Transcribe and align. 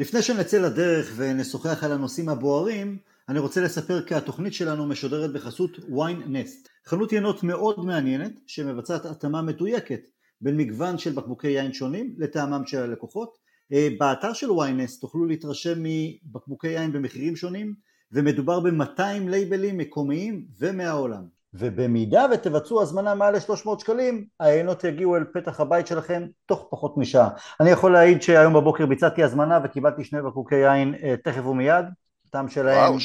לפני 0.00 0.22
שנצא 0.22 0.58
לדרך 0.58 1.12
ונשוחח 1.16 1.84
על 1.84 1.92
הנושאים 1.92 2.28
הבוערים, 2.28 2.98
אני 3.28 3.38
רוצה 3.38 3.60
לספר 3.60 4.02
כי 4.02 4.14
התוכנית 4.14 4.54
שלנו 4.54 4.86
משודרת 4.86 5.32
בחסות 5.32 5.78
ויין 5.78 6.22
נסט, 6.26 6.68
חנות 6.86 7.12
ינות 7.12 7.42
מאוד 7.42 7.84
מעניינת 7.84 8.32
שמבצעת 8.46 9.04
התאמה 9.04 9.42
מדויקת 9.42 10.00
בין 10.40 10.56
מגוון 10.56 10.98
של 10.98 11.12
בקבוקי 11.12 11.48
יין 11.48 11.72
שונים 11.72 12.14
לטעמם 12.18 12.66
של 12.66 12.78
הלקוחות. 12.78 13.38
אה, 13.72 13.88
באתר 13.98 14.32
של 14.32 14.50
ויין 14.50 14.80
נסט 14.80 15.00
תוכלו 15.00 15.24
להתרשם 15.24 15.82
מבקבוקי 15.82 16.68
יין 16.68 16.92
במחירים 16.92 17.36
שונים 17.36 17.74
ומדובר 18.12 18.60
ב-200 18.60 19.28
לייבלים 19.28 19.78
מקומיים 19.78 20.46
ומהעולם. 20.58 21.39
ובמידה 21.54 22.26
ותבצעו 22.32 22.82
הזמנה 22.82 23.14
מעל 23.14 23.34
ל-300 23.34 23.78
שקלים, 23.78 24.24
העיינות 24.40 24.84
יגיעו 24.84 25.16
אל 25.16 25.24
פתח 25.32 25.60
הבית 25.60 25.86
שלכם 25.86 26.26
תוך 26.46 26.66
פחות 26.70 26.96
משעה. 26.96 27.28
אני 27.60 27.70
יכול 27.70 27.92
להעיד 27.92 28.22
שהיום 28.22 28.54
בבוקר 28.54 28.86
ביצעתי 28.86 29.22
הזמנה 29.22 29.58
וקיבלתי 29.64 30.04
שני 30.04 30.22
בקבוקי 30.22 30.54
יין 30.54 30.94
אה, 31.02 31.14
תכף 31.24 31.46
ומיד, 31.46 31.84
הטעם 32.28 32.48
שלהם... 32.48 32.90
וואו, 32.90 32.98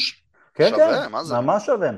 כן, 0.53 0.69
שווה, 0.69 1.05
כן, 1.05 1.11
מה 1.11 1.23
זה? 1.23 1.39
ממש 1.39 1.65
שווה. 1.65 1.89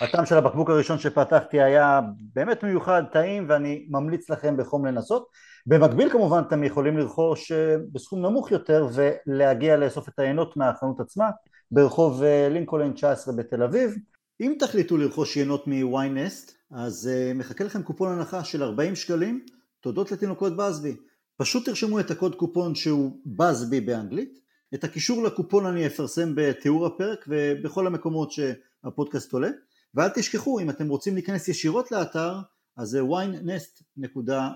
הטעם 0.00 0.26
של 0.26 0.36
הבקבוק 0.36 0.70
הראשון 0.70 0.98
שפתחתי 0.98 1.62
היה 1.62 2.00
באמת 2.34 2.62
מיוחד, 2.62 3.02
טעים, 3.12 3.46
ואני 3.48 3.86
ממליץ 3.90 4.30
לכם 4.30 4.56
בחום 4.56 4.86
לנסות. 4.86 5.26
במקביל 5.66 6.10
כמובן 6.10 6.42
אתם 6.48 6.64
יכולים 6.64 6.98
לרכוש 6.98 7.52
אה, 7.52 7.76
בסכום 7.92 8.22
נמוך 8.22 8.52
יותר 8.52 8.88
ולהגיע 8.92 9.76
לאסוף 9.76 10.08
את 10.08 10.18
העיינות 10.18 10.56
מהחנות 10.56 11.00
עצמה 11.00 11.30
ברחוב 11.70 12.22
אה, 12.22 12.48
לינקולן 12.50 12.92
19 12.92 13.34
בתל 13.36 13.62
אביב. 13.62 13.94
אם 14.42 14.54
תחליטו 14.58 14.96
לרכוש 14.96 15.36
יינות 15.36 15.66
מ-yNest, 15.66 16.52
אז 16.70 17.10
uh, 17.12 17.34
מחכה 17.34 17.64
לכם 17.64 17.82
קופון 17.82 18.12
הנחה 18.12 18.44
של 18.44 18.62
40 18.62 18.96
שקלים, 18.96 19.44
תודות 19.80 20.12
לתינוקות 20.12 20.56
באזבי. 20.56 20.96
פשוט 21.36 21.64
תרשמו 21.64 22.00
את 22.00 22.10
הקוד 22.10 22.34
קופון 22.34 22.74
שהוא 22.74 23.20
באזבי 23.24 23.80
באנגלית, 23.80 24.38
את 24.74 24.84
הקישור 24.84 25.22
לקופון 25.24 25.66
אני 25.66 25.86
אפרסם 25.86 26.32
בתיאור 26.34 26.86
הפרק 26.86 27.24
ובכל 27.28 27.86
המקומות 27.86 28.32
שהפודקאסט 28.32 29.32
עולה, 29.32 29.50
ואל 29.94 30.08
תשכחו, 30.08 30.60
אם 30.60 30.70
אתם 30.70 30.88
רוצים 30.88 31.14
להיכנס 31.14 31.48
ישירות 31.48 31.92
לאתר, 31.92 32.34
אז 32.76 32.88
זה 32.88 33.00
ynest.store. 33.00 34.52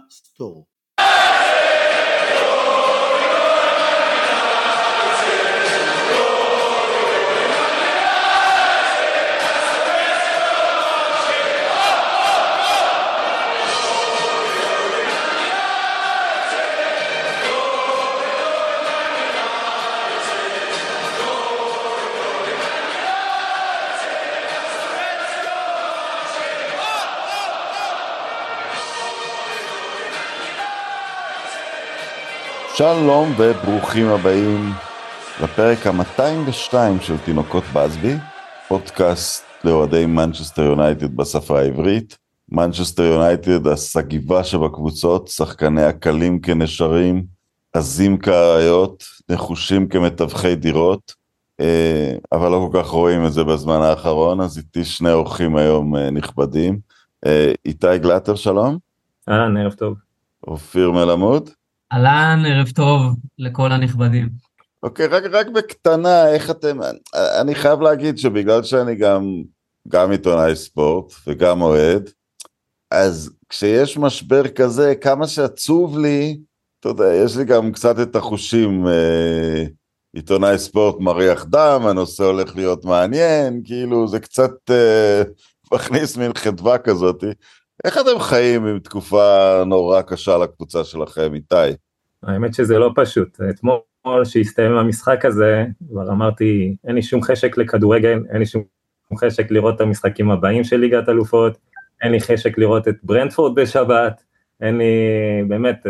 שלום 32.79 33.33
וברוכים 33.39 34.07
הבאים 34.07 34.71
לפרק 35.43 35.87
ה-202 35.87 36.75
של 37.03 37.19
תינוקות 37.25 37.65
באסבי, 37.75 38.15
פודקאסט 38.69 39.45
לאוהדי 39.65 40.07
מנצ'סטר 40.07 40.63
יונייטד 40.63 41.17
בשפה 41.17 41.59
העברית. 41.59 42.19
מנצ'סטר 42.49 43.03
יונייטד, 43.03 43.67
הסגיבה 43.67 44.45
שבקבוצות, 44.45 45.29
שחקניה 45.29 45.93
קלים 45.93 46.41
כנשרים, 46.41 47.25
עזים 47.73 48.19
כאריות, 48.19 49.05
נחושים 49.29 49.89
כמתווכי 49.89 50.55
דירות, 50.55 51.15
אה, 51.61 52.13
אבל 52.33 52.51
לא 52.51 52.69
כל 52.73 52.83
כך 52.83 52.89
רואים 52.89 53.27
את 53.27 53.33
זה 53.33 53.45
בזמן 53.45 53.81
האחרון, 53.83 54.41
אז 54.41 54.59
איתי 54.59 54.85
שני 54.85 55.13
אורחים 55.13 55.57
היום 55.57 55.97
אה, 55.97 56.11
נכבדים. 56.11 56.79
אה, 57.27 57.53
איתי 57.65 57.99
גלטר, 57.99 58.35
שלום. 58.35 58.79
אהלן, 59.29 59.57
ערב 59.57 59.73
טוב. 59.73 59.95
אופיר 60.47 60.91
מלמוד. 60.91 61.51
אהלן, 61.93 62.43
ערב 62.47 62.69
טוב 62.69 63.03
לכל 63.39 63.73
הנכבדים. 63.73 64.29
אוקיי, 64.83 65.07
רק, 65.07 65.23
רק 65.33 65.47
בקטנה, 65.47 66.29
איך 66.29 66.51
אתם, 66.51 66.79
אני 67.41 67.55
חייב 67.55 67.81
להגיד 67.81 68.19
שבגלל 68.19 68.63
שאני 68.63 68.95
גם, 68.95 69.43
גם 69.89 70.11
עיתונאי 70.11 70.57
ספורט 70.57 71.13
וגם 71.27 71.63
אוהד, 71.63 72.11
אז 72.91 73.31
כשיש 73.49 73.99
משבר 73.99 74.49
כזה, 74.49 74.95
כמה 74.95 75.27
שעצוב 75.27 75.99
לי, 75.99 76.39
אתה 76.81 76.89
יודע, 76.89 77.15
יש 77.15 77.37
לי 77.37 77.45
גם 77.45 77.73
קצת 77.73 78.01
את 78.03 78.17
החושים, 78.17 78.87
אה, 78.87 79.65
עיתונאי 80.13 80.59
ספורט 80.59 80.97
מריח 81.01 81.45
דם, 81.45 81.83
הנושא 81.87 82.25
הולך 82.25 82.57
להיות 82.57 82.85
מעניין, 82.85 83.63
כאילו 83.65 84.09
זה 84.09 84.21
קצת 84.21 84.71
אה, 84.71 85.23
מכניס 85.75 86.17
מין 86.17 86.33
חדווה 86.35 86.79
כזאתי. 86.79 87.31
איך 87.85 87.99
אתם 87.99 88.19
חיים 88.21 88.67
עם 88.67 88.79
תקופה 88.79 89.63
נורא 89.67 90.03
קשה 90.03 90.39
לקבוצה 90.39 90.85
שלכם, 90.85 91.35
איתי? 91.35 91.77
האמת 92.23 92.55
שזה 92.55 92.79
לא 92.79 92.91
פשוט. 92.95 93.41
אתמול 93.51 94.25
שהסתיים 94.25 94.73
המשחק 94.73 95.25
הזה, 95.25 95.65
כבר 95.89 96.11
אמרתי, 96.11 96.77
אין 96.87 96.95
לי 96.95 97.03
שום 97.03 97.23
חשק 97.23 97.59
לכדורגל, 97.59 98.23
אין 98.31 98.39
לי 98.39 98.47
שום 98.47 98.63
חשק 99.19 99.51
לראות 99.51 99.75
את 99.75 99.81
המשחקים 99.81 100.31
הבאים 100.31 100.65
של 100.65 100.77
ליגת 100.77 101.09
אלופות, 101.09 101.59
אין 102.03 102.13
לי 102.13 102.21
חשק 102.21 102.59
לראות 102.59 102.89
את 102.89 102.97
ברנדפורד 103.03 103.55
בשבת, 103.55 104.25
אין 104.61 104.79
לי, 104.79 104.95
באמת, 105.49 105.87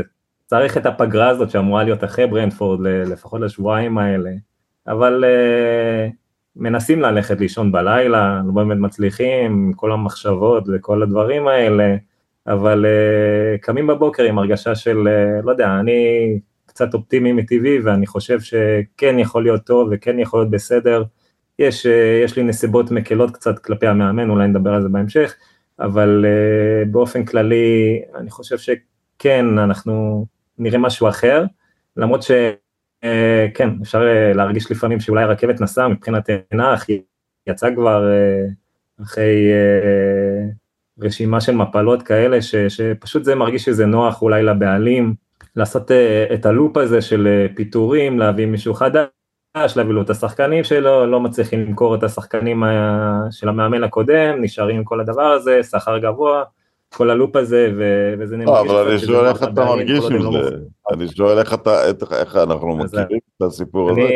צריך 0.46 0.76
את 0.76 0.86
הפגרה 0.86 1.28
הזאת 1.28 1.50
שאמורה 1.50 1.84
להיות 1.84 2.04
אחרי 2.04 2.26
ברנדפורד, 2.26 2.80
לפחות 2.80 3.40
לשבועיים 3.40 3.98
האלה, 3.98 4.30
אבל 4.88 5.24
uh, 5.24 6.12
מנסים 6.56 7.00
ללכת 7.00 7.40
לישון 7.40 7.72
בלילה, 7.72 8.40
לא 8.46 8.52
באמת 8.52 8.78
מצליחים, 8.78 9.72
כל 9.76 9.92
המחשבות 9.92 10.64
וכל 10.72 11.02
הדברים 11.02 11.48
האלה, 11.48 11.96
אבל 12.46 12.84
uh, 12.84 13.58
קמים 13.60 13.86
בבוקר 13.86 14.22
עם 14.22 14.38
הרגשה 14.38 14.74
של, 14.74 14.96
uh, 14.96 15.46
לא 15.46 15.50
יודע, 15.50 15.76
אני 15.80 16.38
קצת 16.66 16.94
אופטימי 16.94 17.32
מטבעי 17.32 17.80
ואני 17.80 18.06
חושב 18.06 18.40
שכן 18.40 19.18
יכול 19.18 19.42
להיות 19.42 19.64
טוב 19.64 19.88
וכן 19.92 20.18
יכול 20.18 20.40
להיות 20.40 20.50
בסדר. 20.50 21.04
יש, 21.58 21.86
uh, 21.86 22.24
יש 22.24 22.36
לי 22.36 22.42
נסיבות 22.42 22.90
מקלות 22.90 23.30
קצת 23.30 23.58
כלפי 23.58 23.86
המאמן, 23.86 24.30
אולי 24.30 24.48
נדבר 24.48 24.74
על 24.74 24.82
זה 24.82 24.88
בהמשך, 24.88 25.34
אבל 25.80 26.24
uh, 26.24 26.88
באופן 26.88 27.24
כללי 27.24 28.00
אני 28.14 28.30
חושב 28.30 28.58
שכן, 28.58 29.58
אנחנו 29.58 30.26
נראה 30.58 30.78
משהו 30.78 31.08
אחר, 31.08 31.44
למרות 31.96 32.22
שכן, 32.22 32.65
uh, 33.04 33.82
אפשר 33.82 34.00
uh, 34.00 34.36
להרגיש 34.36 34.70
לפעמים 34.70 35.00
שאולי 35.00 35.22
הרכבת 35.22 35.60
נסעה 35.60 35.88
מבחינת 35.88 36.30
תנח, 36.30 36.84
היא 36.88 37.00
יצאה 37.46 37.74
כבר 37.74 38.04
uh, 38.08 39.02
אחרי... 39.02 39.50
Uh, 39.50 40.66
רשימה 41.00 41.40
של 41.40 41.54
מפלות 41.54 42.02
כאלה, 42.02 42.42
ש, 42.42 42.54
שפשוט 42.56 43.24
זה 43.24 43.34
מרגיש 43.34 43.64
שזה 43.64 43.86
נוח 43.86 44.22
אולי 44.22 44.42
לבעלים, 44.42 45.14
לעשות 45.56 45.90
uh, 45.90 46.34
את 46.34 46.46
הלופ 46.46 46.76
הזה 46.76 47.02
של 47.02 47.48
uh, 47.52 47.56
פיטורים, 47.56 48.18
להביא 48.18 48.46
מישהו 48.46 48.74
חדש, 48.74 49.06
להביא 49.76 49.92
לו 49.92 50.02
את 50.02 50.10
השחקנים 50.10 50.64
שלו, 50.64 51.06
לא 51.06 51.20
מצליחים 51.20 51.60
למכור 51.60 51.94
את 51.94 52.02
השחקנים 52.02 52.62
של 53.30 53.48
המאמן 53.48 53.84
הקודם, 53.84 54.42
נשארים 54.42 54.76
עם 54.76 54.84
כל 54.84 55.00
הדבר 55.00 55.26
הזה, 55.26 55.62
שכר 55.62 55.98
גבוה, 55.98 56.44
כל 56.88 57.10
הלופ 57.10 57.36
הזה, 57.36 57.72
ו- 57.78 58.14
וזה 58.18 58.36
נראה... 58.36 58.60
אבל 58.60 58.88
אני 58.88 58.98
שואל 58.98 59.26
איך 59.26 59.42
אתה 59.42 59.64
מרגיש 59.64 60.04
עם 60.04 60.22
לא 60.22 60.32
זה, 60.32 60.56
אני 60.92 61.08
שואל 61.08 61.38
איך 61.38 62.36
אנחנו 62.36 62.76
מכירים 62.76 63.18
את 63.36 63.42
הסיפור 63.42 63.90
הזה. 63.90 64.08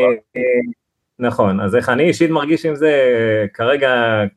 נכון, 1.18 1.60
אז 1.60 1.76
איך 1.76 1.88
אני 1.88 2.02
אישית 2.02 2.30
מרגיש 2.30 2.66
עם 2.66 2.74
זה, 2.74 2.92
כרגע 3.54 3.90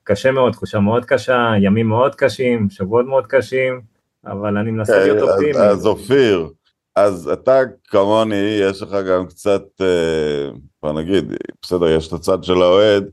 קשה 0.04 0.32
מאוד, 0.32 0.54
תחושה 0.54 0.80
מאוד 0.80 1.06
קשה, 1.06 1.54
ימים 1.62 1.88
מאוד 1.88 2.16
קשים, 2.16 2.70
שבועות 2.70 3.06
מאוד 3.06 3.28
קשים, 3.28 3.82
אבל 4.26 4.58
אני 4.58 4.72
מנסה 4.72 4.98
להיות 4.98 5.22
אוקיי, 5.22 5.34
אופטימי. 5.34 5.66
אז 5.66 5.86
אופיר, 5.86 6.50
אז 6.96 7.30
אתה 7.34 7.60
כמוני, 7.88 8.60
יש 8.62 8.82
לך 8.82 8.96
גם 9.10 9.26
קצת, 9.28 9.64
אה, 9.82 10.50
בוא 10.84 10.94
נגיד, 10.94 11.34
בסדר, 11.62 11.88
יש 11.88 12.08
את 12.08 12.14
הצד 12.14 12.44
של 12.44 12.62
האוהד, 12.62 13.10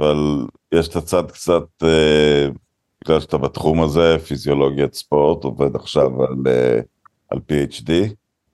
אבל 0.00 0.16
יש 0.72 0.88
את 0.88 0.96
הצד 0.96 1.30
קצת, 1.30 1.64
אה, 1.82 2.48
בגלל 3.04 3.20
שאתה 3.20 3.38
בתחום 3.38 3.82
הזה, 3.82 4.16
פיזיולוגיית 4.26 4.94
ספורט, 4.94 5.44
עובד 5.44 5.76
עכשיו 5.76 6.22
על, 6.22 6.34
אה, 6.46 6.80
על 7.30 7.38
PhD. 7.38 7.90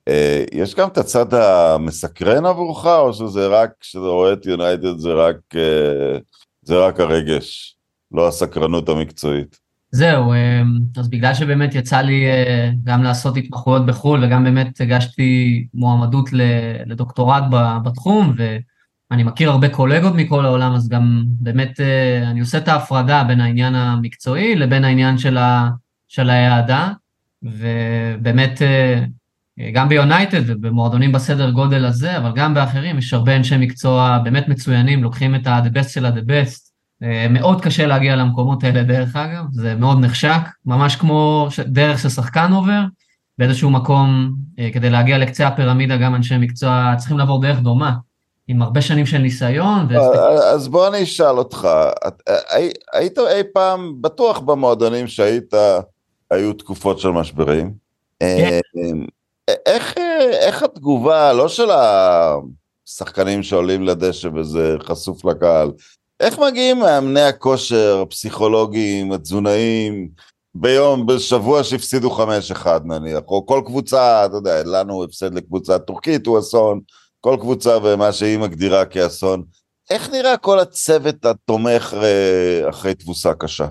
אה, 0.09 0.45
יש 0.53 0.75
גם 0.75 0.89
את 0.89 0.99
הצד 0.99 1.35
המסקרן 1.35 2.47
עבורך, 2.47 2.87
או 2.87 3.13
שזה 3.13 3.47
רק, 3.47 3.71
כשאתה 3.81 4.05
רואה 4.05 4.33
את 4.33 4.47
יונייטד 4.47 4.99
זה 4.99 5.13
רק, 5.13 5.37
אה, 5.55 6.19
זה 6.63 6.79
רק 6.79 7.01
הרגש, 7.01 7.77
לא 8.13 8.29
הסקרנות 8.29 8.89
המקצועית? 8.89 9.59
זהו, 9.93 10.33
אז 10.97 11.09
בגלל 11.09 11.35
שבאמת 11.35 11.75
יצא 11.75 12.01
לי 12.01 12.25
גם 12.85 13.03
לעשות 13.03 13.37
התמחויות 13.37 13.87
בחו"ל, 13.87 14.25
וגם 14.25 14.45
באמת 14.45 14.81
הגשתי 14.81 15.67
מועמדות 15.75 16.29
לדוקטורט 16.87 17.43
בתחום, 17.85 18.35
ואני 19.11 19.23
מכיר 19.23 19.51
הרבה 19.51 19.69
קולגות 19.69 20.15
מכל 20.15 20.45
העולם, 20.45 20.73
אז 20.73 20.89
גם 20.89 21.25
באמת 21.41 21.81
אני 22.27 22.41
עושה 22.41 22.59
את 22.59 22.69
ההפרדה 22.69 23.25
בין 23.25 23.41
העניין 23.41 23.75
המקצועי 23.75 24.57
לבין 24.57 24.85
העניין 24.85 25.19
של, 25.19 25.39
ה, 25.39 25.69
של 26.09 26.31
ההעדה, 26.31 26.93
ובאמת 27.43 28.63
גם 29.73 29.89
ביונייטד 29.89 30.43
ובמועדונים 30.47 31.13
בסדר 31.13 31.51
גודל 31.51 31.85
הזה, 31.85 32.17
אבל 32.17 32.33
גם 32.35 32.55
באחרים, 32.55 32.99
יש 32.99 33.15
הרבה 33.15 33.37
אנשי 33.37 33.57
מקצוע 33.57 34.19
באמת 34.25 34.49
מצוינים, 34.49 35.03
לוקחים 35.03 35.35
את 35.35 35.47
ה-the 35.47 35.79
best 35.79 35.89
של 35.89 36.07
ה-the 36.07 36.21
best. 36.29 36.71
מאוד 37.31 37.61
קשה 37.61 37.87
להגיע 37.87 38.17
למקומות 38.17 38.65
האלה 38.65 38.83
דרך 38.83 39.17
אגב, 39.17 39.45
זה 39.51 39.75
מאוד 39.75 40.01
נחשק, 40.01 40.41
ממש 40.67 40.97
כמו 40.97 41.49
דרך 41.67 41.99
ששחקן 41.99 42.53
עובר, 42.53 42.85
באיזשהו 43.39 43.71
מקום, 43.71 44.35
כדי 44.73 44.91
להגיע 44.91 45.19
לקצה 45.19 45.49
הפירמידה, 45.49 45.97
גם 45.97 46.15
אנשי 46.15 46.39
מקצוע 46.39 46.95
צריכים 46.97 47.19
לעבור 47.19 47.43
דרך 47.43 47.61
דומה. 47.61 47.97
עם 48.51 48.63
הרבה 48.63 48.83
שנים 48.83 49.07
של 49.07 49.19
ניסיון. 49.19 49.89
אז 50.45 50.69
בוא 50.69 50.89
אני 50.89 51.03
אשאל 51.03 51.39
אותך, 51.39 51.69
היית 52.93 53.19
אי 53.19 53.43
פעם, 53.53 53.95
בטוח 54.01 54.39
במועדונים 54.39 55.07
שהיית, 55.07 55.55
היו 56.31 56.53
תקופות 56.53 56.99
של 56.99 57.09
משברים. 57.09 57.73
כן. 58.21 58.61
איך, 59.67 59.95
איך 60.33 60.63
התגובה, 60.63 61.33
לא 61.33 61.49
של 61.49 61.69
השחקנים 62.89 63.43
שעולים 63.43 63.83
לדשא 63.83 64.29
וזה 64.35 64.77
חשוף 64.83 65.25
לקהל, 65.25 65.71
איך 66.21 66.39
מגיעים 66.39 66.79
מאמני 66.79 67.23
הכושר, 67.23 68.01
הפסיכולוגים, 68.03 69.13
התזונאים, 69.13 70.09
ביום, 70.55 71.07
בשבוע 71.07 71.65
שהפסידו 71.65 72.19
5-1 72.65 72.67
נניח, 72.85 73.21
או 73.29 73.47
כל 73.47 73.63
קבוצה, 73.67 74.27
אתה 74.27 74.37
יודע, 74.37 74.63
לנו 74.65 75.05
הפסד 75.05 75.35
לקבוצה 75.35 75.79
טורקית 75.79 76.27
הוא 76.27 76.39
אסון, 76.39 76.81
כל 77.21 77.37
קבוצה 77.41 77.79
ומה 77.85 78.13
שהיא 78.13 78.39
מגדירה 78.39 78.85
כאסון. 78.85 79.43
איך 79.91 80.11
נראה 80.11 80.37
כל 80.37 80.59
הצוות 80.59 81.25
התומך 81.25 81.95
אה, 82.03 82.69
אחרי 82.69 82.95
תבוסה 82.95 83.35
קשה? 83.35 83.67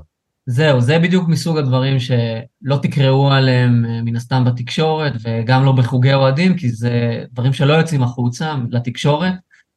זהו, 0.45 0.81
זה 0.81 0.99
בדיוק 0.99 1.27
מסוג 1.27 1.57
הדברים 1.57 1.99
שלא 1.99 2.77
תקראו 2.81 3.31
עליהם 3.31 3.85
אה, 3.85 4.01
מן 4.01 4.15
הסתם 4.15 4.45
בתקשורת, 4.45 5.13
וגם 5.23 5.65
לא 5.65 5.71
בחוגי 5.71 6.13
אוהדים, 6.13 6.57
כי 6.57 6.69
זה 6.69 7.23
דברים 7.31 7.53
שלא 7.53 7.73
יוצאים 7.73 8.03
החוצה 8.03 8.55
לתקשורת, 8.71 9.33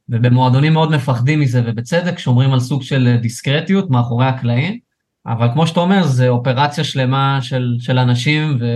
ובמועדונים 0.08 0.72
מאוד 0.72 0.90
מפחדים 0.90 1.40
מזה, 1.40 1.62
ובצדק, 1.66 2.18
שומרים 2.18 2.52
על 2.52 2.60
סוג 2.60 2.82
של 2.82 3.16
דיסקרטיות 3.20 3.90
מאחורי 3.90 4.26
הקלעים, 4.26 4.78
אבל 5.26 5.48
כמו 5.52 5.66
שאתה 5.66 5.80
אומר, 5.80 6.06
זה 6.06 6.28
אופרציה 6.28 6.84
שלמה 6.84 7.38
של, 7.42 7.76
של 7.78 7.98
אנשים 7.98 8.58
ו, 8.60 8.66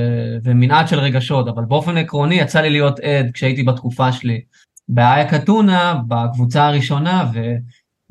ומנעד 0.44 0.88
של 0.88 0.98
רגשות, 0.98 1.48
אבל 1.48 1.64
באופן 1.64 1.96
עקרוני 1.96 2.34
יצא 2.34 2.60
לי 2.60 2.70
להיות 2.70 3.00
עד 3.00 3.31
כשהייתי 3.32 3.62
בתקופה 3.62 4.12
שלי 4.12 4.40
באיה 4.88 5.31
קטונה, 5.31 6.00
בקבוצה 6.09 6.67
הראשונה, 6.67 7.31
ו, 7.35 7.41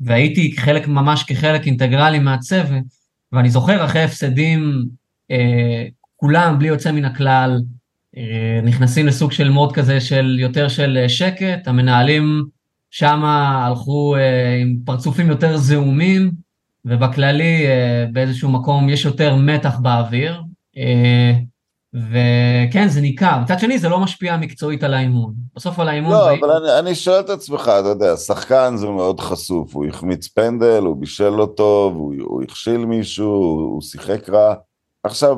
והייתי 0.00 0.54
חלק, 0.56 0.88
ממש 0.88 1.22
כחלק 1.22 1.66
אינטגרלי 1.66 2.18
מהצוות, 2.18 2.84
ואני 3.32 3.50
זוכר 3.50 3.84
אחרי 3.84 4.02
הפסדים, 4.02 4.84
אה, 5.30 5.84
כולם, 6.16 6.58
בלי 6.58 6.68
יוצא 6.68 6.92
מן 6.92 7.04
הכלל, 7.04 7.62
אה, 8.16 8.60
נכנסים 8.62 9.06
לסוג 9.06 9.32
של 9.32 9.50
מוד 9.50 9.72
כזה 9.72 10.00
של 10.00 10.36
יותר 10.40 10.68
של 10.68 10.98
אה, 11.02 11.08
שקט, 11.08 11.68
המנהלים 11.68 12.44
שם 12.90 13.24
הלכו 13.24 14.16
אה, 14.16 14.56
עם 14.56 14.76
פרצופים 14.84 15.28
יותר 15.28 15.56
זעומים, 15.56 16.30
ובכללי 16.84 17.66
אה, 17.66 18.06
באיזשהו 18.12 18.50
מקום 18.50 18.88
יש 18.88 19.04
יותר 19.04 19.36
מתח 19.36 19.78
באוויר. 19.78 20.42
אה, 20.76 21.32
וכן, 22.10 22.88
זה 22.88 23.00
ניכר. 23.00 23.38
מצד 23.42 23.58
שני, 23.58 23.78
זה 23.78 23.88
לא 23.88 24.00
משפיע 24.00 24.36
מקצועית 24.36 24.84
על 24.84 24.94
האימון. 24.94 25.34
בסוף 25.56 25.78
על 25.78 25.88
האימון... 25.88 26.12
לא. 26.12 26.34
אבל 26.34 26.50
אני, 26.50 26.78
אני 26.78 26.94
שואל 26.94 27.20
את 27.20 27.30
עצמך, 27.30 27.62
אתה 27.80 27.88
יודע, 27.88 28.16
שחקן 28.16 28.76
זה 28.76 28.86
מאוד 28.86 29.20
חשוף, 29.20 29.74
הוא 29.74 29.86
החמיץ 29.86 30.28
פנדל, 30.28 30.82
הוא 30.82 30.96
בישל 30.96 31.28
לא 31.28 31.48
טוב, 31.56 31.94
הוא, 31.96 32.14
הוא 32.18 32.42
הכשיל 32.42 32.76
מישהו, 32.76 33.26
הוא, 33.26 33.60
הוא 33.60 33.82
שיחק 33.82 34.28
רע. 34.28 34.54
עכשיו, 35.02 35.36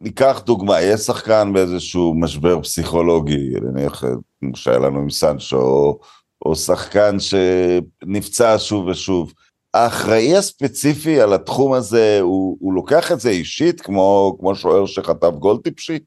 ניקח 0.00 0.42
דוגמה, 0.46 0.80
יש 0.80 1.00
שחקן 1.00 1.52
באיזשהו 1.52 2.14
משבר 2.14 2.62
פסיכולוגי, 2.62 3.50
נניח, 3.62 4.04
כמו 4.40 4.56
שהיה 4.56 4.78
לנו 4.78 4.98
עם 4.98 5.10
סנצ'ו, 5.10 5.56
או, 5.56 5.98
או 6.46 6.56
שחקן 6.56 7.16
שנפצע 7.20 8.56
שוב 8.58 8.86
ושוב. 8.86 9.32
האחראי 9.84 10.36
הספציפי 10.36 11.20
על 11.20 11.32
התחום 11.32 11.72
הזה, 11.72 12.18
הוא, 12.20 12.56
הוא 12.60 12.74
לוקח 12.74 13.12
את 13.12 13.20
זה 13.20 13.30
אישית, 13.30 13.80
כמו, 13.80 14.36
כמו 14.40 14.54
שוער 14.54 14.86
שכתב 14.86 15.32
גול 15.38 15.56
טיפשי? 15.64 15.98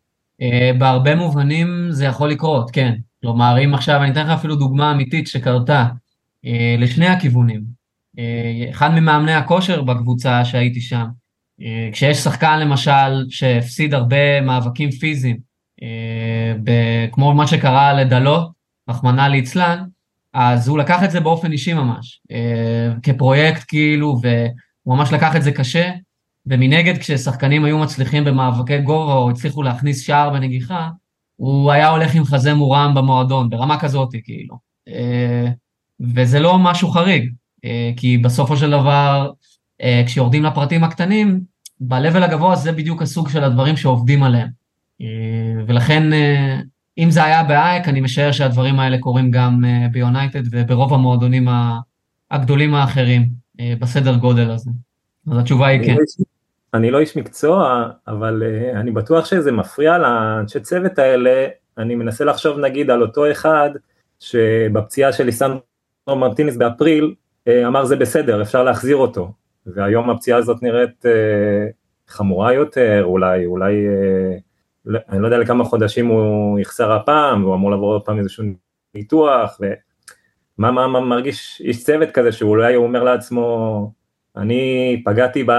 Uh, 0.41 0.77
בהרבה 0.77 1.15
מובנים 1.15 1.87
זה 1.89 2.05
יכול 2.05 2.29
לקרות, 2.29 2.71
כן. 2.71 2.93
כלומר, 3.21 3.55
אם 3.65 3.73
עכשיו, 3.73 4.03
אני 4.03 4.11
אתן 4.11 4.25
לך 4.25 4.29
אפילו 4.29 4.55
דוגמה 4.55 4.91
אמיתית 4.91 5.27
שקרתה, 5.27 5.85
uh, 6.45 6.49
לשני 6.79 7.07
הכיוונים. 7.07 7.61
Uh, 8.17 8.71
אחד 8.71 8.89
ממאמני 8.89 9.33
הכושר 9.33 9.81
בקבוצה 9.81 10.45
שהייתי 10.45 10.81
שם, 10.81 11.05
כשיש 11.91 12.17
שחקן 12.17 12.59
למשל 12.59 13.25
שהפסיד 13.29 13.93
הרבה 13.93 14.41
מאבקים 14.41 14.91
פיזיים, 14.91 15.37
כמו 17.11 17.33
מה 17.33 17.47
שקרה 17.47 17.93
לדלות, 17.93 18.51
רחמנא 18.89 19.21
ליצלן, 19.21 19.83
אז 20.33 20.67
הוא 20.67 20.77
לקח 20.77 21.03
את 21.03 21.11
זה 21.11 21.19
באופן 21.19 21.51
אישי 21.51 21.73
ממש, 21.73 22.21
אה, 22.31 22.93
כפרויקט 23.03 23.63
כאילו, 23.67 24.19
והוא 24.21 24.97
ממש 24.97 25.13
לקח 25.13 25.35
את 25.35 25.43
זה 25.43 25.51
קשה, 25.51 25.91
ומנגד 26.45 26.97
כששחקנים 26.97 27.65
היו 27.65 27.77
מצליחים 27.77 28.23
במאבקי 28.23 28.81
גובה 28.81 29.13
או 29.13 29.29
הצליחו 29.29 29.63
להכניס 29.63 30.01
שער 30.01 30.29
בנגיחה, 30.29 30.89
הוא 31.35 31.71
היה 31.71 31.89
הולך 31.89 32.15
עם 32.15 32.23
חזה 32.23 32.53
מורם 32.53 32.93
במועדון, 32.95 33.49
ברמה 33.49 33.79
כזאת 33.79 34.09
כאילו. 34.23 34.55
אה, 34.87 35.47
וזה 36.15 36.39
לא 36.39 36.59
משהו 36.59 36.89
חריג, 36.89 37.31
אה, 37.65 37.91
כי 37.97 38.17
בסופו 38.17 38.57
של 38.57 38.71
דבר, 38.71 39.31
כשיורדים 40.05 40.43
לפרטים 40.43 40.83
הקטנים, 40.83 41.41
ב-level 41.79 42.23
הגבוה 42.23 42.55
זה 42.55 42.71
בדיוק 42.71 43.01
הסוג 43.01 43.29
של 43.29 43.43
הדברים 43.43 43.77
שעובדים 43.77 44.23
עליהם. 44.23 44.47
ולכן 45.67 46.03
אם 46.97 47.11
זה 47.11 47.23
היה 47.23 47.43
באייק, 47.43 47.87
אני 47.87 48.01
משער 48.01 48.31
שהדברים 48.31 48.79
האלה 48.79 48.97
קורים 48.97 49.31
גם 49.31 49.65
אה, 49.65 49.87
ביונייטד 49.91 50.41
וברוב 50.51 50.93
המועדונים 50.93 51.47
הגדולים 52.31 52.75
האחרים, 52.75 53.27
אה, 53.59 53.73
בסדר 53.79 54.15
גודל 54.15 54.51
הזה. 54.51 54.71
אז 55.31 55.37
התשובה 55.37 55.67
היא 55.67 55.85
כן. 55.85 55.95
לא 55.95 56.25
אני 56.73 56.91
לא 56.91 56.99
איש 56.99 57.17
מקצוע, 57.17 57.89
אבל 58.07 58.43
uh, 58.43 58.77
אני 58.77 58.91
בטוח 58.91 59.25
שזה 59.25 59.51
מפריע 59.51 59.97
לאנשי 59.97 60.59
צוות 60.59 60.99
האלה, 60.99 61.47
אני 61.77 61.95
מנסה 61.95 62.25
לחשוב 62.25 62.59
נגיד 62.59 62.89
על 62.89 63.01
אותו 63.01 63.31
אחד 63.31 63.69
שבפציעה 64.19 65.13
של 65.13 65.23
ליסנדרו 65.23 65.61
מרטינס 66.07 66.55
באפריל, 66.55 67.13
אמר 67.49 67.85
זה 67.85 67.95
בסדר, 67.95 68.41
אפשר 68.41 68.63
להחזיר 68.63 68.95
אותו, 68.95 69.31
והיום 69.65 70.09
הפציעה 70.09 70.37
הזאת 70.37 70.63
נראית 70.63 71.05
חמורה 72.07 72.53
יותר, 72.53 73.03
אולי, 73.03 73.45
אולי 73.45 73.73
אני 74.87 75.21
לא 75.21 75.27
יודע 75.27 75.37
לכמה 75.37 75.63
חודשים 75.63 76.07
הוא 76.07 76.59
יחסר 76.59 76.91
הפעם, 76.91 77.43
והוא 77.43 77.55
אמור 77.55 77.71
לעבור 77.71 77.93
עוד 77.93 78.05
פעם 78.05 78.19
איזשהו 78.19 78.43
ניתוח, 78.95 79.59
ומה 79.59 80.71
מה, 80.71 80.87
מה 80.87 80.99
מרגיש 80.99 81.61
איש 81.65 81.83
צוות 81.83 82.11
כזה 82.11 82.31
שאולי 82.31 82.73
הוא 82.73 82.85
אומר 82.85 83.03
לעצמו, 83.03 83.91
אני 84.37 85.01
פגעתי 85.05 85.43
ב, 85.47 85.51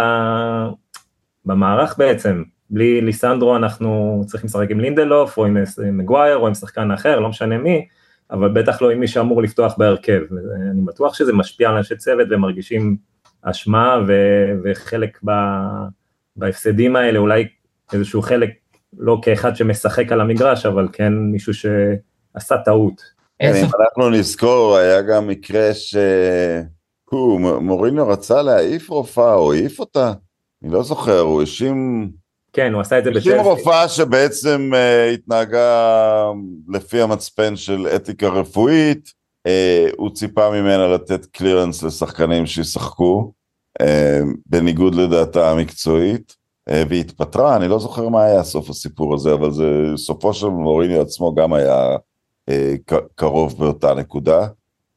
במערך 1.44 1.98
בעצם, 1.98 2.42
בלי 2.70 3.00
ליסנדרו 3.00 3.56
אנחנו 3.56 4.22
צריכים 4.26 4.48
לשחק 4.48 4.70
עם 4.70 4.80
לינדלוף, 4.80 5.38
או 5.38 5.46
עם 5.46 5.56
מגווייר, 5.92 6.36
או 6.36 6.46
עם 6.46 6.54
שחקן 6.54 6.90
אחר, 6.90 7.20
לא 7.20 7.28
משנה 7.28 7.58
מי, 7.58 7.86
אבל 8.30 8.48
בטח 8.48 8.82
לא 8.82 8.90
עם 8.90 9.00
מי 9.00 9.08
שאמור 9.08 9.42
לפתוח 9.42 9.74
בהרכב. 9.78 10.20
אני 10.70 10.82
בטוח 10.82 11.14
שזה 11.14 11.32
משפיע 11.32 11.68
על 11.68 11.76
אנשי 11.76 11.96
צוות 11.96 12.26
והם 12.30 12.40
מרגישים 12.40 12.96
אשמה 13.42 14.00
ו- 14.08 14.52
וחלק 14.64 15.18
ב- 15.24 15.86
בהפסדים 16.36 16.96
האלה, 16.96 17.18
אולי 17.18 17.48
איזשהו 17.92 18.22
חלק 18.22 18.50
לא 18.98 19.18
כאחד 19.22 19.56
שמשחק 19.56 20.12
על 20.12 20.20
המגרש, 20.20 20.66
אבל 20.66 20.88
כן 20.92 21.12
מישהו 21.12 21.54
שעשה 21.54 22.56
טעות. 22.64 23.02
אם 23.42 23.64
אנחנו 23.80 24.10
נזכור, 24.10 24.76
היה 24.76 25.02
גם 25.02 25.26
מקרה 25.28 25.74
ש... 25.74 25.96
הוא, 27.10 27.40
מוריניו 27.40 28.08
רצה 28.08 28.42
להעיף 28.42 28.90
רופאה, 28.90 29.34
או 29.34 29.52
העיף 29.52 29.80
אותה? 29.80 30.12
אני 30.62 30.72
לא 30.72 30.82
זוכר, 30.82 31.20
הוא 31.20 31.40
האשים... 31.40 32.10
כן, 32.52 32.72
הוא 32.72 32.80
עשה 32.80 32.98
את 32.98 33.04
זה 33.04 33.10
בצלסי. 33.10 33.32
האשים 33.32 33.44
רופאה 33.44 33.88
שבעצם 33.88 34.70
uh, 34.72 35.14
התנהגה 35.14 36.30
לפי 36.68 37.00
המצפן 37.00 37.56
של 37.56 37.86
אתיקה 37.96 38.28
רפואית, 38.28 39.12
uh, 39.48 39.50
הוא 39.96 40.10
ציפה 40.14 40.50
ממנה 40.50 40.86
לתת 40.94 41.26
קלירנס 41.26 41.82
לשחקנים 41.82 42.46
שישחקו, 42.46 43.32
uh, 43.82 43.84
בניגוד 44.46 44.94
לדעתה 44.94 45.50
המקצועית. 45.50 46.41
אה, 46.68 46.82
והיא 46.88 47.00
התפטרה, 47.00 47.56
אני 47.56 47.68
לא 47.68 47.78
זוכר 47.78 48.08
מה 48.08 48.24
היה 48.24 48.42
סוף 48.42 48.70
הסיפור 48.70 49.14
הזה, 49.14 49.32
אבל 49.32 49.50
זה 49.50 49.66
סופו 49.96 50.34
של 50.34 50.46
מוריני 50.46 50.98
עצמו 50.98 51.34
גם 51.34 51.52
היה 51.52 51.96
אה, 52.48 52.74
קרוב 53.14 53.58
באותה 53.58 53.94
נקודה. 53.94 54.46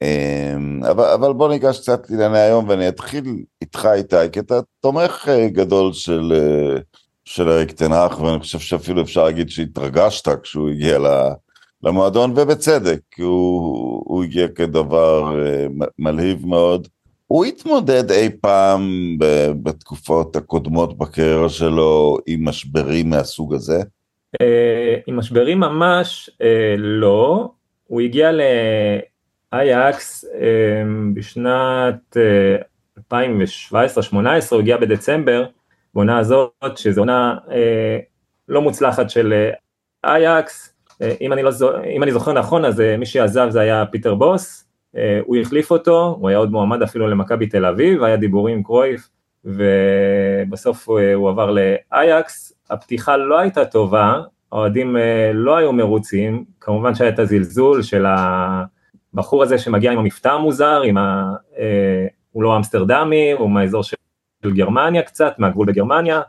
אה, 0.01 0.55
אבל, 0.91 1.05
אבל 1.05 1.33
בוא 1.33 1.49
ניגש 1.49 1.79
קצת 1.79 2.09
לענייני 2.09 2.39
היום 2.39 2.69
ואני 2.69 2.87
אתחיל 2.87 3.43
איתך 3.61 3.89
איתי, 3.93 4.15
כי 4.31 4.39
אתה 4.39 4.59
תומך 4.79 5.29
גדול 5.47 5.93
של, 5.93 6.33
של 7.25 7.49
אריק 7.49 7.71
תנח, 7.71 8.21
ואני 8.21 8.39
חושב 8.39 8.59
שאפילו 8.59 9.01
אפשר 9.01 9.23
להגיד 9.23 9.49
שהתרגשת 9.49 10.41
כשהוא 10.41 10.69
הגיע 10.69 10.99
למועדון, 11.83 12.31
ובצדק, 12.31 12.99
הוא, 13.17 14.03
הוא 14.05 14.23
הגיע 14.23 14.47
כדבר 14.47 15.35
מלהיב 15.99 16.45
מאוד. 16.45 16.87
הוא 17.27 17.45
התמודד 17.45 18.11
אי 18.11 18.29
פעם 18.41 19.15
בתקופות 19.63 20.35
הקודמות 20.35 20.97
בקריירה 20.97 21.49
שלו 21.49 22.17
עם 22.27 22.47
משברים 22.47 23.09
מהסוג 23.09 23.53
הזה? 23.53 23.81
עם 25.07 25.17
משברים 25.17 25.59
ממש 25.59 26.29
לא, 26.77 27.49
הוא 27.87 28.01
הגיע 28.01 28.31
לאייקס 29.51 30.25
בשנת 31.13 32.17
2017-2018, 32.99 33.03
הוא 34.51 34.59
הגיע 34.59 34.77
בדצמבר, 34.77 35.45
בעונה 35.93 36.19
הזאת, 36.19 36.51
שזו 36.75 37.01
עונה 37.01 37.35
לא 38.47 38.61
מוצלחת 38.61 39.09
של 39.09 39.49
אייקס, 40.03 40.75
אם 41.21 41.33
אני, 41.33 41.43
לא, 41.43 41.51
אם 41.95 42.03
אני 42.03 42.11
זוכר 42.11 42.33
נכון 42.33 42.65
אז 42.65 42.79
מי 42.79 43.05
שעזב 43.05 43.49
זה 43.49 43.61
היה 43.61 43.85
פיטר 43.91 44.15
בוס, 44.15 44.64
הוא 45.25 45.37
החליף 45.37 45.71
אותו, 45.71 46.17
הוא 46.19 46.29
היה 46.29 46.37
עוד 46.37 46.51
מועמד 46.51 46.81
אפילו 46.81 47.07
למכבי 47.07 47.47
תל 47.47 47.65
אביב, 47.65 48.03
היה 48.03 48.17
דיבורים 48.17 48.57
עם 48.57 48.63
קרויף, 48.63 49.09
ובסוף 49.45 50.89
הוא 50.89 51.29
עבר 51.29 51.51
לאייקס, 51.51 52.53
הפתיחה 52.69 53.17
לא 53.17 53.39
הייתה 53.39 53.65
טובה, 53.65 54.19
האוהדים 54.51 54.95
לא 55.33 55.57
היו 55.57 55.73
מרוצים, 55.73 56.45
כמובן 56.59 56.95
שהיה 56.95 57.09
את 57.09 57.19
הזלזול 57.19 57.81
של 57.81 58.05
הבחור 59.13 59.43
הזה 59.43 59.57
שמגיע 59.57 59.91
עם 59.91 59.99
המבטא 59.99 60.27
המוזר, 60.27 60.81
עם 60.81 60.97
ה... 60.97 61.33
הוא 62.31 62.43
לא 62.43 62.57
אמסטרדמי, 62.57 63.31
הוא 63.31 63.49
מהאזור 63.49 63.83
של 63.83 63.95
גרמניה 64.45 65.01
קצת, 65.01 65.33
מהגבול 65.37 65.67
בגרמניה, 65.67 66.21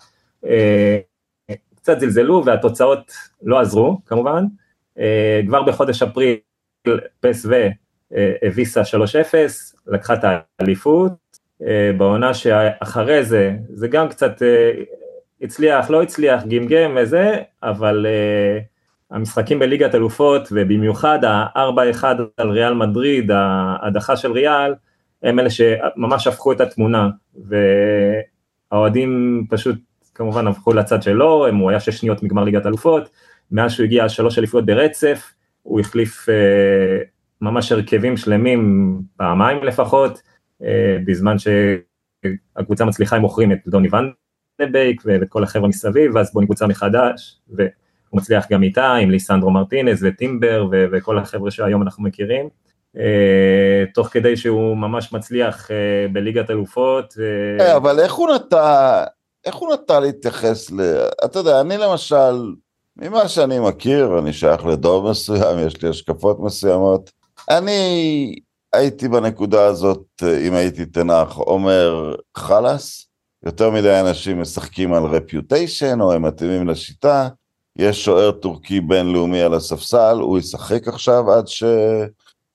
קצת 1.76 2.00
זלזלו 2.00 2.44
והתוצאות 2.44 3.12
לא 3.42 3.60
עזרו 3.60 4.00
כמובן, 4.06 4.44
כבר 5.46 5.62
בחודש 5.62 6.02
אפריל 6.02 6.36
פסו 7.20 7.48
הביסה 8.42 8.82
3-0, 8.82 8.84
לקחה 9.86 10.14
את 10.14 10.24
האליפות, 10.60 11.12
בעונה 11.96 12.34
שאחרי 12.34 13.24
זה, 13.24 13.52
זה 13.68 13.88
גם 13.88 14.08
קצת 14.08 14.42
הצליח, 15.42 15.90
לא 15.90 16.02
הצליח, 16.02 16.42
גמגם 16.46 16.96
וזה, 17.00 17.36
אבל 17.62 18.06
המשחקים 19.10 19.58
בליגת 19.58 19.94
אלופות 19.94 20.48
ובמיוחד 20.52 21.24
ה-4-1 21.24 22.04
על 22.36 22.50
ריאל 22.50 22.74
מדריד, 22.74 23.30
ההדחה 23.30 24.16
של 24.16 24.32
ריאל, 24.32 24.74
הם 25.22 25.38
אלה 25.38 25.50
שממש 25.50 26.26
הפכו 26.26 26.52
את 26.52 26.60
התמונה, 26.60 27.08
והאוהדים 28.72 29.44
פשוט 29.50 29.76
כמובן 30.14 30.46
הפכו 30.46 30.72
לצד 30.72 31.02
שלו, 31.02 31.46
הוא 31.48 31.70
היה 31.70 31.80
שש 31.80 31.96
שניות 31.96 32.22
מגמר 32.22 32.44
ליגת 32.44 32.66
אלופות, 32.66 33.10
מאז 33.50 33.72
שהוא 33.72 33.84
הגיע 33.84 34.08
שלוש 34.08 34.38
אליפויות 34.38 34.66
ברצף, 34.66 35.32
הוא 35.62 35.80
החליף 35.80 36.28
אה, 36.28 36.98
ממש 37.40 37.72
הרכבים 37.72 38.16
שלמים, 38.16 39.00
פעמיים 39.16 39.64
לפחות, 39.64 40.22
אה, 40.62 40.96
בזמן 41.06 41.36
שהקבוצה 41.38 42.84
מצליחה 42.84 43.16
הם 43.16 43.22
מוכרים 43.22 43.52
את 43.52 43.58
דוני 43.66 43.88
ונדבייק 44.60 45.02
ואת 45.04 45.28
כל 45.28 45.44
החבר'ה 45.44 45.68
מסביב, 45.68 46.14
ואז 46.14 46.32
בונים 46.32 46.46
קבוצה 46.46 46.66
מחדש, 46.66 47.40
והוא 47.48 47.66
מצליח 48.12 48.46
גם 48.50 48.62
איתה, 48.62 48.94
עם 48.94 49.10
ליסנדרו 49.10 49.50
מרטינס 49.50 50.00
וטימבר 50.02 50.66
וכל 50.70 51.18
החבר'ה 51.18 51.50
שהיום 51.50 51.82
אנחנו 51.82 52.04
מכירים. 52.04 52.48
Uh, 52.96 52.98
תוך 53.94 54.08
כדי 54.08 54.36
שהוא 54.36 54.76
ממש 54.76 55.12
מצליח 55.12 55.68
uh, 55.68 56.12
בליגת 56.12 56.50
אלופות. 56.50 57.12
Uh... 57.12 57.62
Hey, 57.62 57.76
אבל 57.76 58.00
איך 58.00 58.12
הוא 58.12 58.28
נטע, 58.34 59.04
איך 59.44 59.54
הוא 59.54 59.74
נטע 59.74 60.00
להתייחס 60.00 60.70
ל... 60.70 60.80
אתה 61.24 61.38
יודע, 61.38 61.60
אני 61.60 61.76
למשל, 61.78 62.54
ממה 62.96 63.28
שאני 63.28 63.58
מכיר, 63.58 64.18
אני 64.18 64.32
שייך 64.32 64.66
לדור 64.66 65.10
מסוים, 65.10 65.58
יש 65.66 65.82
לי 65.82 65.88
השקפות 65.88 66.40
מסוימות. 66.40 67.10
אני 67.50 68.34
הייתי 68.72 69.08
בנקודה 69.08 69.66
הזאת, 69.66 70.22
אם 70.46 70.54
הייתי 70.54 70.86
תנח, 70.86 71.38
אומר 71.38 72.14
חלאס, 72.36 73.06
יותר 73.46 73.70
מדי 73.70 74.00
אנשים 74.00 74.40
משחקים 74.40 74.92
על 74.92 75.04
רפיוטיישן, 75.04 76.00
או 76.00 76.12
הם 76.12 76.22
מתאימים 76.22 76.68
לשיטה, 76.68 77.28
יש 77.78 78.04
שוער 78.04 78.30
טורקי 78.30 78.80
בינלאומי 78.80 79.42
על 79.42 79.54
הספסל, 79.54 80.16
הוא 80.20 80.38
ישחק 80.38 80.88
עכשיו 80.88 81.32
עד, 81.32 81.48
ש... 81.48 81.64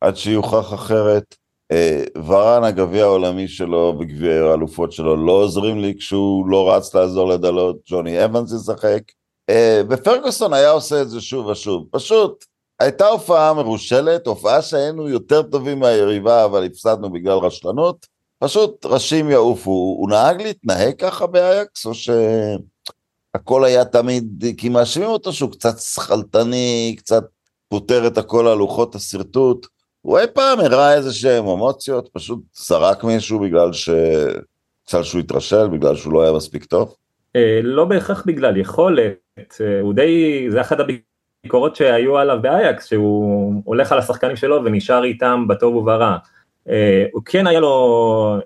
עד 0.02 0.16
שיוכח 0.16 0.74
אחרת. 0.74 1.36
אה, 1.72 2.04
ורן 2.26 2.64
הגביע 2.64 3.04
העולמי 3.04 3.48
שלו 3.48 3.96
וגביע 4.00 4.44
האלופות 4.44 4.92
שלו 4.92 5.26
לא 5.26 5.32
עוזרים 5.32 5.80
לי 5.80 5.96
כשהוא 6.00 6.48
לא 6.48 6.74
רץ 6.74 6.96
לעזור 6.96 7.30
לדלות, 7.30 7.78
ג'וני 7.86 8.26
אבנס 8.26 8.54
ישחק. 8.54 9.02
אה, 9.50 9.82
ופרגוסון 9.90 10.54
היה 10.54 10.72
עושה 10.72 11.02
את 11.02 11.10
זה 11.10 11.22
שוב 11.22 11.46
ושוב. 11.46 11.88
פשוט 11.92 12.46
הייתה 12.82 13.08
הופעה 13.08 13.54
מרושלת, 13.54 14.28
הופעה 14.28 14.62
שהיינו 14.62 15.10
יותר 15.10 15.42
טובים 15.42 15.80
מהיריבה 15.80 16.46
אבל 16.46 16.66
הפסדנו 16.66 17.10
בגלל 17.10 17.38
רשלנות. 17.38 18.08
פשוט 18.40 18.86
ראשים 18.86 19.30
יעופו. 19.30 19.96
הוא 20.00 20.10
נהג 20.10 20.42
להתנהג 20.42 20.96
ככה 20.98 21.28
באייקס 21.28 21.86
או 21.86 21.92
שהכל 21.94 23.66
היה 23.66 23.86
תמיד, 23.86 24.46
כי 24.58 24.70
מאשימים 24.70 25.10
אותו 25.10 25.34
שהוא 25.34 25.52
קצת 25.52 25.80
שכלתני, 25.80 26.96
קצת 26.98 27.24
פותר 27.70 28.08
את 28.08 28.18
הכל 28.18 28.48
על 28.48 28.58
לוחות 28.58 28.96
השרטוט. 28.96 29.68
הוא 30.02 30.20
אי 30.20 30.26
פעם 30.34 30.60
הראה 30.60 30.94
איזה 30.94 31.14
שהם 31.14 31.48
אמוציות, 31.48 32.10
פשוט 32.14 32.40
זרק 32.54 33.04
מישהו 33.04 33.40
בגלל 33.40 33.74
ש... 33.74 33.90
בגלל 34.90 35.04
שהוא 35.04 35.22
התרשל, 35.22 35.68
בגלל 35.68 35.96
שהוא 35.96 36.14
לא 36.14 36.22
היה 36.22 36.34
מספיק 36.34 36.66
טוב? 36.66 36.96
אה, 37.36 37.60
לא 37.64 37.86
בהכרח 37.86 38.24
בגלל 38.26 38.58
יכולת, 38.58 39.18
אה, 39.62 39.82
הוא 39.82 39.94
די, 39.94 40.46
זה 40.50 40.62
אחת 40.62 40.80
הביקורות 41.46 41.76
שהיו 41.76 42.18
עליו 42.18 42.42
באייקס, 42.42 42.86
שהוא 42.86 43.62
הולך 43.66 43.92
על 43.92 44.00
השחקנים 44.00 44.36
שלו 44.36 44.64
ונשאר 44.64 45.04
איתם 45.04 45.46
בטוב 45.48 45.76
וברע. 45.76 46.18
אה, 46.70 47.06
הוא 47.12 47.22
כן 47.26 47.48
היה 47.48 47.60
לו, 47.60 48.40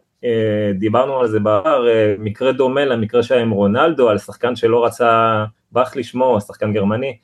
דיברנו 0.73 1.19
על 1.19 1.27
זה 1.27 1.39
בעבר, 1.39 1.87
מקרה 2.19 2.51
דומה 2.51 2.85
למקרה 2.85 3.23
שהיה 3.23 3.41
עם 3.41 3.49
רונלדו, 3.49 4.09
על 4.09 4.17
שחקן 4.17 4.55
שלא 4.55 4.85
רצה, 4.85 5.43
ברח 5.71 5.95
לשמו, 5.95 6.41
שחקן 6.41 6.73
גרמני, 6.73 7.17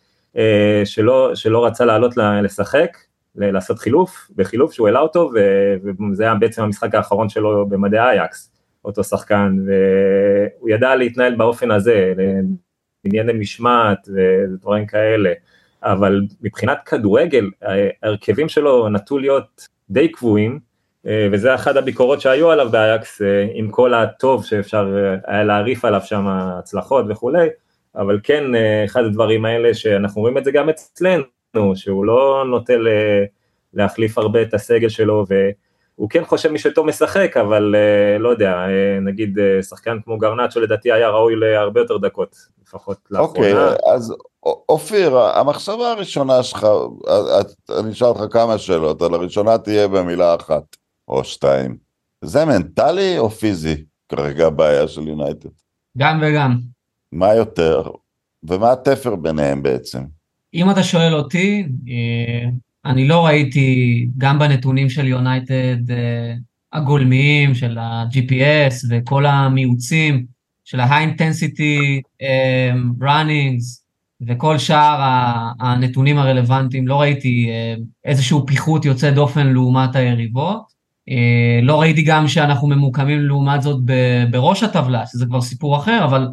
שלא, 0.85 1.35
שלא 1.35 1.65
רצה 1.65 1.85
לעלות 1.85 2.17
לשחק, 2.17 2.97
לעשות 3.35 3.79
חילוף, 3.79 4.27
בחילוף 4.35 4.73
שהוא 4.73 4.87
העלה 4.87 4.99
אותו, 4.99 5.31
וזה 6.11 6.23
היה 6.23 6.35
בעצם 6.35 6.63
המשחק 6.63 6.95
האחרון 6.95 7.29
שלו 7.29 7.65
במדעי 7.69 7.99
אייקס, 7.99 8.51
אותו 8.85 9.03
שחקן, 9.03 9.57
והוא 9.65 10.69
ידע 10.69 10.95
להתנהל 10.95 11.35
באופן 11.35 11.71
הזה, 11.71 12.13
לענייני 13.05 13.33
משמעת 13.33 14.07
ודברים 14.13 14.85
כאלה, 14.85 15.31
אבל 15.83 16.21
מבחינת 16.41 16.77
כדורגל, 16.85 17.49
ההרכבים 18.03 18.49
שלו 18.49 18.89
נטו 18.89 19.17
להיות 19.17 19.67
די 19.89 20.11
קבועים, 20.11 20.59
וזה 21.31 21.55
אחת 21.55 21.75
הביקורות 21.75 22.21
שהיו 22.21 22.51
עליו 22.51 22.69
באייקס, 22.71 23.21
עם 23.53 23.69
כל 23.69 23.93
הטוב 23.93 24.45
שאפשר 24.45 24.95
היה 25.25 25.43
להרעיף 25.43 25.85
עליו 25.85 26.01
שם 26.03 26.27
הצלחות 26.27 27.05
וכולי, 27.09 27.47
אבל 27.95 28.19
כן, 28.23 28.43
אחד 28.85 29.03
הדברים 29.03 29.45
האלה 29.45 29.73
שאנחנו 29.73 30.21
רואים 30.21 30.37
את 30.37 30.45
זה 30.45 30.51
גם 30.51 30.69
אצלנו, 30.69 31.23
שהוא 31.75 32.05
לא 32.05 32.43
נוטה 32.47 32.73
להחליף 33.73 34.17
הרבה 34.17 34.41
את 34.41 34.53
הסגל 34.53 34.89
שלו, 34.89 35.25
והוא 35.29 36.09
כן 36.09 36.25
חושב 36.25 36.57
שטוב 36.57 36.87
משחק, 36.87 37.37
אבל 37.37 37.75
אה, 37.77 38.17
לא 38.19 38.29
יודע, 38.29 38.51
אה, 38.51 38.99
נגיד 39.01 39.39
אה, 39.39 39.63
שחקן 39.63 39.97
כמו 40.03 40.17
גרנצ'ו 40.17 40.59
לדעתי 40.59 40.91
היה 40.91 41.09
ראוי 41.09 41.35
להרבה 41.35 41.81
יותר 41.81 41.97
דקות, 41.97 42.35
לפחות 42.63 42.97
לאחרונה. 43.11 43.29
אוקיי, 43.29 43.53
okay, 43.53 43.91
אז 43.95 44.15
אופיר, 44.45 45.17
המחשבה 45.17 45.91
הראשונה 45.91 46.43
שלך, 46.43 46.67
אני 47.79 47.91
אשאל 47.91 48.07
אותך 48.07 48.33
כמה 48.33 48.57
שאלות, 48.57 49.01
על 49.01 49.13
הראשונה 49.13 49.57
תהיה 49.57 49.87
במילה 49.87 50.35
אחת 50.35 50.75
או 51.07 51.23
שתיים. 51.23 51.77
זה 52.21 52.45
מנטלי 52.45 53.17
או 53.17 53.29
פיזי 53.29 53.83
כרגע 54.09 54.47
הבעיה 54.47 54.87
של 54.87 55.07
יונייטד? 55.07 55.49
גם 55.97 56.19
וגם. 56.23 56.59
מה 57.11 57.35
יותר? 57.35 57.83
ומה 58.43 58.71
התפר 58.71 59.15
ביניהם 59.15 59.63
בעצם? 59.63 60.03
אם 60.53 60.69
אתה 60.69 60.83
שואל 60.83 61.13
אותי, 61.13 61.67
אה, 61.89 62.49
אני 62.85 63.07
לא 63.07 63.25
ראיתי, 63.25 64.07
גם 64.17 64.39
בנתונים 64.39 64.89
של 64.89 65.07
יונייטד 65.07 65.91
אה, 65.91 66.33
הגולמיים, 66.73 67.55
של 67.55 67.77
ה-GPS 67.77 68.85
וכל 68.89 69.25
המיעוצים, 69.25 70.25
של 70.63 70.79
ה-high-intensity 70.79 72.01
אה, 72.21 72.73
runnings 72.99 73.80
וכל 74.27 74.57
שאר 74.57 74.99
הנתונים 75.59 76.17
הרלוונטיים, 76.17 76.87
לא 76.87 77.01
ראיתי 77.01 77.49
איזשהו 78.05 78.45
פיחות 78.47 78.85
יוצא 78.85 79.11
דופן 79.11 79.47
לעומת 79.47 79.95
היריבות. 79.95 80.71
לא 81.63 81.81
ראיתי 81.81 82.01
גם 82.03 82.27
שאנחנו 82.27 82.67
ממוקמים 82.67 83.19
לעומת 83.21 83.61
זאת 83.61 83.81
בראש 84.31 84.63
הטבלה, 84.63 85.05
שזה 85.05 85.25
כבר 85.25 85.41
סיפור 85.41 85.77
אחר, 85.77 86.05
אבל 86.05 86.27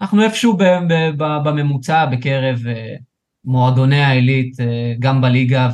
אנחנו 0.00 0.22
איפשהו 0.22 0.56
בממוצע 1.18 2.06
בקרב 2.06 2.58
מועדוני 3.44 4.04
העילית 4.04 4.60
אה, 4.60 4.94
גם 4.98 5.20
בליגה 5.20 5.70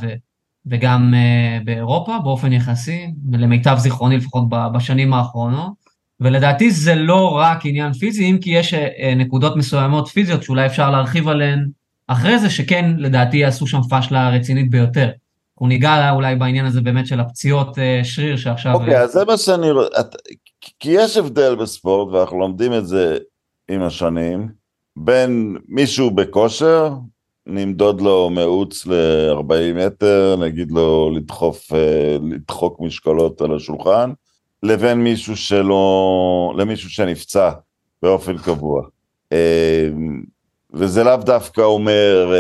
וגם 0.67 1.15
אה, 1.15 1.59
באירופה 1.65 2.19
באופן 2.19 2.53
יחסי, 2.53 3.07
ולמיטב 3.33 3.77
זיכרוני 3.79 4.17
לפחות 4.17 4.45
בשנים 4.49 5.15
האחרונות. 5.15 5.80
ולדעתי 6.21 6.71
זה 6.71 6.95
לא 6.95 7.31
רק 7.37 7.59
עניין 7.65 7.93
פיזי, 7.93 8.31
אם 8.31 8.39
כי 8.41 8.51
יש 8.51 8.75
אה, 8.75 9.15
נקודות 9.17 9.57
מסוימות 9.57 10.09
פיזיות 10.09 10.43
שאולי 10.43 10.67
אפשר 10.67 10.91
להרחיב 10.91 11.29
עליהן 11.29 11.69
אחרי 12.07 12.39
זה, 12.39 12.51
שכן 12.51 12.95
לדעתי 12.99 13.37
יעשו 13.37 13.67
שם 13.67 13.81
פשלה 13.91 14.31
רצינית 14.31 14.71
ביותר. 14.71 15.11
אנחנו 15.55 15.69
ניגע 15.69 16.11
אולי 16.11 16.37
בעניין 16.37 16.67
הזה 16.67 16.81
באמת 16.81 17.07
של 17.07 17.21
הפציעות 17.21 17.79
שריר 18.03 18.37
שעכשיו... 18.37 18.75
אוקיי, 18.75 18.97
okay, 18.97 19.01
אז 19.01 19.13
זה 19.13 19.25
מה 19.25 19.37
שאני... 19.37 19.67
כי 20.81 20.91
יש 20.93 21.17
הבדל 21.17 21.55
בספורט, 21.55 22.15
ואנחנו 22.15 22.41
לומדים 22.41 22.73
את 22.73 22.87
זה 22.87 23.19
עם 23.71 23.83
השנים, 23.83 24.49
בין 24.97 25.57
מישהו 25.69 26.11
בכושר, 26.11 26.95
נמדוד 27.47 28.01
לו 28.01 28.31
מאוץ 28.31 28.87
ל-40 28.87 29.87
מטר, 29.87 30.37
נגיד 30.41 30.71
לו 30.71 31.11
לדחוף, 31.17 31.73
אה, 31.73 32.17
לדחוק 32.31 32.81
משקולות 32.81 33.41
על 33.41 33.57
השולחן, 33.57 34.13
לבין 34.63 34.99
מישהו 34.99 35.37
שלא, 35.37 36.55
למישהו 36.59 36.91
שנפצע 36.91 37.51
באופן 38.03 38.39
קבוע. 38.39 38.83
אה, 39.33 39.89
וזה 40.73 41.05
לאו 41.05 41.17
דווקא 41.17 41.61
אומר, 41.61 42.33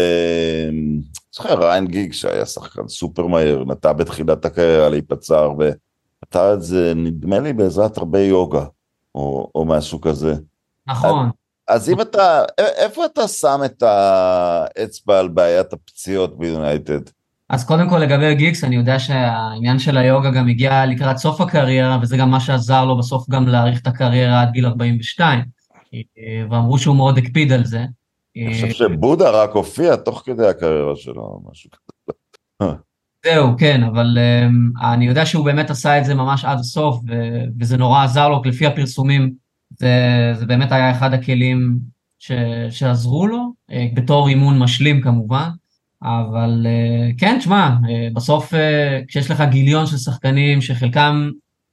זוכר 1.35 1.65
ריין 1.65 1.87
גיג 1.87 2.13
שהיה 2.13 2.47
שחקן 2.47 2.89
סופר 2.89 3.27
מהיר, 3.27 3.65
נטע 3.65 3.93
בתחילת 3.93 4.45
הקריירה 4.45 4.89
להיפצע 4.89 5.39
הרבה, 5.39 5.67
נטע 6.25 6.55
את 6.55 6.63
זה 6.63 6.93
נדמה 6.97 7.41
לי 7.41 7.53
בעזרת 7.53 7.99
הרבה 7.99 8.21
יוגה, 8.21 8.65
או, 9.15 9.51
או 9.55 9.65
משהו 9.65 10.01
כזה. 10.01 10.35
נכון. 10.87 11.31
אז 11.69 11.91
אם 11.91 12.01
אתה, 12.01 12.43
איפה 12.59 13.05
אתה 13.05 13.29
שם 13.29 13.61
את 13.65 13.83
האצבע 13.83 15.19
על 15.19 15.29
בעיית 15.29 15.73
הפציעות 15.73 16.39
ביונייטד? 16.39 17.01
אז 17.51 17.65
קודם 17.65 17.89
כל 17.89 17.99
לגבי 17.99 18.35
גיקס, 18.35 18.65
אני 18.65 18.77
יודע 18.77 18.99
שהעניין 18.99 19.79
של 19.79 19.97
היוגה 19.97 20.31
גם 20.31 20.49
הגיע 20.49 20.87
לקראת 20.87 21.17
סוף 21.17 21.41
הקריירה, 21.41 21.99
וזה 22.03 22.17
גם 22.17 22.31
מה 22.31 22.41
שעזר 22.41 22.85
לו 22.85 22.99
בסוף 22.99 23.31
גם 23.31 23.49
להאריך 23.49 23.81
את 23.81 23.87
הקריירה 23.87 24.43
עד 24.43 24.51
גיל 24.53 24.67
42. 24.67 25.41
ואמרו 26.51 26.79
שהוא 26.79 26.97
מאוד 26.97 27.19
הקפיד 27.19 27.53
על 27.53 27.65
זה. 27.65 27.85
אני 28.37 28.55
חושב 28.55 28.71
שבודה 28.71 29.31
רק 29.31 29.51
הופיע 29.51 29.97
תוך 29.97 30.23
כדי 30.27 30.47
הקריירה 30.47 30.97
שלו, 30.97 31.41
משהו 31.51 31.71
כזה. 31.71 32.73
זהו, 33.25 33.49
כן, 33.59 33.83
אבל 33.83 34.19
um, 34.19 34.85
אני 34.87 35.07
יודע 35.07 35.27
שהוא 35.27 35.45
באמת 35.45 35.71
עשה 35.71 35.99
את 35.99 36.05
זה 36.05 36.15
ממש 36.15 36.45
עד 36.45 36.59
הסוף, 36.59 37.01
ו- 37.09 37.45
וזה 37.61 37.77
נורא 37.77 38.05
עזר 38.05 38.29
לו, 38.29 38.43
לפי 38.45 38.67
הפרסומים, 38.67 39.33
זה, 39.79 39.95
זה 40.35 40.47
באמת 40.47 40.73
היה 40.73 40.91
אחד 40.91 41.15
הכלים 41.15 41.79
ש- 42.19 42.33
שעזרו 42.71 43.27
לו, 43.27 43.53
uh, 43.71 43.75
בתור 43.95 44.29
אימון 44.29 44.59
משלים 44.59 45.01
כמובן, 45.01 45.49
אבל 46.03 46.67
uh, 46.67 47.21
כן, 47.21 47.37
תשמע, 47.39 47.77
uh, 47.83 48.15
בסוף 48.15 48.55
uh, 48.55 48.57
כשיש 49.09 49.31
לך 49.31 49.45
גיליון 49.51 49.87
של 49.87 49.97
שחקנים 49.97 50.61
שחלקם 50.61 51.31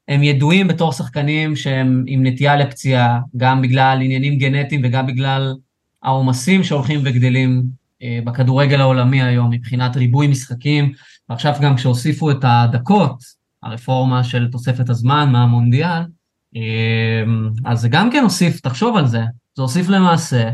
הם 0.07 0.23
ידועים 0.23 0.67
בתור 0.67 0.91
שחקנים 0.91 1.55
שהם 1.55 2.03
עם 2.07 2.25
נטייה 2.25 2.55
לפציעה, 2.55 3.19
גם 3.37 3.61
בגלל 3.61 3.99
עניינים 4.01 4.37
גנטיים 4.37 4.81
וגם 4.83 5.07
בגלל 5.07 5.55
העומסים 6.03 6.63
שהולכים 6.63 6.99
וגדלים 7.03 7.63
אה, 8.03 8.19
בכדורגל 8.23 8.81
העולמי 8.81 9.21
היום 9.21 9.49
מבחינת 9.49 9.97
ריבוי 9.97 10.27
משחקים, 10.27 10.91
ועכשיו 11.29 11.53
גם 11.61 11.75
כשהוסיפו 11.75 12.31
את 12.31 12.37
הדקות, 12.43 13.17
הרפורמה 13.63 14.23
של 14.23 14.47
תוספת 14.51 14.89
הזמן 14.89 15.29
מהמונדיאל, 15.31 16.01
אה, 16.55 17.23
אז 17.65 17.81
זה 17.81 17.89
גם 17.89 18.11
כן 18.11 18.23
הוסיף, 18.23 18.59
תחשוב 18.59 18.97
על 18.97 19.07
זה, 19.07 19.21
זה 19.55 19.61
הוסיף 19.61 19.89
למעשה. 19.89 20.49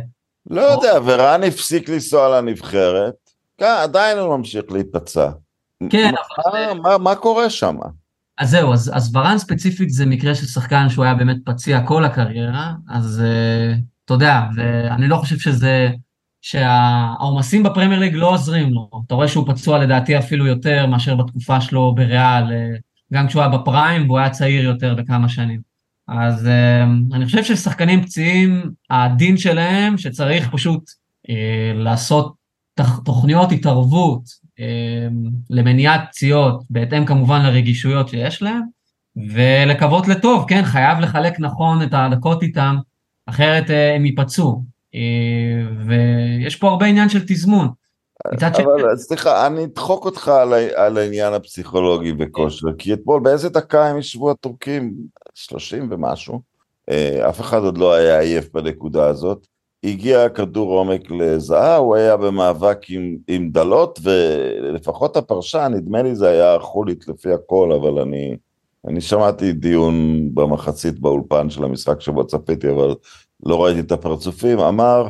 לא 0.50 0.62
יודע, 0.62 0.94
ורן 1.06 1.44
הפסיק 1.44 1.90
לנסוע 1.90 2.42
לנבחרת, 2.42 3.23
עדיין 3.64 4.18
הוא 4.18 4.38
ממשיך 4.38 4.64
להיפצע. 4.72 5.30
כן, 5.90 6.14
אבל... 6.46 6.80
מה, 6.80 6.98
מה 6.98 7.16
קורה 7.16 7.50
שם? 7.50 7.78
אז 8.38 8.50
זהו, 8.50 8.74
אז, 8.74 8.92
אז 8.94 9.16
ורן 9.16 9.38
ספציפית 9.38 9.90
זה 9.90 10.06
מקרה 10.06 10.36
של 10.36 10.46
שחקן 10.46 10.90
שהוא 10.90 11.06
היה 11.06 11.16
באמת 11.16 11.38
פציע 11.46 11.82
כל 11.88 12.06
הקריירה, 12.06 12.74
אז 12.90 13.22
uh, 13.24 13.80
אתה 14.06 14.14
יודע, 14.14 14.42
ואני 14.56 15.08
לא 15.08 15.16
חושב 15.16 15.38
שזה, 15.38 15.90
שהעומסים 16.44 17.64
בפרמייר 17.64 18.00
ליג 18.00 18.16
לא 18.16 18.30
עוזרים 18.30 18.74
לו. 18.74 18.90
אתה 19.08 19.16
רואה 19.16 19.28
שהוא 19.28 19.48
פצוע 19.48 19.80
לדעתי 19.80 20.18
אפילו 20.18 20.48
יותר 20.48 20.86
מאשר 20.88 21.16
בתקופה 21.16 21.62
שלו 21.62 21.96
בריאל, 21.96 22.52
אה, 22.52 22.70
גם 23.14 23.28
כשהוא 23.28 23.42
היה 23.42 23.52
בפריים 23.52 24.06
והוא 24.06 24.20
היה 24.20 24.30
צעיר 24.30 24.64
יותר 24.64 24.96
בכמה 24.96 25.30
שנים. 25.30 25.62
אז 26.08 26.48
אה, 26.48 26.84
אני 27.14 27.26
חושב 27.26 27.44
ששחקנים 27.44 28.04
פציעים, 28.04 28.72
הדין 28.90 29.38
שלהם 29.38 29.98
שצריך 29.98 30.50
פשוט 30.52 30.84
אה, 31.30 31.72
לעשות 31.76 32.34
תוכניות 33.06 33.52
התערבות 33.52 34.24
אה, 34.60 35.08
למניעת 35.50 36.02
פציעות, 36.12 36.64
בהתאם 36.70 37.06
כמובן 37.06 37.42
לרגישויות 37.46 38.10
שיש 38.10 38.42
להם, 38.42 38.62
ולקוות 39.34 40.08
לטוב, 40.08 40.46
כן, 40.48 40.62
חייב 40.64 41.00
לחלק 41.00 41.40
נכון 41.40 41.84
את 41.84 41.90
הדקות 41.92 42.44
איתם, 42.44 42.76
אחרת 43.26 43.70
אה, 43.70 43.96
הם 43.96 44.06
ייפצעו. 44.06 44.64
אה, 44.96 45.86
ויש 45.88 46.56
פה 46.56 46.70
הרבה 46.70 46.86
עניין 46.86 47.10
של 47.10 47.24
תזמון. 47.28 47.68
אבל 48.26 48.98
סליחה, 48.98 49.48
אני 49.48 49.64
אדחוק 49.64 50.06
אותך 50.06 50.28
על, 50.28 50.54
על 50.76 50.98
העניין 50.98 51.34
הפסיכולוגי 51.34 52.12
בכושר, 52.12 52.68
כי 52.78 52.94
אתמול 52.94 53.22
באיזה 53.22 53.50
דקה 53.50 53.86
הם 53.86 53.98
ישבו 53.98 54.32
הטורקים? 54.32 54.94
30 55.34 55.88
ומשהו. 55.92 56.42
אה, 56.90 57.30
אף 57.30 57.42
אחד 57.42 57.58
עוד 57.58 57.78
לא 57.78 57.94
היה 57.94 58.20
עייף 58.20 58.50
בנקודה 58.54 59.08
הזאת. 59.08 59.48
הגיע 59.84 60.30
כדור 60.30 60.78
עומק 60.78 61.12
לזהה, 61.12 61.76
הוא 61.76 61.96
היה 61.96 62.18
במאבק 62.18 62.78
עם, 62.90 63.18
עם 63.28 63.50
דלות, 63.50 64.00
ולפחות 64.04 65.18
הפרשן, 65.18 65.72
נדמה 65.76 66.02
לי 66.02 66.16
זה 66.16 66.30
היה 66.30 66.60
חולית 66.60 67.08
לפי 67.08 67.32
הכל, 67.34 67.72
אבל 67.72 68.00
אני, 68.00 68.36
אני 68.88 69.02
שמעתי 69.02 69.54
דיון 69.54 70.30
במחצית 70.34 71.00
באולפן 71.00 71.50
של 71.50 71.64
המשחק 71.64 72.02
שבו 72.02 72.28
צפיתי, 72.28 72.70
אבל 72.70 72.96
לא 73.46 73.64
ראיתי 73.64 73.80
את 73.80 73.92
הפרצופים, 73.92 74.60
אמר, 74.60 75.08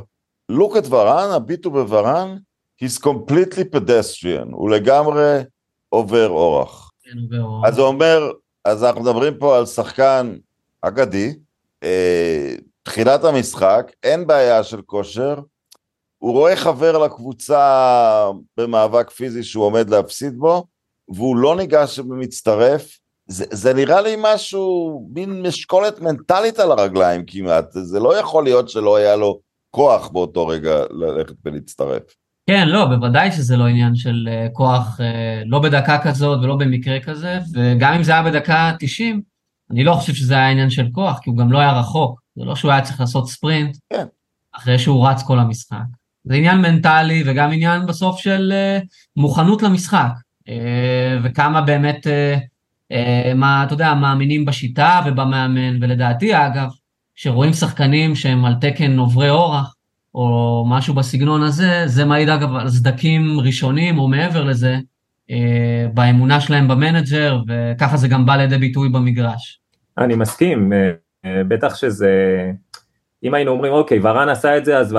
look 0.52 0.76
at 0.76 0.88
ורן, 0.90 1.30
הביטו 1.32 1.72
בוורן, 1.72 2.38
he's 2.84 3.00
completely 3.04 3.76
pedestrian, 3.76 4.48
הוא 4.52 4.70
לגמרי 4.70 5.40
עובר 5.90 6.30
אורח. 6.30 6.92
כן, 7.04 7.38
אז 7.66 7.78
הוא 7.78 7.88
אומר, 7.88 8.32
אז 8.66 8.84
אנחנו 8.84 9.02
מדברים 9.02 9.34
פה 9.40 9.58
על 9.58 9.66
שחקן 9.66 10.36
אגדי, 10.82 11.34
אה, 11.84 12.56
תחילת 12.84 13.24
המשחק, 13.24 13.92
אין 14.04 14.28
בעיה 14.28 14.64
של 14.64 14.82
כושר, 14.82 15.40
הוא 16.18 16.32
רואה 16.32 16.56
חבר 16.56 16.98
לקבוצה 16.98 18.32
במאבק 18.58 19.10
פיזי 19.10 19.44
שהוא 19.44 19.66
עומד 19.66 19.90
להפסיד 19.90 20.38
בו, 20.38 20.66
והוא 21.10 21.38
לא 21.38 21.56
ניגש 21.56 22.00
ומצטרף, 22.00 22.98
זה, 23.28 23.46
זה 23.52 23.74
נראה 23.74 24.02
לי 24.02 24.16
משהו, 24.18 25.08
מין 25.14 25.42
משקולת 25.42 26.02
מנטלית 26.02 26.60
על 26.60 26.72
הרגליים 26.72 27.24
כמעט, 27.28 27.66
זה 27.72 28.00
לא 28.00 28.20
יכול 28.20 28.44
להיות 28.44 28.70
שלא 28.70 28.96
היה 28.96 29.16
לו 29.16 29.40
כוח 29.70 30.08
באותו 30.08 30.48
רגע 30.48 30.76
ללכת 30.90 31.36
ולהצטרף. 31.46 32.04
כן, 32.50 32.68
לא, 32.68 32.86
בוודאי 32.86 33.32
שזה 33.32 33.58
לא 33.58 33.64
עניין 33.64 33.96
של 33.96 34.30
uh, 34.30 34.54
כוח, 34.54 35.00
uh, 35.00 35.04
לא 35.46 35.60
בדקה 35.60 35.98
כזאת 36.04 36.40
ולא 36.44 36.56
במקרה 36.56 37.00
כזה, 37.00 37.40
וגם 37.54 37.94
אם 37.94 38.04
זה 38.04 38.12
היה 38.12 38.24
בדקה 38.24 38.72
90, 38.80 39.22
אני 39.72 39.84
לא 39.84 39.94
חושב 39.94 40.14
שזה 40.14 40.34
היה 40.34 40.50
עניין 40.50 40.70
של 40.70 40.86
כוח, 40.92 41.20
כי 41.20 41.30
הוא 41.30 41.38
גם 41.38 41.52
לא 41.52 41.58
היה 41.58 41.80
רחוק, 41.80 42.23
זה 42.36 42.44
לא 42.44 42.56
שהוא 42.56 42.72
היה 42.72 42.82
צריך 42.82 43.00
לעשות 43.00 43.30
ספרינט, 43.30 43.78
כן. 43.90 44.06
אחרי 44.54 44.80
שהוא 44.80 45.08
רץ 45.08 45.24
כל 45.24 45.40
המשחק. 45.40 45.78
זה 46.24 46.34
עניין 46.34 46.62
מנטלי 46.62 47.24
וגם 47.26 47.52
עניין 47.52 47.86
בסוף 47.86 48.20
של 48.20 48.54
uh, 48.82 48.86
מוכנות 49.16 49.62
למשחק, 49.62 50.12
uh, 50.42 50.52
וכמה 51.24 51.62
באמת... 51.62 52.08
Uh, 52.08 52.40
מה, 53.36 53.64
אתה 53.64 53.74
יודע, 53.74 53.94
מאמינים 53.94 54.46
בשיטה 54.46 55.02
ובמאמן, 55.06 55.84
ולדעתי 55.84 56.36
אגב, 56.36 56.70
כשרואים 57.16 57.54
שחקנים 57.54 58.16
שהם 58.16 58.46
על 58.46 58.54
תקן 58.62 58.98
עוברי 58.98 59.30
אורח, 59.30 59.76
או 60.16 60.66
משהו 60.70 60.94
בסגנון 60.94 61.44
הזה, 61.44 61.84
זה 61.86 62.06
מעיד 62.06 62.30
אגב 62.30 62.56
על 62.56 62.70
סדקים 62.70 63.40
ראשונים 63.40 64.00
או 64.00 64.08
מעבר 64.08 64.44
לזה, 64.44 64.80
אה, 65.32 65.86
באמונה 65.94 66.42
שלהם 66.42 66.68
במנג'ר, 66.68 67.42
וככה 67.48 67.98
זה 67.98 68.08
גם 68.08 68.26
בא 68.26 68.36
לידי 68.36 68.58
ביטוי 68.58 68.90
במגרש. 68.90 69.60
אני 69.98 70.16
מסכים, 70.16 70.72
בטח 71.26 71.76
שזה, 71.76 72.12
אם 73.24 73.34
היינו 73.34 73.52
אומרים, 73.52 73.74
אוקיי, 73.74 74.00
ורן 74.04 74.30
עשה 74.30 74.58
את 74.58 74.66
זה, 74.66 74.78
אז 74.78 74.96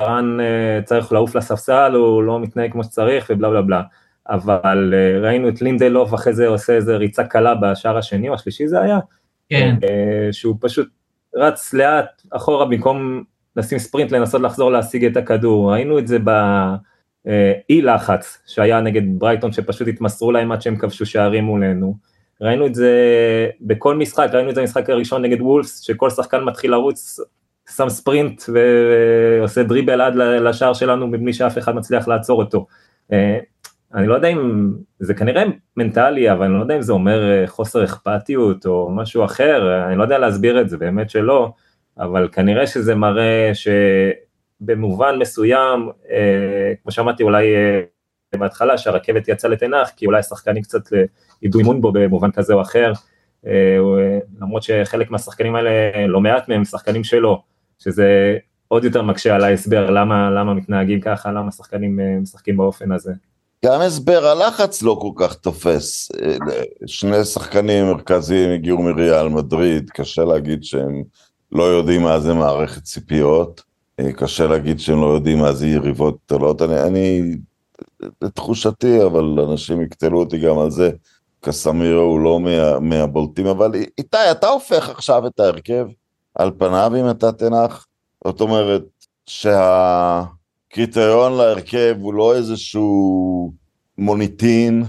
ורן 0.00 0.38
צריך 0.84 1.12
לעוף 1.12 1.36
לספסל, 1.36 1.92
הוא 1.94 2.22
לא 2.22 2.40
מתנהג 2.40 2.72
כמו 2.72 2.84
שצריך 2.84 3.26
ובלה 3.30 3.50
בלה 3.50 3.62
בלה. 3.62 3.82
אבל 4.28 4.94
אה, 4.96 5.20
ראינו 5.20 5.48
את 5.48 5.62
לינדלוף 5.62 6.14
אחרי 6.14 6.32
זה 6.32 6.46
עושה 6.46 6.72
איזה 6.72 6.96
ריצה 6.96 7.24
קלה 7.24 7.54
בשער 7.54 7.98
השני 7.98 8.28
או 8.28 8.34
השלישי 8.34 8.68
זה 8.68 8.80
היה, 8.80 8.98
כן. 9.48 9.76
אה, 9.82 10.32
שהוא 10.32 10.56
פשוט 10.60 10.88
רץ 11.36 11.74
לאט 11.74 12.22
אחורה 12.30 12.66
במקום 12.66 13.24
לשים 13.56 13.78
ספרינט 13.78 14.12
לנסות 14.12 14.40
לחזור 14.40 14.72
להשיג 14.72 15.04
את 15.04 15.16
הכדור, 15.16 15.72
ראינו 15.72 15.98
את 15.98 16.06
זה 16.06 16.18
באי 16.18 17.82
לחץ 17.82 18.42
שהיה 18.46 18.80
נגד 18.80 19.02
ברייטון 19.18 19.52
שפשוט 19.52 19.88
התמסרו 19.88 20.32
להם 20.32 20.52
עד 20.52 20.62
שהם 20.62 20.76
כבשו 20.76 21.06
שערים 21.06 21.44
מולנו, 21.44 21.96
ראינו 22.40 22.66
את 22.66 22.74
זה 22.74 22.90
בכל 23.60 23.96
משחק, 23.96 24.28
ראינו 24.32 24.50
את 24.50 24.54
זה 24.54 24.60
במשחק 24.60 24.90
הראשון 24.90 25.22
נגד 25.22 25.40
וולפס, 25.40 25.80
שכל 25.80 26.10
שחקן 26.10 26.44
מתחיל 26.44 26.70
לרוץ, 26.70 27.20
שם 27.76 27.88
ספרינט 27.88 28.42
ועושה 28.48 29.62
דריבל 29.62 30.00
עד 30.00 30.14
לשער 30.16 30.72
שלנו 30.72 31.06
מבלי 31.06 31.32
שאף 31.32 31.58
אחד 31.58 31.74
מצליח 31.74 32.08
לעצור 32.08 32.42
אותו. 32.42 32.66
אה, 33.12 33.38
אני 33.94 34.06
לא 34.06 34.14
יודע 34.14 34.28
אם, 34.28 34.72
זה 34.98 35.14
כנראה 35.14 35.42
מנטלי, 35.76 36.32
אבל 36.32 36.44
אני 36.44 36.54
לא 36.54 36.60
יודע 36.60 36.76
אם 36.76 36.82
זה 36.82 36.92
אומר 36.92 37.30
אה, 37.30 37.46
חוסר 37.46 37.84
אכפתיות 37.84 38.66
או 38.66 38.90
משהו 38.90 39.24
אחר, 39.24 39.84
אני 39.86 39.96
לא 39.96 40.02
יודע 40.02 40.18
להסביר 40.18 40.60
את 40.60 40.68
זה, 40.68 40.76
באמת 40.76 41.10
שלא, 41.10 41.52
אבל 41.98 42.28
כנראה 42.32 42.66
שזה 42.66 42.94
מראה 42.94 43.52
שבמובן 43.54 45.18
מסוים, 45.18 45.90
אה, 46.10 46.72
כמו 46.82 46.92
שאמרתי 46.92 47.22
אולי 47.22 47.54
בהתחלה, 48.38 48.78
שהרכבת 48.78 49.28
יצאה 49.28 49.50
לתנח, 49.50 49.90
כי 49.96 50.06
אולי 50.06 50.22
שחקנים 50.22 50.62
קצת 50.62 50.82
ידעו 51.44 51.60
אימון 51.60 51.80
בו 51.80 51.92
במובן 51.92 52.30
כזה 52.30 52.54
או 52.54 52.62
אחר, 52.62 52.92
למרות 54.40 54.62
שחלק 54.62 55.10
מהשחקנים 55.10 55.54
האלה, 55.54 55.70
לא 56.06 56.20
מעט 56.20 56.48
מהם 56.48 56.64
שחקנים 56.64 57.04
שלו, 57.04 57.42
שזה 57.78 58.36
עוד 58.68 58.84
יותר 58.84 59.02
מקשה 59.02 59.34
על 59.34 59.44
ההסבר 59.44 59.90
למה, 59.90 60.30
למה 60.30 60.54
מתנהגים 60.54 61.00
ככה, 61.00 61.32
למה 61.32 61.50
שחקנים 61.50 62.00
משחקים 62.22 62.56
באופן 62.56 62.92
הזה. 62.92 63.12
גם 63.66 63.80
הסבר 63.80 64.26
הלחץ 64.26 64.82
לא 64.82 64.98
כל 65.00 65.24
כך 65.24 65.34
תופס. 65.34 66.12
שני 66.86 67.24
שחקנים 67.24 67.86
מרכזיים 67.86 68.50
הגיעו 68.50 68.82
מריאל 68.82 69.28
מדריד, 69.28 69.90
קשה 69.90 70.24
להגיד 70.24 70.64
שהם 70.64 71.02
לא 71.52 71.62
יודעים 71.62 72.02
מה 72.02 72.20
זה 72.20 72.34
מערכת 72.34 72.82
ציפיות, 72.82 73.62
קשה 74.16 74.46
להגיד 74.46 74.80
שהם 74.80 75.00
לא 75.00 75.06
יודעים 75.06 75.38
מה 75.38 75.52
זה 75.52 75.66
יריבות 75.66 76.18
גדולות. 76.26 76.62
אני, 76.62 76.82
אני, 76.82 77.36
לתחושתי, 78.22 79.02
אבל 79.02 79.40
אנשים 79.50 79.82
יקטלו 79.82 80.18
אותי 80.18 80.38
גם 80.38 80.58
על 80.58 80.70
זה, 80.70 80.90
קסמירו 81.44 82.00
הוא 82.00 82.20
לא 82.20 82.40
מה, 82.40 82.80
מהבולטים, 82.80 83.46
אבל 83.46 83.74
איתי, 83.98 84.30
אתה 84.30 84.48
הופך 84.48 84.88
עכשיו 84.88 85.26
את 85.26 85.40
ההרכב 85.40 85.86
על 86.34 86.50
פניו 86.58 86.92
אם 87.00 87.10
אתה 87.10 87.32
תנח? 87.32 87.86
זאת 88.24 88.40
אומרת, 88.40 88.82
שה... 89.26 90.22
קריטריון 90.74 91.32
להרכב 91.32 91.96
הוא 92.00 92.14
לא 92.14 92.34
איזשהו 92.34 93.52
מוניטין 93.98 94.84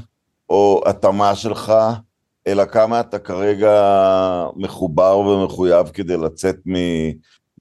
או 0.50 0.82
התאמה 0.86 1.36
שלך, 1.36 1.74
אלא 2.48 2.66
כמה 2.66 3.00
אתה 3.00 3.20
כרגע 3.20 3.74
מחובר 4.56 5.18
ומחויב 5.18 5.88
כדי 5.88 6.18
לצאת 6.18 6.56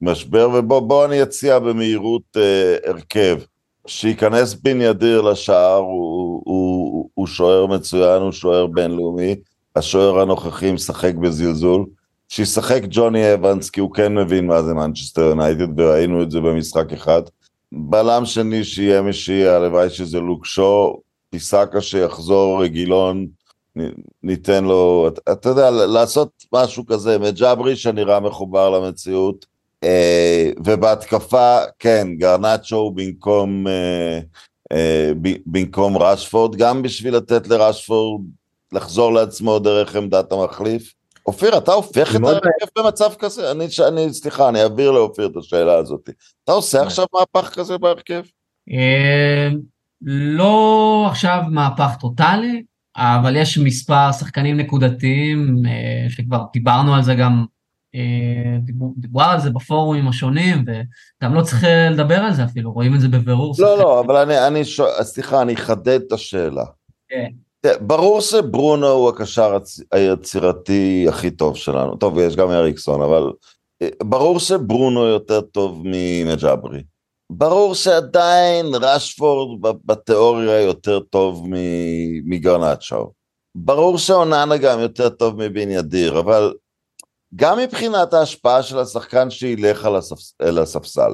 ממשבר, 0.01 0.49
ובוא 0.53 1.05
אני 1.05 1.23
אציע 1.23 1.59
במהירות 1.59 2.37
אה, 2.37 2.75
הרכב. 2.89 3.39
שייכנס 3.87 4.53
בן 4.53 4.81
ידיר 4.81 5.21
לשער, 5.21 5.77
הוא, 5.77 6.41
הוא, 6.45 7.09
הוא 7.13 7.27
שוער 7.27 7.65
מצוין, 7.65 8.21
הוא 8.21 8.31
שוער 8.31 8.67
בינלאומי, 8.67 9.35
השוער 9.75 10.19
הנוכחי 10.19 10.71
משחק 10.71 11.15
בזלזול, 11.15 11.85
שישחק 12.29 12.81
ג'וני 12.89 13.33
אבנס, 13.33 13.69
כי 13.69 13.79
הוא 13.79 13.93
כן 13.93 14.15
מבין 14.15 14.47
מה 14.47 14.63
זה 14.63 14.73
מנצ'סטר 14.73 15.21
יונייטד, 15.21 15.79
וראינו 15.79 16.23
את 16.23 16.31
זה 16.31 16.39
במשחק 16.39 16.93
אחד. 16.93 17.21
בלם 17.71 18.25
שני 18.25 18.63
שיהיה 18.63 19.01
מי 19.01 19.13
שיהיה, 19.13 19.55
הלוואי 19.55 19.89
שזה 19.89 20.19
לוקשו, 20.19 20.99
פיסקה 21.29 21.81
שיחזור, 21.81 22.63
רגילון, 22.63 23.27
ניתן 24.23 24.63
לו, 24.63 25.09
אתה, 25.31 25.49
יודע, 25.49 25.71
לעשות 25.71 26.29
משהו 26.53 26.85
כזה, 26.85 27.17
מג'אברי 27.19 27.75
שנראה 27.75 28.19
מחובר 28.19 28.69
למציאות, 28.69 29.45
ובהתקפה, 30.65 31.57
כן, 31.79 32.07
גרנצ'ו 32.17 32.91
במקום, 32.95 33.67
אה, 33.67 34.19
אה, 34.71 35.11
במקום 35.45 35.97
רשפורד, 35.97 36.55
גם 36.55 36.81
בשביל 36.81 37.15
לתת 37.15 37.47
לרשפורד 37.47 38.21
לחזור 38.71 39.13
לעצמו 39.13 39.59
דרך 39.59 39.95
עמדת 39.95 40.31
המחליף. 40.31 40.93
אופיר, 41.25 41.57
אתה 41.57 41.73
הופך 41.73 42.15
את 42.15 42.21
ההרכב 42.23 42.65
במצב 42.77 43.13
כזה? 43.19 43.51
אני, 43.51 43.67
אני, 43.87 44.13
סליחה, 44.13 44.49
אני 44.49 44.63
אעביר 44.63 44.91
לאופיר 44.91 45.27
את 45.27 45.37
השאלה 45.37 45.77
הזאת. 45.77 46.09
אתה 46.43 46.51
עושה 46.51 46.83
עכשיו 46.83 47.05
מהפך 47.13 47.49
כזה 47.49 47.77
בהרכב? 47.77 48.21
לא 50.01 51.05
עכשיו 51.09 51.41
מהפך 51.51 51.95
טוטאלי, 51.99 52.63
אבל 52.97 53.35
יש 53.35 53.57
מספר 53.57 54.11
שחקנים 54.11 54.57
נקודתיים, 54.57 55.61
שכבר 56.09 56.43
דיברנו 56.53 56.95
על 56.95 57.03
זה 57.03 57.15
גם, 57.15 57.45
דיברו 58.97 59.21
על 59.21 59.39
זה 59.39 59.49
בפורומים 59.49 60.07
השונים, 60.07 60.65
וגם 60.67 61.33
לא 61.33 61.41
צריך 61.41 61.63
לדבר 61.91 62.15
על 62.15 62.33
זה 62.33 62.43
אפילו, 62.43 62.71
רואים 62.71 62.95
את 62.95 63.01
זה 63.01 63.07
בבירור. 63.07 63.55
לא, 63.59 63.77
לא, 63.77 63.99
אבל 63.99 64.15
אני, 64.15 64.47
אני, 64.47 64.61
סליחה, 65.01 65.41
אני 65.41 65.53
אחדד 65.53 65.99
את 66.07 66.11
השאלה. 66.11 66.65
כן. 67.09 67.29
ברור 67.81 68.21
שברונו 68.21 68.87
הוא 68.87 69.09
הקשר 69.09 69.57
היצירתי 69.91 71.05
הכי 71.09 71.31
טוב 71.31 71.55
שלנו, 71.55 71.95
טוב 71.95 72.19
יש 72.19 72.35
גם 72.35 72.51
אריקסון, 72.51 73.01
אבל 73.01 73.31
אה, 73.81 73.87
ברור 74.03 74.39
שברונו 74.39 75.05
יותר 75.05 75.41
טוב 75.41 75.81
ממג'אברי. 75.85 76.83
ברור 77.29 77.75
שעדיין 77.75 78.65
רשפורד 78.81 79.61
בתיאוריה 79.85 80.61
יותר 80.61 80.99
טוב 80.99 81.47
מגרנצ'ו. 82.25 83.11
ברור 83.55 83.97
שאוננה 83.97 84.57
גם 84.57 84.79
יותר 84.79 85.09
טוב 85.09 85.35
מבן 85.37 85.69
ידיר, 85.69 86.19
אבל 86.19 86.53
גם 87.35 87.57
מבחינת 87.59 88.13
ההשפעה 88.13 88.63
של 88.63 88.79
השחקן 88.79 89.29
שילך 89.29 89.87
אל 90.41 90.57
הספסל, 90.59 91.11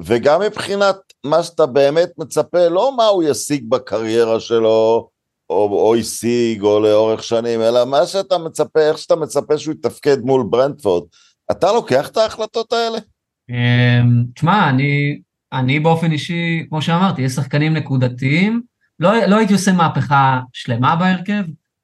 וגם 0.00 0.40
מבחינת 0.40 0.96
מה 1.24 1.42
שאתה 1.42 1.66
באמת 1.66 2.08
מצפה, 2.18 2.68
לא 2.68 2.96
מה 2.96 3.04
הוא 3.04 3.22
ישיג 3.22 3.64
בקריירה 3.68 4.40
שלו, 4.40 5.08
או, 5.50 5.68
או 5.72 5.94
השיג, 5.94 6.62
או 6.62 6.80
לאורך 6.80 7.22
שנים, 7.22 7.60
אלא 7.60 7.84
מה 7.84 8.06
שאתה 8.06 8.38
מצפה, 8.38 8.80
איך 8.80 8.98
שאתה 8.98 9.16
מצפה 9.16 9.58
שהוא 9.58 9.74
יתפקד 9.74 10.18
מול 10.18 10.46
ברנדפורד. 10.50 11.02
אתה 11.50 11.72
לוקח 11.72 12.08
את 12.08 12.16
ההחלטות 12.16 12.72
האלה? 12.72 12.98
אמ, 13.50 14.24
תשמע, 14.34 14.68
אני, 14.68 15.20
אני 15.52 15.80
באופן 15.80 16.12
אישי, 16.12 16.66
כמו 16.68 16.82
שאמרתי, 16.82 17.22
יש 17.22 17.32
שחקנים 17.32 17.74
נקודתיים, 17.74 18.62
לא, 19.00 19.26
לא 19.26 19.36
הייתי 19.36 19.52
עושה 19.52 19.72
מהפכה 19.72 20.40
שלמה 20.52 20.96
בהרכב, 20.96 21.42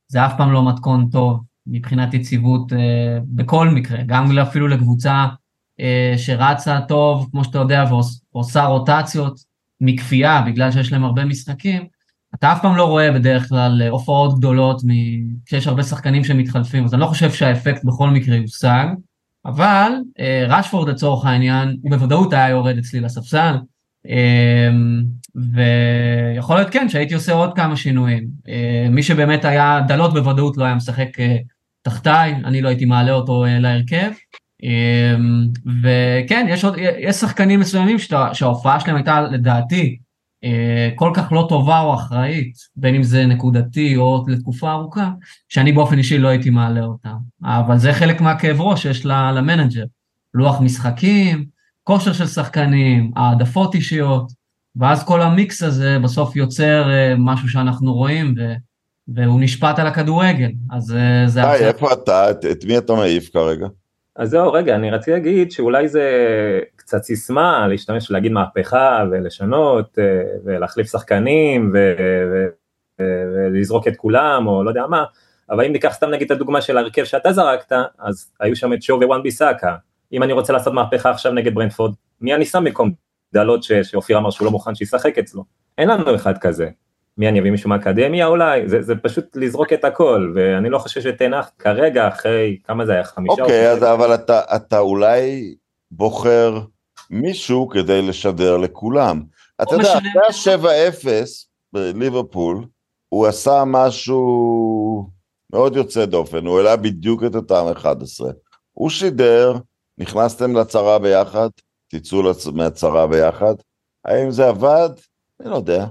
זה 0.08 0.26
אף 0.26 0.32
פעם 0.36 0.52
לא 0.52 0.68
מתכון 0.68 1.08
טוב 1.12 1.40
מבחינת 1.66 2.14
יציבות 2.14 2.72
אה, 2.72 3.18
בכל 3.24 3.68
מקרה, 3.68 3.98
גם 4.06 4.38
אפילו 4.38 4.68
לקבוצה 4.68 5.26
אה, 5.80 6.14
שרצה 6.16 6.80
טוב, 6.88 7.28
כמו 7.30 7.44
שאתה 7.44 7.58
יודע, 7.58 7.84
ועושה 8.32 8.64
רוטציות 8.64 9.40
מכפייה, 9.80 10.42
בגלל 10.46 10.70
שיש 10.70 10.92
להם 10.92 11.04
הרבה 11.04 11.24
משחקים, 11.24 11.86
אתה 12.34 12.52
אף 12.52 12.62
פעם 12.62 12.76
לא 12.76 12.84
רואה 12.84 13.12
בדרך 13.12 13.48
כלל 13.48 13.82
אה, 13.82 13.88
הופעות 13.88 14.38
גדולות 14.38 14.82
כשיש 15.46 15.66
הרבה 15.66 15.82
שחקנים 15.82 16.24
שמתחלפים, 16.24 16.84
אז 16.84 16.94
אני 16.94 17.00
לא 17.00 17.06
חושב 17.06 17.32
שהאפקט 17.32 17.84
בכל 17.84 18.10
מקרה 18.10 18.36
יושג, 18.36 18.86
אבל 19.46 19.92
רשפורד 20.48 20.88
לצורך 20.88 21.24
העניין, 21.24 21.76
הוא 21.82 21.90
בוודאות 21.90 22.32
היה 22.32 22.48
יורד 22.48 22.78
אצלי 22.78 23.00
לספסל, 23.00 23.56
אה, 24.08 24.70
ויכול 26.34 26.56
להיות 26.56 26.70
כן 26.70 26.88
שהייתי 26.88 27.14
עושה 27.14 27.32
עוד 27.32 27.56
כמה 27.56 27.76
שינויים. 27.76 28.28
מי 28.90 29.02
שבאמת 29.02 29.44
היה, 29.44 29.80
דלות 29.88 30.14
בוודאות 30.14 30.56
לא 30.56 30.64
היה 30.64 30.74
משחק 30.74 31.08
תחתיי, 31.84 32.34
אני 32.34 32.62
לא 32.62 32.68
הייתי 32.68 32.84
מעלה 32.84 33.12
אותו 33.12 33.44
להרכב. 33.48 34.10
וכן, 35.82 36.46
יש, 36.48 36.64
עוד, 36.64 36.74
יש 36.98 37.16
שחקנים 37.16 37.60
מסוימים 37.60 37.96
שההופעה 38.32 38.80
שלהם 38.80 38.96
הייתה 38.96 39.20
לדעתי 39.20 39.98
אה, 40.44 40.90
כל 40.94 41.10
כך 41.14 41.32
לא 41.32 41.46
טובה 41.48 41.80
או 41.80 41.94
אחראית, 41.94 42.54
בין 42.76 42.94
אם 42.94 43.02
זה 43.02 43.26
נקודתי 43.26 43.96
או 43.96 44.24
לתקופה 44.28 44.72
ארוכה, 44.72 45.10
שאני 45.48 45.72
באופן 45.72 45.98
אישי 45.98 46.18
לא 46.18 46.28
הייתי 46.28 46.50
מעלה 46.50 46.80
אותה. 46.80 47.12
אבל 47.44 47.78
זה 47.78 47.92
חלק 47.92 48.20
מהכאב 48.20 48.60
ראש 48.60 48.82
שיש 48.82 49.06
למנג'ר. 49.06 49.84
לוח 50.34 50.60
משחקים, 50.60 51.44
כושר 51.82 52.12
של 52.12 52.26
שחקנים, 52.26 53.12
העדפות 53.16 53.74
אישיות, 53.74 54.32
ואז 54.76 55.04
כל 55.04 55.22
המיקס 55.22 55.62
הזה 55.62 55.98
בסוף 55.98 56.36
יוצר 56.36 56.90
אה, 56.90 57.14
משהו 57.18 57.48
שאנחנו 57.48 57.94
רואים, 57.94 58.34
ו... 58.38 58.54
והוא 59.08 59.40
נשפט 59.40 59.78
על 59.78 59.86
הכדורגל, 59.86 60.50
אז 60.72 60.96
אה, 60.96 61.28
זה... 61.28 61.50
היי, 61.50 61.66
איפה 61.66 61.92
אתה? 61.92 62.30
את, 62.30 62.44
את 62.44 62.64
מי 62.64 62.78
אתה 62.78 62.94
מעיף 62.94 63.30
כרגע? 63.32 63.66
אז 64.16 64.30
זהו, 64.30 64.52
רגע, 64.52 64.74
אני 64.74 64.90
רציתי 64.90 65.10
להגיד 65.10 65.50
שאולי 65.50 65.88
זה 65.88 66.10
קצת 66.76 67.02
סיסמה, 67.02 67.68
להשתמש, 67.68 68.10
להגיד 68.10 68.32
מהפכה 68.32 69.04
ולשנות 69.10 69.98
אה, 69.98 70.04
ולהחליף 70.44 70.90
שחקנים 70.90 71.72
ולזרוק 72.98 73.88
את 73.88 73.96
כולם 73.96 74.46
או 74.46 74.62
לא 74.62 74.70
יודע 74.70 74.86
מה, 74.86 75.04
אבל 75.50 75.64
אם 75.64 75.72
ניקח 75.72 75.92
סתם 75.92 76.10
נגיד 76.10 76.24
את 76.24 76.36
הדוגמה 76.36 76.60
של 76.60 76.76
ההרכב 76.76 77.04
שאתה 77.04 77.32
זרקת, 77.32 77.72
אז 77.98 78.32
היו 78.40 78.56
שם 78.56 78.72
את 78.72 78.82
שואו 78.82 79.00
ווואן 79.00 79.22
ביסאקה, 79.22 79.76
אם 80.12 80.22
אני 80.22 80.32
רוצה 80.32 80.52
לעשות 80.52 80.72
מהפכה 80.72 81.10
עכשיו 81.10 81.32
נגד 81.32 81.54
ברנפורד, 81.54 81.94
מי 82.20 82.34
אני 82.34 82.44
שם 82.44 82.64
במקום 82.64 82.92
דלות 83.32 83.62
שאופיר 83.82 84.18
אמר 84.18 84.30
שהוא 84.30 84.46
לא 84.46 84.50
מוכן 84.50 84.74
שישחק 84.74 85.18
אצלו? 85.18 85.44
אין 85.78 85.88
לנו 85.88 86.14
אחד 86.14 86.38
כזה. 86.38 86.68
מי 87.18 87.28
אני 87.28 87.40
אביא 87.40 87.50
מישהו 87.50 87.70
מהאקדמיה 87.70 88.26
אולי, 88.26 88.68
זה, 88.68 88.82
זה 88.82 88.94
פשוט 88.96 89.36
לזרוק 89.36 89.72
את 89.72 89.84
הכל, 89.84 90.32
ואני 90.34 90.70
לא 90.70 90.78
חושב 90.78 91.00
שתנח 91.00 91.50
כרגע 91.58 92.08
אחרי, 92.08 92.58
כמה 92.64 92.86
זה 92.86 92.92
היה, 92.92 93.04
חמישה? 93.04 93.42
אוקיי, 93.42 93.70
אז 93.70 93.82
אבל 93.82 94.14
אתה, 94.14 94.40
אתה 94.56 94.78
אולי 94.78 95.54
בוחר 95.90 96.60
מישהו 97.10 97.68
כדי 97.68 98.02
לשדר 98.02 98.56
לכולם. 98.56 99.22
אתה 99.62 99.74
יודע, 99.74 99.98
אחרי 99.98 100.54
ה-7-0 100.54 101.06
בליברפול, 101.72 102.64
הוא 103.08 103.26
עשה 103.26 103.62
משהו 103.66 105.08
מאוד 105.52 105.76
יוצא 105.76 106.04
דופן, 106.04 106.46
הוא 106.46 106.58
העלה 106.58 106.76
בדיוק 106.76 107.24
את 107.24 107.34
אותם 107.34 107.64
11. 107.72 108.30
הוא 108.72 108.90
שידר, 108.90 109.56
נכנסתם 109.98 110.56
לצרה 110.56 110.98
ביחד, 110.98 111.48
תצאו 111.88 112.22
מהצרה 112.54 113.06
ביחד. 113.06 113.54
האם 114.04 114.30
זה 114.30 114.48
עבד? 114.48 114.90
אני 115.40 115.50
לא 115.50 115.56
יודע. 115.56 115.86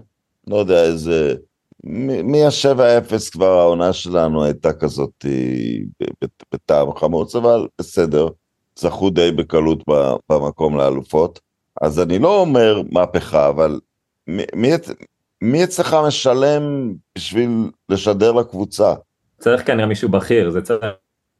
לא 0.47 0.57
יודע 0.57 0.83
איזה... 0.83 1.35
מ-7-0 1.83 3.31
כבר 3.31 3.59
העונה 3.59 3.93
שלנו 3.93 4.43
הייתה 4.43 4.73
כזאת 4.73 5.25
בטעם 6.53 6.95
חמוץ, 6.95 7.35
אבל 7.35 7.67
בסדר, 7.79 8.27
זכו 8.75 9.09
די 9.09 9.31
בקלות 9.31 9.83
במקום 10.29 10.77
לאלופות. 10.77 11.39
אז 11.81 11.99
אני 11.99 12.19
לא 12.19 12.41
אומר 12.41 12.81
מהפכה, 12.91 13.49
אבל 13.49 13.79
מי, 14.27 14.71
מי 15.41 15.63
אצלך 15.63 15.97
משלם 16.07 16.93
בשביל 17.17 17.49
לשדר 17.89 18.31
לקבוצה? 18.31 18.93
צריך 19.39 19.67
כנראה 19.67 19.85
מישהו 19.85 20.09
בכיר, 20.09 20.49
זה 20.49 20.61
צריך 20.61 20.85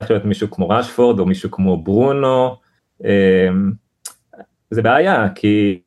להיות 0.10 0.26
מישהו 0.26 0.52
כמו 0.52 0.70
רשפורד 0.70 1.20
או 1.20 1.26
מישהו 1.26 1.52
כמו 1.52 1.84
ברונו. 1.84 2.56
אמ, 3.04 3.72
זה 4.72 4.82
בעיה, 4.82 5.28
כי 5.36 5.82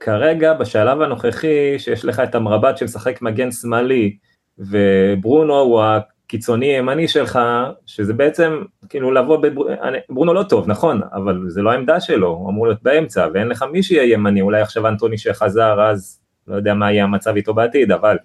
כרגע 0.00 0.52
בשלב 0.52 1.00
הנוכחי 1.00 1.78
שיש 1.78 2.04
לך 2.04 2.20
את 2.20 2.34
המרבט 2.34 2.76
שמשחק 2.76 3.22
מגן 3.22 3.52
שמאלי, 3.52 4.16
וברונו 4.58 5.58
הוא 5.58 5.82
הקיצוני 5.82 6.66
ימני 6.66 7.08
שלך, 7.08 7.38
שזה 7.86 8.14
בעצם 8.14 8.62
כאילו 8.88 9.12
לבוא, 9.12 9.36
בבר... 9.36 9.62
ברונו 10.10 10.34
לא 10.34 10.42
טוב, 10.42 10.68
נכון, 10.68 11.00
אבל 11.12 11.44
זה 11.48 11.62
לא 11.62 11.70
העמדה 11.70 12.00
שלו, 12.00 12.28
הוא 12.28 12.50
אמור 12.50 12.66
להיות 12.66 12.82
באמצע, 12.82 13.28
ואין 13.34 13.48
לך 13.48 13.64
מי 13.72 13.82
שיהיה 13.82 14.12
ימני, 14.12 14.40
אולי 14.40 14.60
עכשיו 14.60 14.88
אנטוני 14.88 15.18
שחזר, 15.18 15.80
אז 15.80 16.20
לא 16.48 16.56
יודע 16.56 16.74
מה 16.74 16.92
יהיה 16.92 17.04
המצב 17.04 17.36
איתו 17.36 17.54
בעתיד, 17.54 17.92
אבל, 17.92 18.16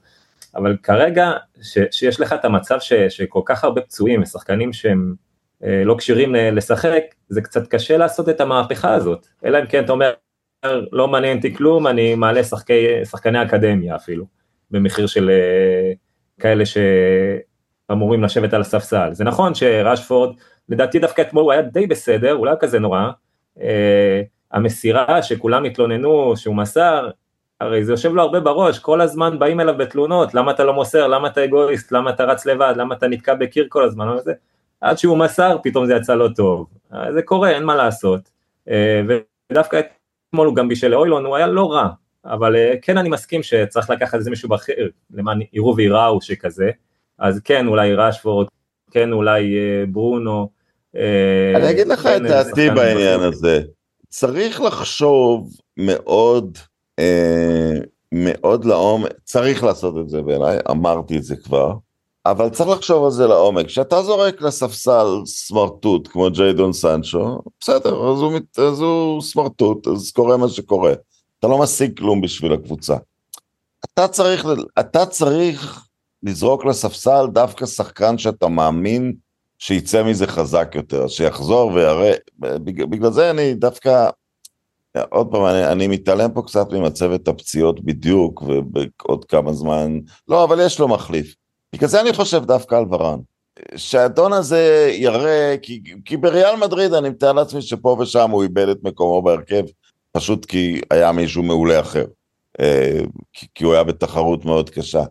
אבל 0.55 0.77
כרגע, 0.83 1.31
ש, 1.61 1.77
שיש 1.91 2.19
לך 2.19 2.33
את 2.33 2.45
המצב 2.45 2.79
ש, 2.79 2.93
שכל 2.93 3.41
כך 3.45 3.63
הרבה 3.63 3.81
פצועים 3.81 4.21
ושחקנים 4.21 4.73
שהם 4.73 5.13
אה, 5.63 5.83
לא 5.85 5.95
כשירים 5.97 6.35
לשחק, 6.35 7.03
זה 7.29 7.41
קצת 7.41 7.67
קשה 7.67 7.97
לעשות 7.97 8.29
את 8.29 8.41
המהפכה 8.41 8.93
הזאת, 8.93 9.27
אלא 9.45 9.59
אם 9.59 9.65
כן 9.65 9.83
אתה 9.83 9.91
אומר, 9.91 10.13
לא 10.91 11.07
מעניין 11.07 11.37
אותי 11.37 11.55
כלום, 11.55 11.87
אני 11.87 12.15
מעלה 12.15 12.43
שחקי, 12.43 13.05
שחקני 13.05 13.43
אקדמיה 13.43 13.95
אפילו, 13.95 14.25
במחיר 14.71 15.07
של 15.07 15.29
אה, 15.29 15.93
כאלה 16.39 16.63
שאמורים 16.65 18.23
לשבת 18.23 18.53
על 18.53 18.61
הספסל. 18.61 19.09
זה 19.13 19.23
נכון 19.23 19.55
שרשפורד, 19.55 20.35
לדעתי 20.69 20.99
דווקא 20.99 21.21
אתמול 21.21 21.43
הוא 21.43 21.51
היה 21.51 21.61
די 21.61 21.87
בסדר, 21.87 22.31
הוא 22.31 22.45
לא 22.45 22.51
כזה 22.59 22.79
נורא, 22.79 23.09
אה, 23.61 24.21
המסירה 24.51 25.23
שכולם 25.23 25.63
התלוננו 25.63 26.37
שהוא 26.37 26.55
מסר, 26.55 27.09
הרי 27.59 27.85
זה 27.85 27.93
יושב 27.93 28.13
לו 28.13 28.21
הרבה 28.21 28.39
בראש, 28.39 28.79
כל 28.79 29.01
הזמן 29.01 29.39
באים 29.39 29.59
אליו 29.59 29.77
בתלונות, 29.77 30.33
למה 30.33 30.51
אתה 30.51 30.63
לא 30.63 30.73
מוסר, 30.73 31.07
למה 31.07 31.27
אתה 31.27 31.43
אגואיסט, 31.43 31.91
למה 31.91 32.09
אתה 32.09 32.23
רץ 32.23 32.45
לבד, 32.45 32.73
למה 32.77 32.95
אתה 32.95 33.07
נתקע 33.07 33.33
בקיר 33.33 33.65
כל 33.69 33.83
הזמן, 33.83 34.07
עד 34.81 34.97
שהוא 34.97 35.17
מסר 35.17 35.57
פתאום 35.63 35.85
זה 35.85 35.95
יצא 35.95 36.15
לא 36.15 36.29
טוב, 36.35 36.67
זה 37.13 37.21
קורה, 37.25 37.49
אין 37.49 37.63
מה 37.63 37.75
לעשות, 37.75 38.29
אה, 38.69 39.01
ודווקא 39.51 39.81
אתמול 40.33 40.47
הוא 40.47 40.55
גם 40.55 40.67
בישל 40.67 40.87
לאוילון, 40.87 41.25
הוא 41.25 41.35
היה 41.35 41.47
לא 41.47 41.71
רע, 41.71 41.89
אבל 42.25 42.55
אה, 42.55 42.73
כן 42.81 42.97
אני 42.97 43.09
מסכים 43.09 43.43
שצריך 43.43 43.89
לקחת 43.89 44.13
איזה 44.13 44.29
מישהו 44.29 44.49
בכיר, 44.49 44.89
למען 45.13 45.39
יראו 45.53 45.75
וייראו 45.75 46.21
שכזה, 46.21 46.69
אז 47.19 47.39
כן 47.43 47.67
אולי 47.67 47.93
רשפורד, 47.93 48.47
כן 48.91 49.11
אולי 49.11 49.57
אה, 49.57 49.85
ברונו. 49.87 50.49
אני 51.55 51.69
אגיד 51.71 51.87
לך 51.87 51.99
כן, 51.99 52.25
את 52.25 52.31
דעתי 52.31 52.69
בעניין 52.69 53.19
הזה, 53.19 53.61
צריך 54.09 54.61
לחשוב 54.61 55.49
מאוד, 55.77 56.57
מאוד 58.11 58.65
לעומק, 58.65 59.13
צריך 59.23 59.63
לעשות 59.63 59.97
את 59.97 60.09
זה 60.09 60.21
בעיניי, 60.21 60.57
אמרתי 60.71 61.17
את 61.17 61.23
זה 61.23 61.35
כבר, 61.35 61.73
אבל 62.25 62.49
צריך 62.49 62.69
לחשוב 62.69 63.05
על 63.05 63.11
זה 63.11 63.27
לעומק. 63.27 63.65
כשאתה 63.65 64.01
זורק 64.01 64.41
לספסל 64.41 65.07
סמרטוט 65.25 66.07
כמו 66.07 66.31
ג'יידון 66.31 66.73
סנצ'ו, 66.73 67.41
בסדר, 67.59 68.11
אז 68.11 68.21
הוא, 68.21 68.33
אז 68.57 68.81
הוא 68.81 69.21
סמרטוט, 69.21 69.87
אז 69.87 70.11
קורה 70.11 70.37
מה 70.37 70.49
שקורה. 70.49 70.93
אתה 71.39 71.47
לא 71.47 71.59
משיג 71.59 71.97
כלום 71.97 72.21
בשביל 72.21 72.53
הקבוצה. 72.53 72.95
אתה 73.85 74.07
צריך, 74.07 74.45
אתה 74.79 75.05
צריך 75.05 75.87
לזרוק 76.23 76.65
לספסל 76.65 77.27
דווקא 77.33 77.65
שחקן 77.65 78.17
שאתה 78.17 78.47
מאמין 78.47 79.13
שיצא 79.59 80.03
מזה 80.03 80.27
חזק 80.27 80.71
יותר, 80.75 81.07
שיחזור 81.07 81.71
ויראה, 81.73 82.13
בגלל 82.69 83.11
זה 83.11 83.31
אני 83.31 83.53
דווקא, 83.53 84.09
עוד 85.09 85.27
פעם, 85.31 85.45
אני, 85.45 85.67
אני 85.71 85.87
מתעלם 85.87 86.31
פה 86.33 86.41
קצת 86.41 86.71
ממצבת 86.71 87.27
הפציעות 87.27 87.85
בדיוק, 87.85 88.41
ובעוד 88.41 89.25
כמה 89.25 89.53
זמן, 89.53 89.99
לא, 90.27 90.43
אבל 90.43 90.59
יש 90.65 90.79
לו 90.79 90.87
מחליף. 90.87 91.35
בגלל 91.73 91.89
זה 91.89 92.01
אני 92.01 92.13
חושב 92.13 92.45
דווקא 92.45 92.75
על 92.75 92.85
ורן. 92.89 93.19
שהאדון 93.75 94.33
הזה 94.33 94.89
יראה, 94.93 95.55
כי, 95.61 95.81
כי 96.05 96.17
בריאל 96.17 96.55
מדריד 96.55 96.93
אני 96.93 97.09
מתאר 97.09 97.31
לעצמי 97.31 97.61
שפה 97.61 97.97
ושם 97.99 98.31
הוא 98.31 98.43
איבד 98.43 98.69
את 98.69 98.77
מקומו 98.83 99.21
בהרכב, 99.21 99.63
פשוט 100.11 100.45
כי 100.45 100.81
היה 100.89 101.11
מישהו 101.11 101.43
מעולה 101.43 101.79
אחר, 101.79 102.05
אה, 102.59 102.99
כי, 103.33 103.47
כי 103.55 103.63
הוא 103.63 103.73
היה 103.73 103.83
בתחרות 103.83 104.45
מאוד 104.45 104.69
קשה. 104.69 105.03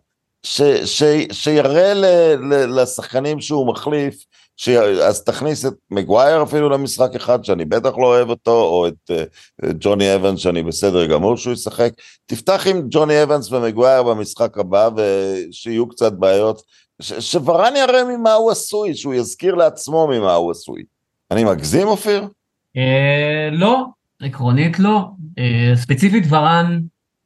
ש, 0.42 0.62
ש, 0.84 1.02
שיראה 1.32 1.94
ל, 1.94 2.04
ל, 2.36 2.80
לשחקנים 2.80 3.40
שהוא 3.40 3.66
מחליף, 3.66 4.24
ש... 4.56 4.68
אז 4.68 5.24
תכניס 5.24 5.66
את 5.66 5.72
מגווייר 5.90 6.42
אפילו 6.42 6.68
למשחק 6.68 7.14
אחד 7.16 7.44
שאני 7.44 7.64
בטח 7.64 7.98
לא 7.98 8.06
אוהב 8.06 8.28
אותו, 8.28 8.62
או 8.62 8.88
את 8.88 9.10
אה, 9.10 9.66
ג'וני 9.80 10.14
אבנס 10.14 10.38
שאני 10.38 10.62
בסדר 10.62 11.06
גמור 11.06 11.36
שהוא 11.36 11.52
ישחק. 11.52 11.92
תפתח 12.26 12.66
עם 12.66 12.82
ג'וני 12.90 13.22
אבנס 13.22 13.52
ומגווייר 13.52 14.02
במשחק 14.02 14.58
הבא 14.58 14.88
ושיהיו 14.96 15.88
קצת 15.88 16.12
בעיות. 16.12 16.62
ש... 17.02 17.12
שוורן 17.12 17.76
יראה 17.76 18.16
ממה 18.16 18.32
הוא 18.32 18.50
עשוי, 18.50 18.94
שהוא 18.94 19.14
יזכיר 19.14 19.54
לעצמו 19.54 20.06
ממה 20.06 20.34
הוא 20.34 20.50
עשוי. 20.50 20.82
אני 21.30 21.44
מגזים 21.44 21.88
אופיר? 21.88 22.28
אה, 22.76 23.48
לא, 23.52 23.84
עקרונית 24.20 24.78
לא. 24.78 25.08
אה, 25.38 25.72
ספציפית 25.76 26.24
ורן, 26.28 26.80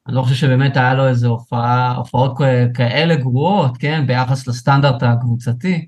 אני 0.07 0.17
לא 0.17 0.23
חושב 0.23 0.35
שבאמת 0.35 0.77
היה 0.77 0.95
לו 0.95 1.09
איזה 1.09 1.27
הופעה, 1.27 1.95
הופעות 1.97 2.33
כאלה 2.75 3.17
גרועות, 3.17 3.77
כן, 3.79 4.07
ביחס 4.07 4.49
לסטנדרט 4.49 5.03
הקבוצתי. 5.03 5.87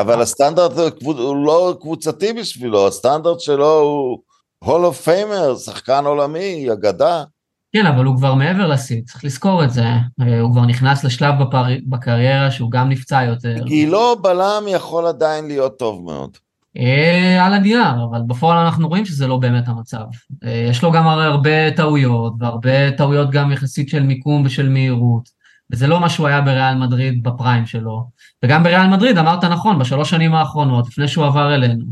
אבל 0.00 0.22
הסטנדרט 0.22 0.72
הוא 1.02 1.46
לא 1.46 1.76
קבוצתי 1.80 2.32
בשבילו, 2.32 2.86
הסטנדרט 2.86 3.40
שלו 3.40 3.80
הוא 3.80 4.18
Hall 4.58 4.84
of 4.84 5.00
Famer, 5.00 5.56
שחקן 5.56 6.04
עולמי, 6.04 6.72
אגדה. 6.72 7.24
כן, 7.72 7.86
אבל 7.86 8.04
הוא 8.04 8.16
כבר 8.16 8.34
מעבר 8.34 8.66
לשיא, 8.66 9.02
צריך 9.04 9.24
לזכור 9.24 9.64
את 9.64 9.70
זה. 9.70 9.86
אה, 10.20 10.40
הוא 10.40 10.52
כבר 10.52 10.66
נכנס 10.66 11.04
לשלב 11.04 11.34
בפר... 11.42 11.64
בקריירה 11.88 12.50
שהוא 12.50 12.70
גם 12.70 12.88
נפצע 12.88 13.22
יותר. 13.22 13.56
כי 13.66 13.86
לא 13.86 14.16
בלם 14.22 14.62
יכול 14.68 15.06
עדיין 15.06 15.46
להיות 15.46 15.78
טוב 15.78 16.02
מאוד. 16.04 16.30
אה, 16.76 17.46
על 17.46 17.52
הנייר, 17.54 18.04
אבל 18.10 18.20
בפועל 18.26 18.58
אנחנו 18.58 18.88
רואים 18.88 19.04
שזה 19.04 19.26
לא 19.26 19.36
באמת 19.36 19.68
המצב. 19.68 20.04
אה, 20.44 20.66
יש 20.70 20.82
לו 20.82 20.92
גם 20.92 21.06
הרי 21.06 21.24
הרבה 21.24 21.70
טעויות, 21.70 22.32
והרבה 22.38 22.90
טעויות 22.90 23.30
גם 23.30 23.52
יחסית 23.52 23.88
של 23.88 24.02
מיקום 24.02 24.42
ושל 24.44 24.68
מהירות. 24.68 25.44
וזה 25.72 25.86
לא 25.86 26.00
מה 26.00 26.08
שהוא 26.08 26.26
היה 26.26 26.40
בריאל 26.40 26.74
מדריד 26.74 27.22
בפריים 27.22 27.66
שלו. 27.66 28.04
וגם 28.44 28.62
בריאל 28.62 28.86
מדריד, 28.86 29.18
אמרת 29.18 29.44
נכון, 29.44 29.78
בשלוש 29.78 30.10
שנים 30.10 30.34
האחרונות, 30.34 30.88
לפני 30.88 31.08
שהוא 31.08 31.26
עבר 31.26 31.54
אלינו, 31.54 31.84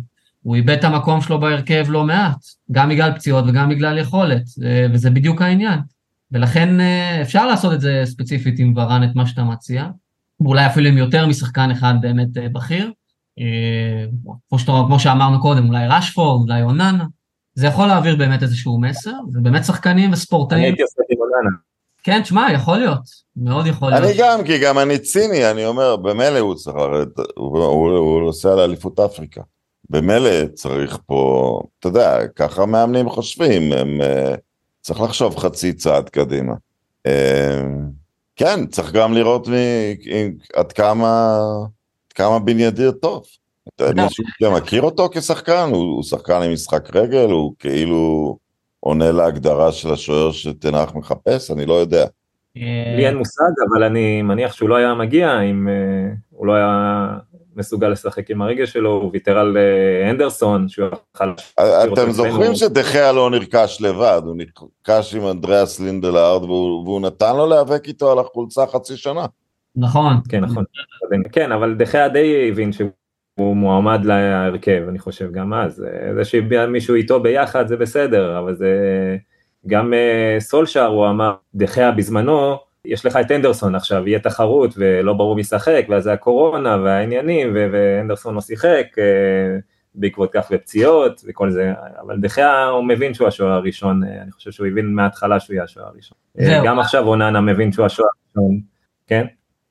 הוא 0.42 0.56
איבד 0.56 0.78
את 0.78 0.84
המקום 0.84 1.20
שלו 1.20 1.40
בהרכב 1.40 1.86
לא 1.88 2.04
מעט, 2.04 2.36
גם 2.72 2.88
בגלל 2.88 3.12
פציעות 3.12 3.44
וגם 3.48 3.68
בגלל 3.68 3.98
יכולת, 3.98 4.42
וזה 4.92 5.10
בדיוק 5.10 5.42
העניין. 5.42 5.80
ולכן 6.32 6.80
אה, 6.80 7.22
אפשר 7.22 7.46
לעשות 7.46 7.72
את 7.72 7.80
זה 7.80 8.02
ספציפית 8.04 8.58
עם 8.58 8.74
ורן, 8.76 9.04
את 9.04 9.16
מה 9.16 9.26
שאתה 9.26 9.44
מציע, 9.44 9.86
ואולי 10.40 10.66
אפילו 10.66 10.88
עם 10.88 10.98
יותר 10.98 11.26
משחקן 11.26 11.70
אחד 11.70 11.94
באמת 12.00 12.36
אה, 12.36 12.48
בכיר. 12.48 12.92
אה, 13.38 14.04
כמו, 14.48 14.58
שאתה, 14.58 14.72
כמו 14.86 14.98
שאמרנו 15.00 15.40
קודם, 15.40 15.68
אולי 15.68 15.86
רשפורד, 15.88 16.50
אולי 16.50 16.62
אוננה. 16.62 17.04
זה 17.54 17.66
יכול 17.66 17.86
להעביר 17.86 18.16
באמת 18.16 18.42
איזשהו 18.42 18.80
מסר, 18.80 19.14
זה 19.28 19.40
באמת 19.40 19.64
שחקנים 19.64 20.12
וספורטאים. 20.12 20.60
אני 20.60 20.66
הייתי 20.66 20.82
עושה 20.82 21.02
עם 21.10 21.18
אוננה. 21.20 21.56
כן, 22.02 22.22
תשמע, 22.22 22.46
יכול 22.54 22.78
להיות, 22.78 23.00
מאוד 23.36 23.66
יכול 23.66 23.90
להיות. 23.90 24.04
אני 24.04 24.12
גם, 24.18 24.44
כי 24.44 24.58
גם 24.58 24.78
אני 24.78 24.98
ציני, 24.98 25.50
אני 25.50 25.66
אומר, 25.66 25.96
במילא 25.96 26.38
הוא 26.38 26.54
צריך 26.54 26.76
לרדת, 26.76 27.16
הוא, 27.36 28.20
נוסע 28.20 28.54
לאליפות 28.54 29.00
אפריקה. 29.00 29.42
במילא 29.90 30.46
צריך 30.54 30.98
פה, 31.06 31.60
אתה 31.78 31.88
יודע, 31.88 32.26
ככה 32.36 32.66
מאמנים 32.66 33.08
חושבים, 33.08 33.72
הם, 33.72 34.00
uh, 34.00 34.36
צריך 34.80 35.00
לחשוב 35.00 35.36
חצי 35.36 35.72
צעד 35.72 36.08
קדימה. 36.08 36.54
Uh, 37.08 37.10
כן, 38.36 38.66
צריך 38.66 38.92
גם 38.92 39.14
לראות 39.14 39.48
מ, 39.48 39.52
עד 40.54 40.72
כמה, 40.72 41.38
כמה 42.14 42.38
בן 42.38 42.60
ידיר 42.60 42.90
טוב. 42.90 43.24
מישהו 43.80 44.24
מכיר 44.56 44.82
אותו 44.82 45.08
כשחקן? 45.12 45.68
הוא, 45.72 45.82
הוא 45.82 46.02
שחקן 46.02 46.42
עם 46.42 46.52
משחק 46.52 46.96
רגל? 46.96 47.30
הוא 47.30 47.54
כאילו... 47.58 48.36
עונה 48.84 49.12
להגדרה 49.12 49.72
של 49.72 49.92
השוער 49.92 50.32
שתנח 50.32 50.94
מחפש? 50.94 51.50
אני 51.50 51.66
לא 51.66 51.74
יודע. 51.74 52.06
אה, 52.56 52.94
לי 52.96 53.06
אין 53.06 53.16
מושג, 53.16 53.52
אבל 53.70 53.82
אני 53.84 54.22
מניח 54.22 54.52
שהוא 54.52 54.68
לא 54.68 54.76
היה 54.76 54.94
מגיע 54.94 55.40
אם 55.40 55.68
אה, 55.68 56.14
הוא 56.30 56.46
לא 56.46 56.52
היה 56.52 57.08
מסוגל 57.56 57.88
לשחק 57.88 58.30
עם 58.30 58.42
הרגל 58.42 58.66
שלו, 58.66 58.90
הוא 58.90 59.10
ויתר 59.12 59.38
על 59.38 59.56
אה, 59.56 60.10
הנדרסון, 60.10 60.68
שהוא 60.68 60.88
יכול... 61.14 61.34
אתם 61.60 62.10
זוכרים 62.10 62.54
שדחיה 62.54 63.12
לא 63.12 63.30
נרכש 63.30 63.80
לבד, 63.80 64.22
הוא 64.24 64.36
נרכש 64.36 65.14
עם 65.14 65.26
אנדריאס 65.26 65.80
לינדלארד, 65.80 66.42
והוא 66.42 67.00
נתן 67.00 67.36
לו 67.36 67.46
להיאבק 67.46 67.88
איתו 67.88 68.12
על 68.12 68.18
החולצה 68.18 68.66
חצי 68.66 68.96
שנה. 68.96 69.26
נכון. 69.76 70.12
כן, 70.28 70.40
נכון. 70.40 70.64
כן, 71.32 71.52
אבל 71.52 71.74
דחיה 71.74 72.08
די 72.08 72.48
הבין 72.48 72.72
שהוא 72.72 72.90
הוא 73.34 73.56
מועמד 73.56 74.04
להרכב, 74.04 74.82
אני 74.88 74.98
חושב, 74.98 75.32
גם 75.32 75.54
אז. 75.54 75.84
זה 76.14 76.24
שמישהו 76.24 76.94
איתו 76.94 77.20
ביחד 77.20 77.66
זה 77.66 77.76
בסדר, 77.76 78.38
אבל 78.38 78.54
זה... 78.54 78.76
גם 79.66 79.92
uh, 79.92 80.40
סולשאר, 80.40 80.86
הוא 80.86 81.08
אמר, 81.08 81.34
דחיה 81.54 81.92
בזמנו, 81.92 82.56
יש 82.84 83.06
לך 83.06 83.16
את 83.16 83.30
אנדרסון 83.30 83.74
עכשיו, 83.74 84.08
יהיה 84.08 84.18
תחרות 84.18 84.74
ולא 84.76 85.12
ברור 85.12 85.34
מי 85.34 85.40
ישחק, 85.40 85.86
ואז 85.88 86.04
זה 86.04 86.12
הקורונה 86.12 86.76
והעניינים, 86.84 87.52
ואנדרסון 87.54 88.34
לא 88.34 88.40
שיחק 88.40 88.86
uh, 88.94 89.62
בעקבות 89.94 90.30
כך 90.32 90.48
ופציעות 90.52 91.22
וכל 91.28 91.50
זה, 91.50 91.72
אבל 92.00 92.20
דחיה 92.20 92.64
הוא 92.64 92.84
מבין 92.84 93.14
שהוא 93.14 93.28
השוער 93.28 93.52
הראשון, 93.52 94.02
uh, 94.02 94.06
אני 94.22 94.32
חושב 94.32 94.50
שהוא 94.50 94.66
הבין 94.66 94.94
מההתחלה 94.94 95.40
שהוא 95.40 95.54
יהיה 95.54 95.64
השוער 95.64 95.86
הראשון. 95.86 96.18
Uh, 96.38 96.42
גם 96.64 96.78
עכשיו 96.78 97.06
אוננה 97.06 97.40
מבין 97.40 97.72
שהוא 97.72 97.86
השוער 97.86 98.08
הראשון, 98.26 98.60
כן? 99.06 99.26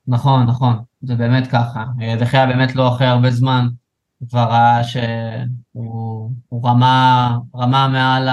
נכון, 0.08 0.46
נכון, 0.46 0.74
זה 1.02 1.14
באמת 1.14 1.46
ככה. 1.46 1.84
דחיה 2.18 2.46
באמת 2.46 2.76
לא 2.76 2.88
אחרי 2.88 3.06
הרבה 3.06 3.30
זמן 3.30 3.68
כבר 4.28 4.44
ראה 4.44 4.84
שהוא 4.84 6.30
רמה, 6.64 7.38
רמה 7.56 7.88
מעל 7.88 8.28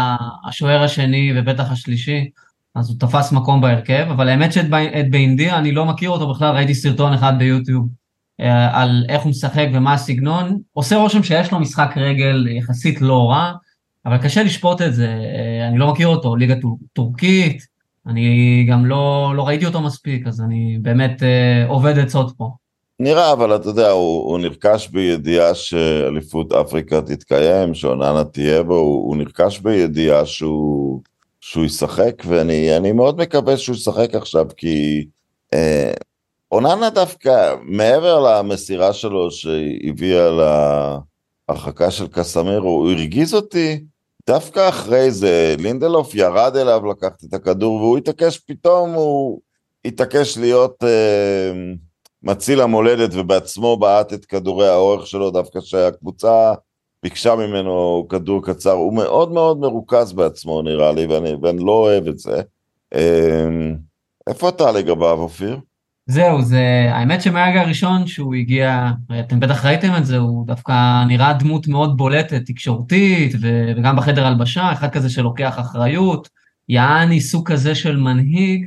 השוער 0.48 0.84
השני 0.84 1.32
ובטח 1.36 1.72
השלישי, 1.72 2.30
אז 2.76 2.90
הוא 2.90 3.00
תפס 3.00 3.32
מקום 3.32 3.62
בהרכב, 3.62 4.08
אבל 4.12 4.30
האמת 4.30 4.54
שאת 4.54 4.66
באינדיה 5.10 5.58
אני 5.58 5.72
לא 5.72 5.86
מכיר 5.86 6.10
אותו 6.10 6.34
בכלל, 6.34 6.56
ראיתי 6.56 6.76
סרטון 6.76 7.14
אחד 7.14 7.34
ביוטיוב 7.40 7.90
אה, 8.42 8.82
על 8.82 9.06
איך 9.10 9.24
הוא 9.24 9.30
משחק 9.30 9.68
ומה 9.74 9.94
הסגנון, 9.94 10.60
עושה 10.74 10.96
רושם 10.98 11.24
שיש 11.24 11.52
לו 11.52 11.60
משחק 11.60 11.94
רגל 11.96 12.48
יחסית 12.48 13.02
לא 13.02 13.30
רע, 13.30 13.54
אבל 14.06 14.18
קשה 14.18 14.44
לשפוט 14.44 14.82
את 14.82 14.94
זה, 14.94 15.08
אה, 15.08 15.68
אני 15.68 15.78
לא 15.78 15.92
מכיר 15.92 16.08
אותו, 16.08 16.36
ליגה 16.36 16.56
טורקית, 16.94 17.68
אני 18.08 18.66
גם 18.70 18.86
לא, 18.86 19.34
לא 19.36 19.48
ראיתי 19.48 19.66
אותו 19.66 19.82
מספיק, 19.82 20.28
אז 20.28 20.42
אני 20.42 20.78
באמת 20.82 21.24
אה, 21.24 21.66
עובד 21.68 22.00
עצות 22.00 22.34
פה. 22.38 22.52
נראה, 23.00 23.32
אבל 23.32 23.56
אתה 23.56 23.70
יודע, 23.70 23.90
הוא, 23.90 24.32
הוא 24.32 24.40
נרכש 24.40 24.88
בידיעה 24.88 25.56
שאליפות 25.56 26.54
אפריקה 26.54 27.02
תתקיים, 27.02 27.74
שאוננה 27.74 28.24
תהיה 28.24 28.64
בו, 28.64 28.76
הוא, 28.76 29.08
הוא 29.08 29.18
נרכש 29.18 29.60
בידיעה 29.60 30.26
שהוא, 30.26 31.02
שהוא 31.42 31.66
ישחק, 31.66 32.24
ואני 32.26 32.92
מאוד 32.92 33.18
מקווה 33.18 33.58
שהוא 33.58 33.76
ישחק 33.76 34.16
עכשיו, 34.16 34.46
כי 34.58 35.06
אה, 35.54 35.94
אוננה 36.52 36.90
דווקא, 36.90 37.56
מעבר 37.64 38.20
למסירה 38.20 38.94
שלו 38.94 39.32
שהביאה 39.32 40.30
להרחקה 41.50 41.92
של 41.92 42.08
קסמרו, 42.08 42.70
הוא 42.70 42.92
הרגיז 42.92 43.34
אותי 43.34 43.84
דווקא 44.28 44.70
אחרי 44.70 45.12
זה, 45.12 45.56
לינדלוף 45.60 46.16
ירד 46.16 46.56
אליו 46.56 46.92
לקחת 46.92 47.24
את 47.24 47.34
הכדור, 47.34 47.76
והוא 47.76 47.98
התעקש 47.98 48.38
פתאום, 48.38 48.94
הוא 48.94 49.40
התעקש 49.86 50.38
להיות... 50.38 50.84
אה, 50.84 51.89
מציל 52.24 52.62
המולדת 52.62 53.10
ובעצמו 53.14 53.78
בעט 53.78 54.14
את 54.14 54.26
כדורי 54.26 54.68
האורך 54.68 55.08
שלו 55.08 55.32
דווקא 55.32 55.60
שהקבוצה 55.62 56.54
ביקשה 57.04 57.36
ממנו 57.36 58.06
כדור 58.10 58.46
קצר, 58.46 58.72
הוא 58.72 58.94
מאוד 58.94 59.32
מאוד 59.32 59.60
מרוכז 59.60 60.14
בעצמו 60.14 60.62
נראה 60.62 60.92
לי 60.92 61.06
ואני, 61.06 61.34
ואני 61.42 61.60
לא 61.66 61.72
אוהב 61.72 62.08
את 62.08 62.20
זה. 62.20 62.42
אמ, 62.96 63.76
איפה 64.28 64.50
אתה 64.50 64.72
לגביו 64.72 65.20
אופיר? 65.20 65.60
זהו, 66.06 66.42
זה, 66.42 66.90
האמת 66.92 67.22
שמהרגע 67.22 67.62
הראשון 67.62 68.08
שהוא 68.08 68.36
הגיע, 68.36 68.90
אתם 69.20 69.40
בטח 69.40 69.66
ראיתם 69.66 69.96
את 69.98 70.06
זה, 70.06 70.18
הוא 70.18 70.48
דווקא 70.48 71.04
נראה 71.08 71.34
דמות 71.34 71.68
מאוד 71.68 71.98
בולטת, 71.98 72.42
תקשורתית, 72.46 73.36
וגם 73.78 73.96
בחדר 73.96 74.26
הלבשה, 74.26 74.72
אחד 74.72 74.90
כזה 74.90 75.10
שלוקח 75.10 75.60
אחריות, 75.60 76.30
יעני 76.70 77.22
סוג 77.22 77.52
כזה 77.52 77.76
של 77.76 77.98
מנהיג, 77.98 78.66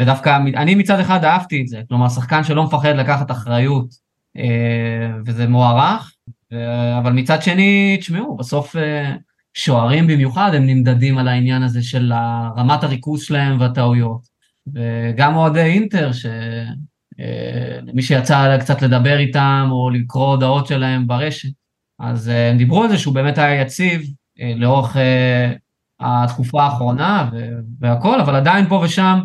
ודווקא 0.00 0.36
אני 0.56 0.74
מצד 0.74 1.00
אחד 1.00 1.24
אהבתי 1.24 1.62
את 1.62 1.68
זה, 1.68 1.80
כלומר 1.88 2.08
שחקן 2.08 2.44
שלא 2.44 2.64
מפחד 2.64 2.88
לקחת 2.96 3.30
אחריות 3.30 3.94
אה, 4.36 5.10
וזה 5.26 5.48
מוערך, 5.48 6.12
אבל 6.98 7.12
מצד 7.12 7.42
שני, 7.42 7.96
תשמעו, 8.00 8.36
בסוף 8.36 8.76
אה, 8.76 9.14
שוערים 9.54 10.06
במיוחד 10.06 10.50
הם 10.54 10.66
נמדדים 10.66 11.18
על 11.18 11.28
העניין 11.28 11.62
הזה 11.62 11.82
של 11.82 12.12
רמת 12.56 12.84
הריכוז 12.84 13.22
שלהם 13.22 13.60
והטעויות. 13.60 14.30
וגם 14.74 15.36
אוהדי 15.36 15.62
אינטר, 15.62 16.10
שמי 16.12 18.02
שיצא 18.02 18.58
קצת 18.58 18.82
לדבר 18.82 19.18
איתם 19.18 19.68
או 19.70 19.90
לקרוא 19.90 20.26
הודעות 20.26 20.66
שלהם 20.66 21.06
ברשת, 21.06 21.48
אז 21.98 22.28
הם 22.28 22.56
דיברו 22.56 22.82
על 22.82 22.88
זה 22.88 22.98
שהוא 22.98 23.14
באמת 23.14 23.38
היה 23.38 23.60
יציב 23.60 24.02
לאורך 24.56 24.96
התקופה 26.00 26.62
האחרונה 26.62 27.30
והכל, 27.80 28.20
אבל 28.20 28.34
עדיין 28.34 28.68
פה 28.68 28.80
ושם 28.84 29.20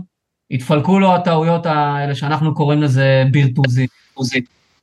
התפלקו 0.51 0.99
לו 0.99 1.15
הטעויות 1.15 1.65
האלה 1.65 2.15
שאנחנו 2.15 2.55
קוראים 2.55 2.81
לזה 2.81 3.23
בירטוזים. 3.31 3.87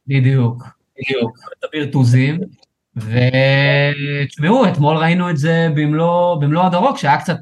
בדיוק, 0.06 0.64
בדיוק, 0.98 1.38
את 1.58 1.64
הבירטוזים. 1.64 2.40
ותשמעו, 2.96 4.68
אתמול 4.68 4.96
ראינו 4.96 5.30
את 5.30 5.36
זה 5.36 5.68
במלוא, 5.74 6.64
הדרו, 6.66 6.94
כשהיה 6.94 7.20
קצת 7.20 7.38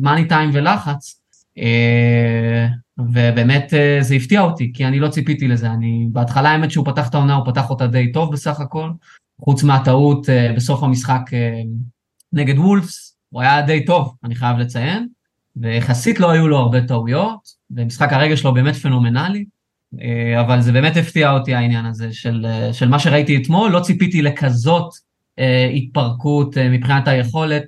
מאני 0.00 0.28
טיים 0.28 0.50
ולחץ, 0.52 1.20
אה, 1.58 2.66
ובאמת 2.98 3.74
אה, 3.74 3.98
זה 4.00 4.14
הפתיע 4.14 4.40
אותי, 4.40 4.72
כי 4.74 4.84
אני 4.84 5.00
לא 5.00 5.08
ציפיתי 5.08 5.48
לזה. 5.48 5.70
אני, 5.70 6.08
בהתחלה 6.12 6.50
האמת 6.50 6.70
שהוא 6.70 6.86
פתח 6.86 7.08
את 7.08 7.14
העונה, 7.14 7.34
הוא 7.34 7.46
פתח 7.46 7.70
אותה 7.70 7.86
די 7.86 8.12
טוב 8.12 8.32
בסך 8.32 8.60
הכל, 8.60 8.90
חוץ 9.40 9.62
מהטעות 9.62 10.28
אה, 10.28 10.52
בסוף 10.56 10.82
המשחק 10.82 11.22
נגד 12.32 12.58
וולפס, 12.58 13.09
הוא 13.30 13.42
היה 13.42 13.62
די 13.62 13.84
טוב, 13.84 14.14
אני 14.24 14.34
חייב 14.34 14.58
לציין, 14.58 15.08
ויחסית 15.56 16.20
לא 16.20 16.30
היו 16.30 16.48
לו 16.48 16.58
הרבה 16.58 16.86
טעויות, 16.86 17.40
ומשחק 17.70 18.12
הרגע 18.12 18.36
שלו 18.36 18.54
באמת 18.54 18.74
פנומנלי, 18.74 19.44
אה, 20.00 20.40
אבל 20.40 20.60
זה 20.60 20.72
באמת 20.72 20.96
הפתיע 20.96 21.32
אותי 21.32 21.54
העניין 21.54 21.86
הזה 21.86 22.12
של, 22.12 22.46
אה, 22.48 22.72
של 22.72 22.88
מה 22.88 22.98
שראיתי 22.98 23.36
אתמול, 23.36 23.70
לא 23.70 23.80
ציפיתי 23.80 24.22
לכזאת 24.22 24.92
אה, 25.38 25.70
התפרקות 25.74 26.58
מבחינת 26.58 27.08
היכולת 27.08 27.62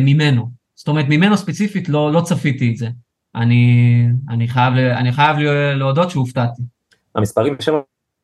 ממנו. 0.00 0.50
זאת 0.74 0.88
אומרת, 0.88 1.06
ממנו 1.08 1.36
ספציפית 1.36 1.88
לא, 1.88 2.12
לא 2.12 2.20
צפיתי 2.20 2.70
את 2.70 2.76
זה. 2.76 2.88
אני, 3.34 4.06
אני, 4.28 4.48
חייב, 4.48 4.74
אני 4.74 5.12
חייב 5.12 5.36
להודות 5.74 6.10
שהופתעתי. 6.10 6.62
המספרים 7.14 7.56
של 7.60 7.72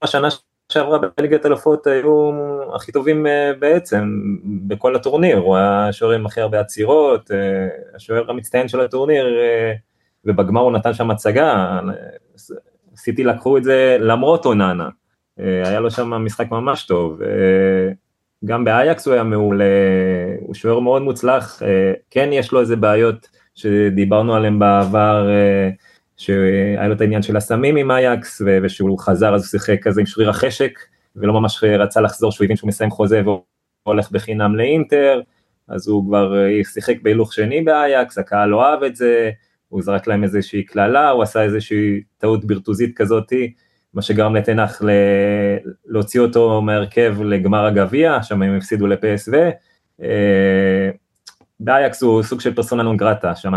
השנה 0.02 0.28
שעברה 0.72 0.98
בליגת 1.18 1.46
אלופות 1.46 1.86
היו 1.86 2.30
הכי 2.74 2.92
טובים 2.92 3.26
אה, 3.26 3.52
בעצם 3.58 4.12
בכל 4.44 4.96
הטורניר, 4.96 5.38
הוא 5.38 5.56
היה 5.56 5.88
השוער 5.88 6.12
עם 6.12 6.26
הכי 6.26 6.40
הרבה 6.40 6.60
עצירות, 6.60 7.30
אה, 7.30 7.68
השוער 7.94 8.30
המצטיין 8.30 8.68
של 8.68 8.80
הטורניר, 8.80 9.38
אה, 9.38 9.72
ובגמר 10.24 10.60
הוא 10.60 10.72
נתן 10.72 10.94
שם 10.94 11.10
הצגה, 11.10 11.80
סיטי 12.96 13.24
לקחו 13.24 13.58
את 13.58 13.64
זה 13.64 13.96
למרות 14.00 14.46
אוננה, 14.46 14.88
היה 15.36 15.80
לו 15.80 15.90
שם 15.90 16.10
משחק 16.10 16.50
ממש 16.50 16.86
טוב, 16.86 17.20
גם 18.44 18.64
באייקס 18.64 19.06
הוא 19.06 19.14
היה 19.14 19.22
מעולה, 19.22 19.64
הוא 20.40 20.54
שוער 20.54 20.80
מאוד 20.80 21.02
מוצלח, 21.02 21.62
כן 22.10 22.28
יש 22.32 22.52
לו 22.52 22.60
איזה 22.60 22.76
בעיות 22.76 23.28
שדיברנו 23.54 24.34
עליהן 24.34 24.58
בעבר, 24.58 25.28
שהיה 26.18 26.88
לו 26.88 26.94
את 26.94 27.00
העניין 27.00 27.22
של 27.22 27.36
הסמים 27.36 27.76
עם 27.76 27.90
אייקס, 27.90 28.42
ושהוא 28.62 28.98
חזר 28.98 29.34
אז 29.34 29.40
הוא 29.40 29.48
שיחק 29.48 29.82
כזה 29.82 30.00
עם 30.00 30.06
שריר 30.06 30.30
החשק, 30.30 30.78
ולא 31.16 31.32
ממש 31.32 31.64
רצה 31.64 32.00
לחזור, 32.00 32.32
שהוא 32.32 32.44
הבין 32.44 32.56
שהוא 32.56 32.68
מסיים 32.68 32.90
חוזה 32.90 33.22
והולך 33.86 34.10
בחינם 34.10 34.56
לאינטר, 34.56 35.20
אז 35.68 35.88
הוא 35.88 36.06
כבר 36.06 36.44
אה, 36.44 36.64
שיחק 36.64 36.94
בהילוך 37.02 37.32
שני 37.32 37.62
באייקס, 37.62 38.18
הקהל 38.18 38.48
לא 38.48 38.66
אהב 38.66 38.82
את 38.82 38.96
זה, 38.96 39.30
הוא 39.68 39.82
זרק 39.82 40.06
להם 40.06 40.24
איזושהי 40.24 40.64
קללה, 40.64 41.10
הוא 41.10 41.22
עשה 41.22 41.42
איזושהי 41.42 42.02
טעות 42.18 42.44
ברטוזית 42.44 42.96
כזאתי, 42.96 43.52
מה 43.94 44.02
שגרם 44.02 44.36
לתנח 44.36 44.82
ל... 44.82 44.90
להוציא 45.86 46.20
אותו 46.20 46.62
מהרכב 46.62 47.16
לגמר 47.22 47.64
הגביע, 47.64 48.22
שם 48.22 48.42
הם 48.42 48.56
הפסידו 48.56 48.86
לפסו, 48.86 49.32
אה, 50.02 50.90
באייקס 51.60 52.02
הוא 52.02 52.22
סוג 52.22 52.40
של 52.40 52.54
פרסונה 52.54 52.82
נון 52.82 52.96
גרטה, 52.96 53.34
שם 53.34 53.54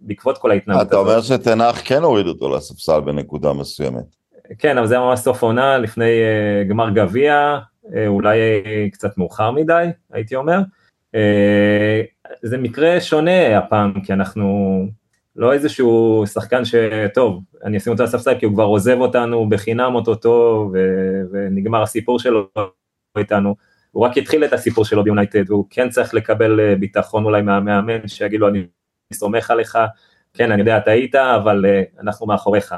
בעקבות 0.00 0.38
כל 0.38 0.50
ההתנהגות 0.50 0.80
הזאת. 0.80 0.92
אתה 0.92 0.96
אומר 0.96 1.20
שתנח 1.20 1.80
כן 1.84 2.02
הוריד 2.02 2.26
אותו 2.26 2.56
לספסל 2.56 3.00
בנקודה 3.00 3.52
מסוימת. 3.52 4.16
כן, 4.58 4.78
אבל 4.78 4.86
זה 4.86 4.94
היה 4.94 5.04
ממש 5.04 5.20
סוף 5.20 5.42
עונה 5.42 5.78
לפני 5.78 6.04
uh, 6.04 6.68
גמר 6.68 6.90
גביע, 6.90 7.58
uh, 7.84 7.88
אולי 8.06 8.38
uh, 8.38 8.92
קצת 8.92 9.18
מאוחר 9.18 9.50
מדי, 9.50 9.86
הייתי 10.12 10.36
אומר. 10.36 10.58
Uh, 11.12 11.18
זה 12.42 12.58
מקרה 12.58 13.00
שונה 13.00 13.58
הפעם, 13.58 14.00
כי 14.00 14.12
אנחנו 14.12 14.78
לא 15.36 15.52
איזשהו 15.52 16.24
שחקן 16.32 16.62
שטוב, 16.64 17.42
אני 17.64 17.76
אשים 17.76 17.92
אותו 17.92 18.04
לספסל 18.04 18.34
כי 18.38 18.46
הוא 18.46 18.54
כבר 18.54 18.64
עוזב 18.64 18.96
אותנו 19.00 19.48
בחינם 19.48 19.94
אוטוטו, 19.94 20.70
ו- 20.72 21.22
ונגמר 21.32 21.82
הסיפור 21.82 22.18
שלו 22.18 22.48
איתנו. 23.18 23.54
הוא 23.90 24.04
רק 24.04 24.18
התחיל 24.18 24.44
את 24.44 24.52
הסיפור 24.52 24.84
שלו 24.84 25.04
ביונייטד, 25.04 25.50
והוא 25.50 25.64
כן 25.70 25.88
צריך 25.88 26.14
לקבל 26.14 26.74
ביטחון 26.74 27.24
אולי 27.24 27.42
מהמאמן, 27.42 28.08
שיגיד 28.08 28.40
לו 28.40 28.48
אני 28.48 28.62
סומך 29.12 29.50
עליך, 29.50 29.78
כן, 30.34 30.52
אני 30.52 30.60
יודע, 30.60 30.78
אתה 30.78 30.90
היית, 30.90 31.14
אבל 31.14 31.64
uh, 31.64 32.00
אנחנו 32.00 32.26
מאחוריך. 32.26 32.74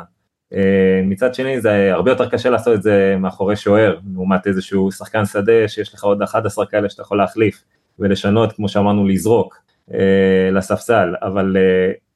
אה, 0.53 0.57
מצד 1.05 1.35
שני, 1.35 1.61
זה 1.61 1.95
הרבה 1.95 2.11
יותר 2.11 2.29
קשה 2.29 2.51
לעשות 2.51 2.75
את 2.75 2.83
זה 2.83 3.17
מאחורי 3.19 3.57
שוער, 3.57 3.99
לעומת 4.15 4.47
איזשהו 4.47 4.93
שחקן 4.93 5.25
שדה 5.25 5.69
שיש 5.69 5.95
לך 5.95 6.05
עוד 6.05 6.23
11 6.23 6.67
כאלה 6.67 6.89
שאתה 6.89 7.03
יכול 7.03 7.19
להחליף 7.19 7.65
ולשנות, 7.99 8.53
כמו 8.53 8.69
שאמרנו, 8.69 9.09
לזרוק 9.09 9.57
אה, 9.91 9.95
לספסל, 10.53 11.15
אבל 11.23 11.57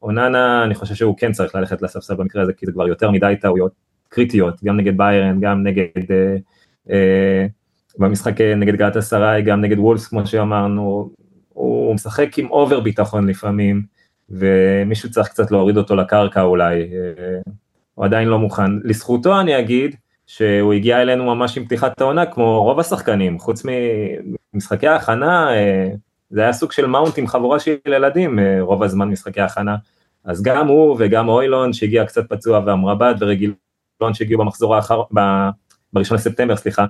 אוננה, 0.03 0.64
אני 0.64 0.75
חושב 0.75 0.94
שהוא 0.94 1.17
כן 1.19 1.33
צריך 1.33 1.54
ללכת 1.54 1.83
לספסל 1.83 2.15
במקרה 2.15 2.42
הזה, 2.42 2.52
כי 2.52 2.67
זה 2.67 2.73
כבר 2.73 2.88
יותר 2.88 3.10
מדי 3.10 3.35
טעויות 3.40 3.73
קריטיות, 4.08 4.65
גם 4.65 4.77
נגד 4.77 4.96
ביירן, 4.96 5.40
גם 5.40 5.63
נגד... 5.63 5.87
במשחק 7.98 8.40
נגד 8.40 8.77
גלאטסראיי, 8.77 9.42
גם 9.42 9.60
נגד 9.60 9.79
וולס, 9.79 10.06
כמו 10.06 10.27
שאמרנו, 10.27 11.10
הוא 11.48 11.94
משחק 11.94 12.38
עם 12.38 12.50
over 12.50 12.81
ביטחון 12.81 13.29
לפעמים, 13.29 13.83
ומישהו 14.33 15.10
צריך 15.10 15.28
קצת 15.28 15.50
להוריד 15.50 15.76
אותו 15.76 15.96
לקרקע 15.96 16.42
אולי, 16.42 16.74
אה, 16.74 17.40
הוא 17.94 18.04
עדיין 18.04 18.28
לא 18.28 18.38
מוכן. 18.38 18.78
לזכותו 18.85 19.40
אני 19.40 19.58
אגיד 19.58 19.96
שהוא 20.26 20.72
הגיע 20.72 21.02
אלינו 21.02 21.24
ממש 21.24 21.58
עם 21.58 21.64
פתיחת 21.64 22.00
העונה 22.00 22.26
כמו 22.26 22.62
רוב 22.62 22.80
השחקנים, 22.80 23.38
חוץ 23.38 23.62
ממשחקי 24.54 24.88
ההכנה, 24.88 25.54
אה, 25.54 25.88
זה 26.30 26.40
היה 26.40 26.52
סוג 26.52 26.72
של 26.72 26.87
מאונט 26.87 27.18
עם 27.18 27.26
חבורה 27.26 27.60
של 27.60 27.76
ילדים 27.88 28.38
אה, 28.38 28.56
רוב 28.60 28.83
הזמן 28.83 29.08
משחקי 29.08 29.40
ההכנה. 29.40 29.76
אז 30.24 30.42
גם 30.42 30.68
הוא 30.68 30.96
וגם 30.98 31.28
אוילון 31.28 31.72
שהגיע 31.72 32.04
קצת 32.04 32.28
פצוע 32.28 32.60
ואמרבד 32.66 33.14
ורגילון 33.20 33.54
שהגיעו 34.12 34.40
במחזור 34.40 34.76
האחר, 34.76 35.02
ב... 35.14 35.20
בראשון 35.92 36.16
לספטמבר, 36.16 36.56
סליחה, 36.56 36.87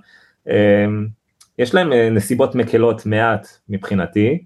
יש 1.59 1.74
להם 1.74 1.93
נסיבות 1.93 2.55
מקלות 2.55 3.07
מעט 3.07 3.47
מבחינתי, 3.68 4.45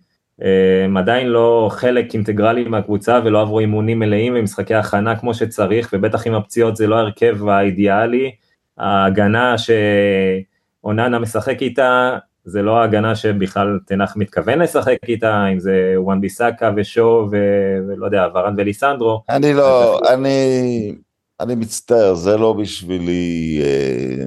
הם 0.85 0.97
עדיין 0.97 1.27
לא 1.27 1.69
חלק 1.73 2.15
אינטגרלי 2.15 2.65
מהקבוצה 2.65 3.21
ולא 3.25 3.41
עברו 3.41 3.61
אימונים 3.61 3.99
מלאים 3.99 4.35
ומשחקי 4.37 4.75
הכנה 4.75 5.17
כמו 5.17 5.35
שצריך, 5.35 5.91
ובטח 5.93 6.27
עם 6.27 6.35
הפציעות 6.35 6.77
זה 6.77 6.87
לא 6.87 6.97
ההרכב 6.97 7.49
האידיאלי, 7.49 8.31
ההגנה 8.79 9.55
שאוננה 9.59 11.19
משחק 11.19 11.63
איתה, 11.63 12.19
זה 12.45 12.63
לא 12.63 12.79
ההגנה 12.79 13.17
שבכלל 13.17 13.79
תנח 13.87 14.17
מתכוון 14.17 14.59
לשחק 14.59 14.97
איתה, 15.09 15.47
אם 15.53 15.59
זה 15.59 15.95
וואן 15.97 16.21
ביסאקה 16.21 16.73
ושו 16.77 17.29
ולא 17.31 18.05
יודע, 18.05 18.27
ורן 18.35 18.55
וליסנדרו. 18.57 19.23
אני 19.29 19.55
לא, 19.55 20.01
אני, 20.15 20.95
אני 21.41 21.55
מצטער, 21.55 22.15
זה 22.15 22.37
לא 22.37 22.53
בשבילי, 22.53 23.61
אה, 23.65 24.25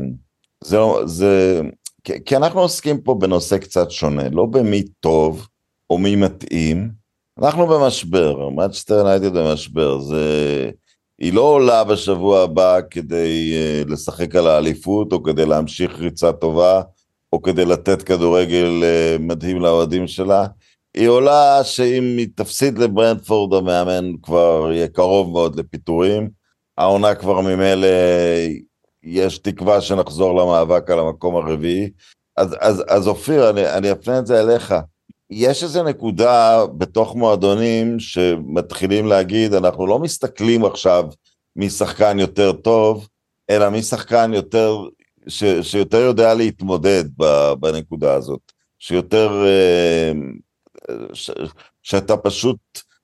זה, 0.64 0.78
לא, 0.78 1.01
זה, 1.05 1.62
כי 2.26 2.36
אנחנו 2.36 2.60
עוסקים 2.60 3.01
פה 3.01 3.16
בנושא 3.16 3.57
קצת 3.57 3.91
שונה, 3.91 4.24
לא 4.32 4.45
במי 4.45 4.84
טוב 4.99 5.47
או 5.90 5.98
מי 5.98 6.16
מתאים, 6.16 6.90
אנחנו 7.42 7.68
במשבר, 7.68 8.50
מצ'סטר 8.50 8.96
יונייטד 8.96 9.38
במשבר, 9.38 10.00
זה... 10.00 10.70
היא 11.20 11.34
לא 11.34 11.42
עולה 11.42 11.84
בשבוע 11.84 12.42
הבא 12.42 12.80
כדי 12.90 13.54
uh, 13.54 13.92
לשחק 13.92 14.36
על 14.36 14.48
האליפות 14.48 15.14
או 15.14 15.24
כדי 15.24 15.46
להמשיך 15.46 16.00
ריצה 16.00 16.32
טובה 16.32 16.82
או 17.34 17.42
כדי 17.42 17.66
לתת 17.66 18.02
כדורגל 18.02 18.84
uh, 18.84 19.22
מדהים 19.22 19.62
לאוהדים 19.62 20.08
שלה. 20.08 20.48
היא 20.98 21.08
עולה 21.08 21.64
שאם 21.64 22.04
היא 22.18 22.28
תפסיד 22.36 22.78
לברנדפורד 22.78 23.54
המאמן 23.54 24.12
כבר 24.24 24.70
יהיה 24.74 24.88
קרוב 24.88 25.32
מאוד 25.32 25.56
לפיטורים. 25.56 26.30
העונה 26.78 27.16
כבר 27.16 27.42
ממילא 27.42 27.88
יש 29.04 29.38
תקווה 29.38 29.82
שנחזור 29.82 30.42
למאבק 30.42 30.90
על 30.90 31.00
המקום 31.00 31.36
הרביעי. 31.36 31.90
אז, 32.38 32.56
אז, 32.60 32.84
אז 32.88 33.08
אופיר, 33.08 33.50
אני, 33.50 33.74
אני 33.74 33.92
אפנה 33.92 34.20
את 34.20 34.28
זה 34.28 34.42
אליך. 34.42 34.74
יש 35.30 35.63
איזו 35.63 35.84
נקודה 35.84 36.65
בתוך 36.77 37.15
מועדונים 37.15 37.99
שמתחילים 37.99 39.05
להגיד, 39.05 39.53
אנחנו 39.53 39.88
לא 39.88 39.99
מסתכלים 39.99 40.65
עכשיו 40.65 41.05
מי 41.55 41.69
שחקן 41.69 42.19
יותר 42.19 42.51
טוב, 42.51 43.07
אלא 43.49 43.69
מי 43.69 43.82
שחקן 43.82 44.32
יותר, 44.34 44.77
ש, 45.27 45.43
שיותר 45.61 45.97
יודע 45.97 46.34
להתמודד 46.34 47.03
בנקודה 47.59 48.13
הזאת, 48.13 48.51
שיותר, 48.80 49.45
אה, 49.45 50.11
ש, 51.13 51.32
שאתה 51.84 52.17
פשוט 52.17 52.57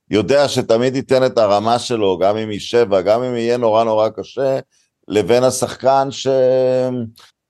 יודע 0.09 0.47
שתמיד 0.47 0.95
ייתן 0.95 1.26
את 1.26 1.38
הרמה 1.38 1.80
שלו, 1.80 2.17
גם 2.17 2.38
אם 2.38 2.49
היא 2.49 2.59
שבע, 2.59 3.01
גם 3.01 3.23
אם 3.23 3.36
יהיה 3.36 3.57
נורא 3.57 3.84
נורא 3.84 4.09
קשה, 4.09 4.59
לבין 5.07 5.43
השחקן 5.43 6.07
ש... 6.11 6.28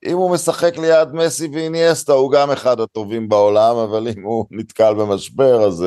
אם 0.05 0.17
הוא 0.17 0.33
משחק 0.33 0.77
ליד 0.77 1.13
מסי 1.13 1.47
ואיניאסטה, 1.53 2.13
הוא 2.13 2.31
גם 2.31 2.51
אחד 2.51 2.79
הטובים 2.79 3.29
בעולם, 3.29 3.75
אבל 3.75 4.07
אם 4.17 4.23
הוא 4.23 4.45
נתקל 4.51 4.93
במשבר, 4.93 5.63
אז, 5.63 5.85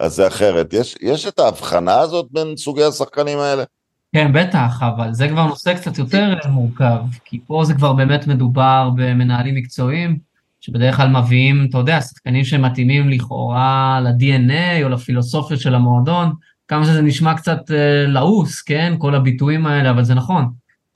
אז 0.00 0.14
זה 0.14 0.26
אחרת. 0.26 0.72
יש, 0.72 0.96
יש 1.00 1.26
את 1.26 1.38
ההבחנה 1.38 2.00
הזאת 2.00 2.26
בין 2.30 2.56
סוגי 2.56 2.84
השחקנים 2.84 3.38
האלה? 3.38 3.64
כן, 4.12 4.32
בטח, 4.32 4.82
אבל 4.82 5.12
זה 5.12 5.28
כבר 5.28 5.46
נושא 5.46 5.74
קצת 5.74 5.98
יותר 5.98 6.34
מורכב, 6.48 6.98
כי 7.24 7.40
פה 7.46 7.62
זה 7.64 7.74
כבר 7.74 7.92
באמת 7.92 8.26
מדובר 8.26 8.90
במנהלים 8.96 9.54
מקצועיים, 9.54 10.18
שבדרך 10.60 10.96
כלל 10.96 11.08
מביאים, 11.08 11.66
אתה 11.70 11.78
יודע, 11.78 12.00
שחקנים 12.00 12.44
שמתאימים 12.44 13.10
לכאורה 13.10 14.00
ל-DNA 14.02 14.84
או 14.84 14.88
לפילוסופיה 14.88 15.56
של 15.56 15.74
המועדון, 15.74 16.32
כמה 16.68 16.84
שזה 16.84 17.02
נשמע 17.02 17.34
קצת 17.34 17.70
אה, 17.70 18.06
לעוס, 18.06 18.62
כן? 18.62 18.94
כל 18.98 19.14
הביטויים 19.14 19.66
האלה, 19.66 19.90
אבל 19.90 20.04
זה 20.04 20.14
נכון. 20.14 20.48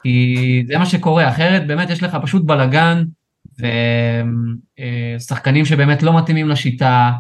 כי 0.03 0.65
זה 0.67 0.79
מה 0.79 0.87
שקורה, 0.87 1.29
אחרת 1.29 1.67
באמת 1.67 1.91
יש 1.91 2.03
לך 2.03 2.17
פשוט 2.23 2.45
בלאגן, 2.45 3.05
ושחקנים 5.19 5.65
שבאמת 5.65 6.03
לא 6.03 6.19
מתאימים 6.19 6.49
לשיטה, 6.49 7.13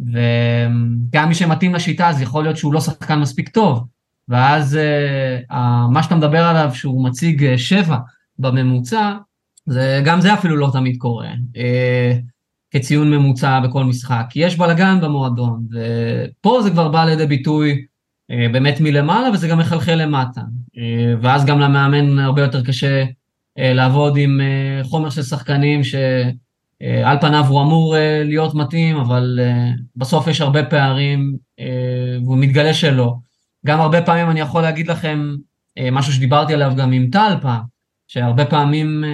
וגם 0.00 1.28
מי 1.28 1.34
שמתאים 1.34 1.74
לשיטה 1.74 2.08
אז 2.08 2.20
יכול 2.20 2.44
להיות 2.44 2.56
שהוא 2.56 2.74
לא 2.74 2.80
שחקן 2.80 3.18
מספיק 3.18 3.48
טוב, 3.48 3.84
ואז 4.28 4.76
אה, 4.76 5.88
מה 5.88 6.02
שאתה 6.02 6.14
מדבר 6.14 6.44
עליו 6.44 6.70
שהוא 6.74 7.04
מציג 7.04 7.44
אה, 7.44 7.58
שבע 7.58 7.96
בממוצע, 8.38 9.12
זה, 9.66 10.02
גם 10.04 10.20
זה 10.20 10.34
אפילו 10.34 10.56
לא 10.56 10.68
תמיד 10.72 10.96
קורה, 10.98 11.28
אה, 11.56 12.12
כציון 12.70 13.10
ממוצע 13.10 13.60
בכל 13.60 13.84
משחק, 13.84 14.24
כי 14.30 14.40
יש 14.40 14.56
בלאגן 14.56 15.00
במועדון, 15.00 15.66
ופה 15.70 16.62
זה 16.62 16.70
כבר 16.70 16.88
בא 16.88 17.04
לידי 17.04 17.26
ביטוי 17.26 17.84
באמת 18.28 18.80
מלמעלה 18.80 19.30
וזה 19.30 19.48
גם 19.48 19.58
מחלחל 19.58 19.94
למטה. 19.94 20.40
אה, 20.78 21.14
ואז 21.22 21.44
גם 21.44 21.60
למאמן 21.60 22.18
הרבה 22.18 22.42
יותר 22.42 22.64
קשה 22.64 23.04
אה, 23.58 23.72
לעבוד 23.72 24.16
עם 24.16 24.40
חומר 24.82 25.10
של 25.10 25.22
שחקנים 25.22 25.80
שעל 25.84 27.20
פניו 27.20 27.44
הוא 27.48 27.62
אמור 27.62 27.96
להיות 28.24 28.54
מתאים, 28.54 28.96
אבל 28.96 29.40
בסוף 29.96 30.26
יש 30.26 30.40
הרבה 30.40 30.64
פערים 30.64 31.36
והוא 32.24 32.38
מתגלה 32.38 32.74
שלא. 32.74 33.14
גם 33.66 33.80
הרבה 33.80 34.02
פעמים 34.02 34.30
אני 34.30 34.40
יכול 34.40 34.62
להגיד 34.62 34.88
לכם 34.88 35.34
משהו 35.92 36.12
שדיברתי 36.12 36.54
עליו 36.54 36.72
גם 36.76 36.92
עם 36.92 37.08
טל 37.12 37.34
פעם, 37.42 37.62
שהרבה 38.08 38.44
פעמים 38.44 39.04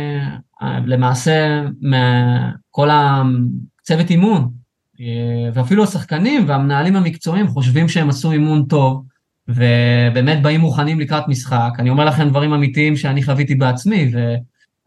למעשה 0.86 1.62
כל 2.70 2.88
הצוות 2.92 4.10
אימון 4.10 4.57
ואפילו 5.54 5.84
השחקנים 5.84 6.44
והמנהלים 6.48 6.96
המקצועיים 6.96 7.48
חושבים 7.48 7.88
שהם 7.88 8.08
עשו 8.08 8.32
אימון 8.32 8.64
טוב, 8.64 9.04
ובאמת 9.48 10.42
באים 10.42 10.60
מוכנים 10.60 11.00
לקראת 11.00 11.28
משחק. 11.28 11.70
אני 11.78 11.90
אומר 11.90 12.04
לכם 12.04 12.28
דברים 12.28 12.52
אמיתיים 12.52 12.96
שאני 12.96 13.22
חוויתי 13.22 13.54
בעצמי, 13.54 14.10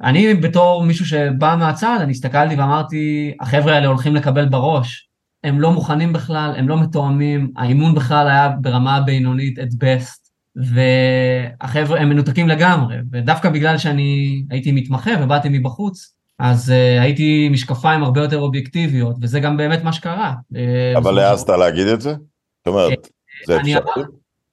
ואני 0.01 0.34
בתור 0.34 0.84
מישהו 0.84 1.05
שבא 1.05 1.55
מהצד, 1.59 1.97
אני 2.01 2.12
הסתכלתי 2.12 2.55
ואמרתי, 2.55 3.34
החבר'ה 3.39 3.74
האלה 3.74 3.88
הולכים 3.88 4.16
לקבל 4.16 4.49
בראש. 4.49 5.07
הם 5.43 5.59
לא 5.59 5.72
מוכנים 5.72 6.14
בכלל, 6.14 6.53
הם 6.57 6.70
לא 6.70 6.82
מתואמים, 6.82 7.51
האימון 7.57 7.95
בכלל 7.95 8.28
היה 8.28 8.49
ברמה 8.49 8.95
הבינונית 8.95 9.59
את 9.59 9.70
best, 9.72 10.32
והחבר'ה, 10.55 11.99
הם 11.99 12.09
מנותקים 12.09 12.47
לגמרי, 12.47 12.95
ודווקא 13.12 13.49
בגלל 13.49 13.78
שאני 13.78 14.43
הייתי 14.49 14.72
מתמחה 14.72 15.12
ובאתי 15.22 15.49
מבחוץ, 15.51 16.14
אז 16.41 16.69
uh, 16.69 17.01
הייתי 17.01 17.49
משקפיים 17.49 18.03
הרבה 18.03 18.21
יותר 18.21 18.39
אובייקטיביות, 18.39 19.15
וזה 19.21 19.39
גם 19.39 19.57
באמת 19.57 19.83
מה 19.83 19.93
שקרה. 19.93 20.33
אה, 20.55 20.93
אבל 20.97 21.19
העזת 21.19 21.49
להגיד 21.49 21.87
את 21.87 22.01
זה? 22.01 22.09
זאת 22.09 22.67
אומרת, 22.67 23.07
זה 23.47 23.57
אפשרי? 23.57 24.03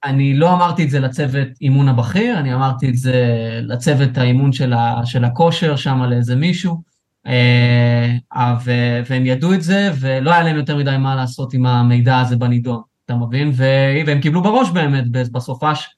אני 0.05 0.35
לא 0.35 0.53
אמרתי 0.53 0.85
את 0.85 0.91
זה 0.91 1.01
לצוות 1.01 1.49
אימון 1.61 1.89
הבכיר, 1.89 2.39
אני 2.39 2.55
אמרתי 2.55 2.89
את 2.89 2.97
זה 2.97 3.15
לצוות 3.63 4.19
האימון 4.19 4.53
של, 4.53 4.73
ה, 4.73 5.01
של 5.05 5.25
הכושר 5.25 5.77
שם 5.77 6.03
לאיזה 6.03 6.37
מישהו, 6.37 6.83
אה, 7.27 8.57
ו, 8.65 8.73
והם 9.11 9.27
ידעו 9.27 9.55
את 9.55 9.63
זה, 9.63 9.91
ולא 10.01 10.31
היה 10.31 10.43
להם 10.43 10.57
יותר 10.57 10.77
מדי 10.77 10.97
מה 10.99 11.17
לעשות 11.17 11.55
עם 11.55 11.67
המידע 11.67 12.21
הזה 12.21 12.37
בנידון, 12.37 12.81
אתה 13.05 13.15
מבין? 13.15 13.51
ו, 13.55 13.65
והם 14.07 14.21
קיבלו 14.21 14.43
בראש 14.43 14.71
באמת 14.71 15.05
בסופש, 15.11 15.87
אה, 15.87 15.98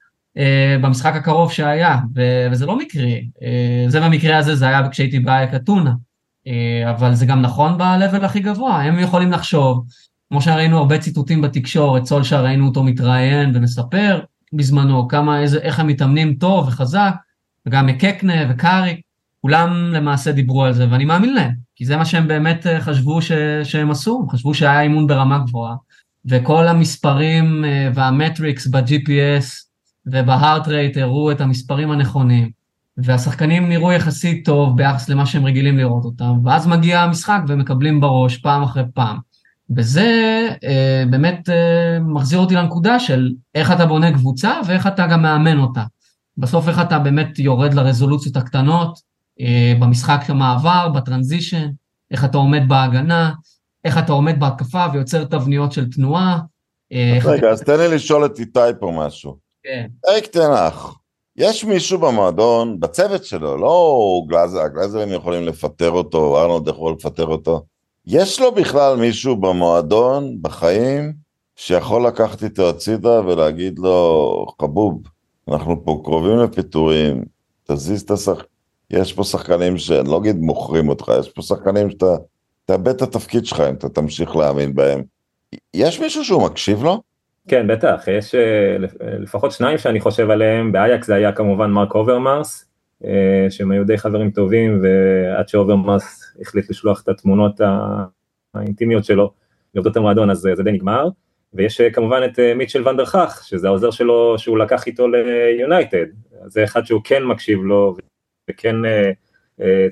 במשחק 0.83 1.15
הקרוב 1.15 1.53
שהיה, 1.53 1.99
וזה 2.51 2.67
לא 2.67 2.79
מקרי, 2.79 3.29
אה, 3.43 3.85
זה 3.89 4.01
במקרה 4.01 4.39
הזה, 4.39 4.55
זה 4.55 4.69
היה 4.69 4.89
כשהייתי 4.89 5.19
באייק 5.19 5.55
אתונה, 5.55 5.93
אבל 6.91 7.15
זה 7.15 7.27
גם 7.27 7.43
נכון 7.43 7.79
ב-level 7.79 8.25
הכי 8.25 8.41
גבוה, 8.41 8.83
הם 8.83 8.99
יכולים 8.99 9.33
לחשוב, 9.33 9.85
כמו 10.29 10.43
שראינו 10.43 10.79
הרבה 10.79 10.99
ציטוטים 10.99 11.41
בתקשורת, 11.41 12.05
סולשר 12.05 12.45
ראינו 12.45 12.67
אותו 12.67 12.83
מתראיין 12.83 13.53
ומספר 13.55 14.21
בזמנו 14.53 15.09
כמה, 15.09 15.41
איזה, 15.41 15.59
איך 15.59 15.81
הם 15.81 15.87
מתאמנים 15.87 16.35
טוב 16.35 16.69
וחזק, 16.69 17.15
וגם 17.67 17.87
מקקנה 17.87 18.35
וקארי, 18.51 19.01
כולם 19.41 19.93
למעשה 19.93 20.33
דיברו 20.33 20.65
על 20.65 20.73
זה, 20.73 20.87
ואני 20.91 21.05
מאמין 21.05 21.35
להם, 21.35 21.53
כי 21.77 21.85
זה 21.85 21.97
מה 21.97 22.05
שהם 22.05 22.29
באמת 22.29 22.67
אה, 22.67 22.81
חשבו 22.81 23.23
ש, 23.23 23.33
שהם 23.65 23.91
עשו, 23.91 24.27
חשבו 24.31 24.55
שהיה 24.55 24.81
אימון 24.81 25.07
ברמה 25.07 25.39
גבוהה, 25.39 25.75
וכל 26.25 26.69
המספרים 26.69 27.65
אה, 27.65 27.91
והמטריקס 27.95 28.67
ב-GPS 28.67 29.70
ובהארט 30.07 30.69
רייט 30.69 30.97
הראו 30.97 31.31
את 31.31 31.41
המספרים 31.41 31.91
הנכונים, 31.91 32.51
והשחקנים 32.97 33.69
נראו 33.69 33.93
יחסית 33.93 34.45
טוב 34.45 34.77
ביחס 34.77 35.09
למה 35.09 35.27
שהם 35.27 35.47
רגילים 35.47 35.79
לראות 35.79 36.05
אותם, 36.05 36.33
ואז 36.45 36.67
מגיע 36.67 37.01
המשחק 37.01 37.41
ומקבלים 37.49 38.01
בראש 38.01 38.37
פעם 38.37 38.63
אחרי 38.63 38.83
פעם. 38.95 39.19
וזה 39.77 40.49
אה, 40.65 41.05
באמת 41.11 41.49
אה, 41.49 41.99
מחזיר 42.01 42.39
אותי 42.39 42.55
לנקודה 42.55 43.01
של 43.01 43.33
איך 43.55 43.73
אתה 43.73 43.87
בונה 43.87 44.13
קבוצה 44.13 44.61
ואיך 44.67 44.87
אתה 44.87 45.07
גם 45.07 45.23
מאמן 45.23 45.59
אותה. 45.59 45.83
בסוף 46.37 46.69
איך 46.69 46.81
אתה 46.81 46.99
באמת 46.99 47.39
יורד 47.39 47.75
לרזולוציות 47.75 48.37
הקטנות, 48.37 48.99
אה, 49.41 49.73
במשחק 49.81 50.21
המעבר, 50.29 50.89
בטרנזישן, 50.89 51.71
איך 52.11 52.25
אתה 52.25 52.39
עומד 52.39 52.63
בהגנה, 52.69 53.33
איך 53.85 53.99
אתה 53.99 54.13
עומד 54.13 54.41
בהתקפה 54.41 54.87
ויוצר 54.93 55.25
תבניות 55.25 55.73
של 55.73 55.91
תנועה. 55.91 56.39
אה, 56.93 57.19
רגע, 57.25 57.37
אתה... 57.39 57.51
אז 57.51 57.63
תן 57.63 57.79
לי 57.79 57.89
לשאול 57.89 58.27
את 58.27 58.39
איתי 58.39 58.61
פה 58.81 58.93
משהו. 58.97 59.50
כן. 59.63 59.87
אריק 60.09 60.27
תנח, 60.27 60.95
יש 61.37 61.65
מישהו 61.65 61.99
במועדון, 61.99 62.81
בצוות 62.81 63.25
שלו, 63.25 63.57
לא 63.57 64.23
גלאזר, 64.27 64.61
הגלאזרים 64.61 65.13
יכולים 65.13 65.43
לפטר 65.43 65.91
אותו, 65.91 66.41
ארנולד 66.41 66.69
יכול 66.69 66.93
לפטר 66.93 67.27
אותו. 67.27 67.63
יש 68.07 68.41
לו 68.41 68.53
בכלל 68.53 68.97
מישהו 68.97 69.37
במועדון, 69.37 70.37
בחיים, 70.43 71.13
שיכול 71.57 72.07
לקחת 72.07 72.43
איתו 72.43 72.69
הצידה 72.69 73.21
ולהגיד 73.21 73.79
לו, 73.79 74.47
חבוב, 74.61 75.03
אנחנו 75.49 75.85
פה 75.85 76.01
קרובים 76.05 76.39
לפיטורים, 76.39 77.25
תזיז 77.65 78.03
את 78.03 78.11
השחק... 78.11 78.45
יש 78.91 79.13
פה 79.13 79.25
שחקנים 79.25 79.79
שאני 79.79 80.09
לא 80.09 80.19
אגיד 80.19 80.37
מוכרים 80.37 80.89
אותך, 80.89 81.13
יש 81.21 81.29
פה 81.29 81.43
שחקנים 81.43 81.91
שאתה 81.91 82.17
תאבד 82.65 82.89
את 82.89 83.03
התפקיד 83.03 83.47
שלך 83.47 83.61
אם 83.61 83.75
אתה 83.75 83.89
תמשיך 83.89 84.37
להאמין 84.37 84.75
בהם. 84.75 85.03
יש 85.75 86.01
מישהו 86.01 86.25
שהוא 86.25 86.43
מקשיב 86.43 86.83
לו? 86.83 87.03
כן, 87.51 87.67
בטח, 87.67 88.05
יש 88.09 88.35
אה, 88.35 88.77
לפחות 89.01 89.53
שניים 89.53 89.79
שאני 89.79 90.01
חושב 90.01 90.31
עליהם, 90.31 90.73
באייקס 90.73 91.07
זה 91.07 91.15
היה 91.15 91.33
כמובן 91.33 91.71
מרק 91.71 91.95
אוברמארס, 91.95 92.71
אה, 93.05 93.47
שהם 93.51 93.71
היו 93.71 93.85
די 93.85 93.99
חברים 93.99 94.31
טובים, 94.31 94.83
ועד 94.83 95.49
שאוברמארס 95.49 96.35
החליט 96.41 96.71
לשלוח 96.71 97.03
את 97.03 97.09
התמונות 97.09 97.61
האינטימיות 98.55 99.05
שלו 99.05 99.33
לעובדות 99.75 99.97
המועדון, 99.97 100.31
אז 100.31 100.39
זה 100.39 100.63
די 100.63 100.73
נגמר. 100.73 101.09
ויש 101.55 101.81
כמובן 101.81 102.21
את 102.25 102.39
מיטשל 102.57 102.89
ואן 102.89 103.05
דר 103.05 103.16
חאך, 103.16 103.43
שזה 103.45 103.69
העוזר 103.69 103.91
שלו 103.91 104.35
שהוא 104.39 104.59
לקח 104.59 104.87
איתו 104.87 105.09
ליונייטד, 105.09 106.07
זה 106.47 106.65
אחד 106.65 106.87
שהוא 106.87 107.01
כן 107.05 107.25
מקשיב 107.25 107.59
לו, 107.63 107.97
וכן 108.51 108.77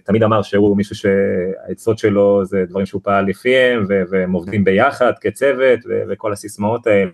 תמיד 0.05 0.23
אמר 0.23 0.43
שהוא 0.43 0.77
מישהו 0.77 0.97
שהעצות 0.97 1.99
שלו 1.99 2.45
זה 2.45 2.65
דברים 2.69 2.87
שהוא 2.87 3.01
פעל 3.05 3.27
לפיהם, 3.27 3.85
והם 4.11 4.33
עובדים 4.33 4.65
ביחד 4.65 5.13
כצוות, 5.21 5.81
וכל 6.09 6.33
הסיסמאות 6.33 6.87
האלה. 6.87 7.11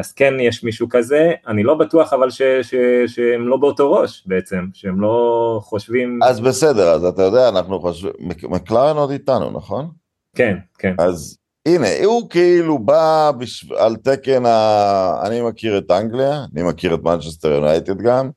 אז 0.00 0.12
כן 0.12 0.34
יש 0.40 0.64
מישהו 0.64 0.86
כזה, 0.90 1.32
אני 1.46 1.62
לא 1.62 1.74
בטוח 1.74 2.12
אבל 2.12 2.30
ש, 2.30 2.42
ש, 2.42 2.74
שהם 3.06 3.48
לא 3.48 3.56
באותו 3.56 3.92
ראש 3.92 4.22
בעצם, 4.26 4.66
שהם 4.74 5.00
לא 5.00 5.60
חושבים... 5.62 6.20
אז 6.22 6.40
בסדר, 6.40 6.88
אז 6.88 7.04
אתה 7.04 7.22
יודע, 7.22 7.48
אנחנו 7.48 7.80
חושבים, 7.80 8.12
מקלרן 8.42 8.96
עוד 8.96 9.10
איתנו, 9.10 9.50
נכון? 9.50 9.88
כן, 10.36 10.56
כן. 10.78 10.94
אז 10.98 11.38
הנה, 11.66 11.86
הוא 12.04 12.30
כאילו 12.30 12.78
בא 12.78 13.32
בשב... 13.38 13.72
על 13.72 13.96
תקן 13.96 14.46
ה... 14.46 15.26
אני 15.26 15.42
מכיר 15.42 15.78
את 15.78 15.90
אנגליה, 15.90 16.44
אני 16.54 16.62
מכיר 16.62 16.94
את 16.94 17.02
מנצ'סטר 17.02 17.52
יונייטד 17.52 18.02
גם. 18.02 18.30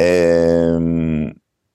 אמ, 0.00 1.30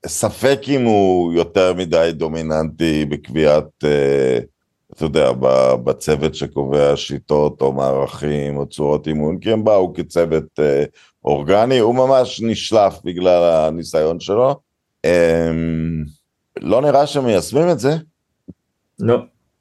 ספק 0.05 0.59
אם 0.67 0.85
הוא 0.85 1.33
יותר 1.33 1.73
מדי 1.73 2.09
דומיננטי 2.13 3.05
בקביעת, 3.05 3.83
אה, 3.83 4.39
אתה 4.93 5.05
יודע, 5.05 5.31
בצוות 5.83 6.35
שקובע 6.35 6.95
שיטות 6.95 7.61
או 7.61 7.73
מערכים 7.73 8.57
או 8.57 8.65
צורות 8.65 9.07
אימון, 9.07 9.39
כי 9.39 9.51
הם 9.51 9.63
באו 9.63 9.93
כצוות 9.93 10.59
אה, 10.59 10.83
אורגני, 11.25 11.79
הוא 11.79 11.95
ממש 11.95 12.41
נשלף 12.41 12.99
בגלל 13.03 13.43
הניסיון 13.43 14.19
שלו. 14.19 14.59
אמ, 15.05 16.03
לא 16.61 16.81
נראה 16.81 17.07
שמיישמים 17.07 17.69
את 17.69 17.79
זה. 17.79 17.91
לא. 18.99 19.17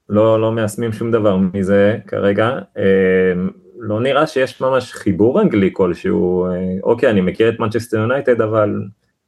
לא, 0.09 0.41
לא 0.41 0.53
מיישמים 0.53 0.93
שום 0.93 1.11
דבר 1.11 1.37
מזה 1.37 1.99
כרגע. 2.07 2.51
אמ, 2.79 3.51
לא 3.79 4.01
נראה 4.01 4.27
שיש 4.27 4.61
ממש 4.61 4.93
חיבור 4.93 5.41
אנגלי 5.41 5.71
כלשהו, 5.73 6.47
אה, 6.47 6.51
אוקיי, 6.83 7.11
אני 7.11 7.21
מכיר 7.21 7.49
את 7.49 7.61
מנצ'סטר 7.61 7.97
יונייטד, 7.97 8.41
אבל 8.41 8.83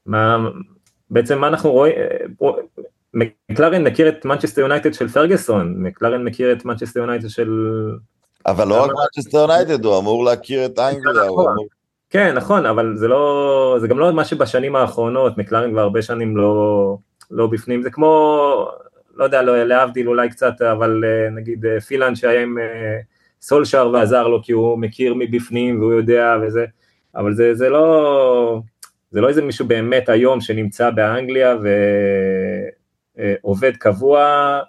מה, 0.07 0.49
בעצם 1.11 1.39
מה 1.39 1.49
אנחנו 1.49 1.73
רואים, 1.73 1.95
אה, 2.43 2.49
מקלרן 3.51 3.87
מכיר 3.87 4.09
את 4.09 4.25
מנצ'סטר 4.25 4.61
יונייטד 4.61 4.95
של 4.95 5.09
פרגוסון, 5.09 5.75
מקלרן 5.77 6.25
מכיר 6.25 6.53
את 6.53 6.65
מנצ'סטר 6.65 7.01
יונייטד 7.01 7.29
של... 7.29 7.51
אבל 8.47 8.69
לא 8.69 8.83
רק 8.85 8.91
מנצ'סטר 8.91 9.39
יונייטד, 9.39 9.85
הוא 9.85 9.99
אמור 9.99 10.25
להכיר 10.25 10.67
את 10.67 10.79
אנגליה, 10.79 11.23
הוא 11.23 11.43
נכון. 11.43 11.57
כן, 12.11 12.35
נכון, 12.35 12.67
אבל 12.67 12.97
זה 12.97 13.09
לא, 13.09 13.77
זה 13.81 13.89
גם 13.89 13.99
לא 13.99 14.13
מה 14.13 14.25
שבשנים 14.25 14.77
האחרונות, 14.77 15.39
מקלרן 15.39 15.71
כבר 15.71 15.81
הרבה 15.81 16.03
שנים 16.03 16.37
לא, 16.37 16.99
לא 17.31 17.47
בפנים, 17.47 17.83
זה 17.83 17.91
כמו, 17.91 18.71
לא 19.15 19.25
יודע, 19.25 19.43
לא, 19.43 19.63
להבדיל 19.65 20.09
אולי 20.09 20.29
קצת, 20.29 20.63
אבל 20.63 21.05
אה, 21.05 21.31
נגיד 21.31 21.67
אה, 21.67 21.81
פילן 21.81 22.15
שהיה 22.15 22.43
עם 22.43 22.59
אה, 22.59 22.99
סולשר 23.41 23.91
ועזר 23.93 24.29
לו 24.29 24.43
כי 24.43 24.53
הוא 24.53 24.79
מכיר 24.79 25.15
מבפנים 25.15 25.81
והוא 25.81 25.93
יודע 25.93 26.37
וזה, 26.43 26.65
אבל 27.17 27.35
זה, 27.35 27.55
זה 27.55 27.69
לא, 27.69 28.61
זה 29.11 29.21
לא 29.21 29.29
איזה 29.29 29.43
מישהו 29.43 29.67
באמת 29.67 30.09
היום 30.09 30.41
שנמצא 30.41 30.91
באנגליה 30.91 31.57
ועובד 33.19 33.77
קבוע 33.77 34.61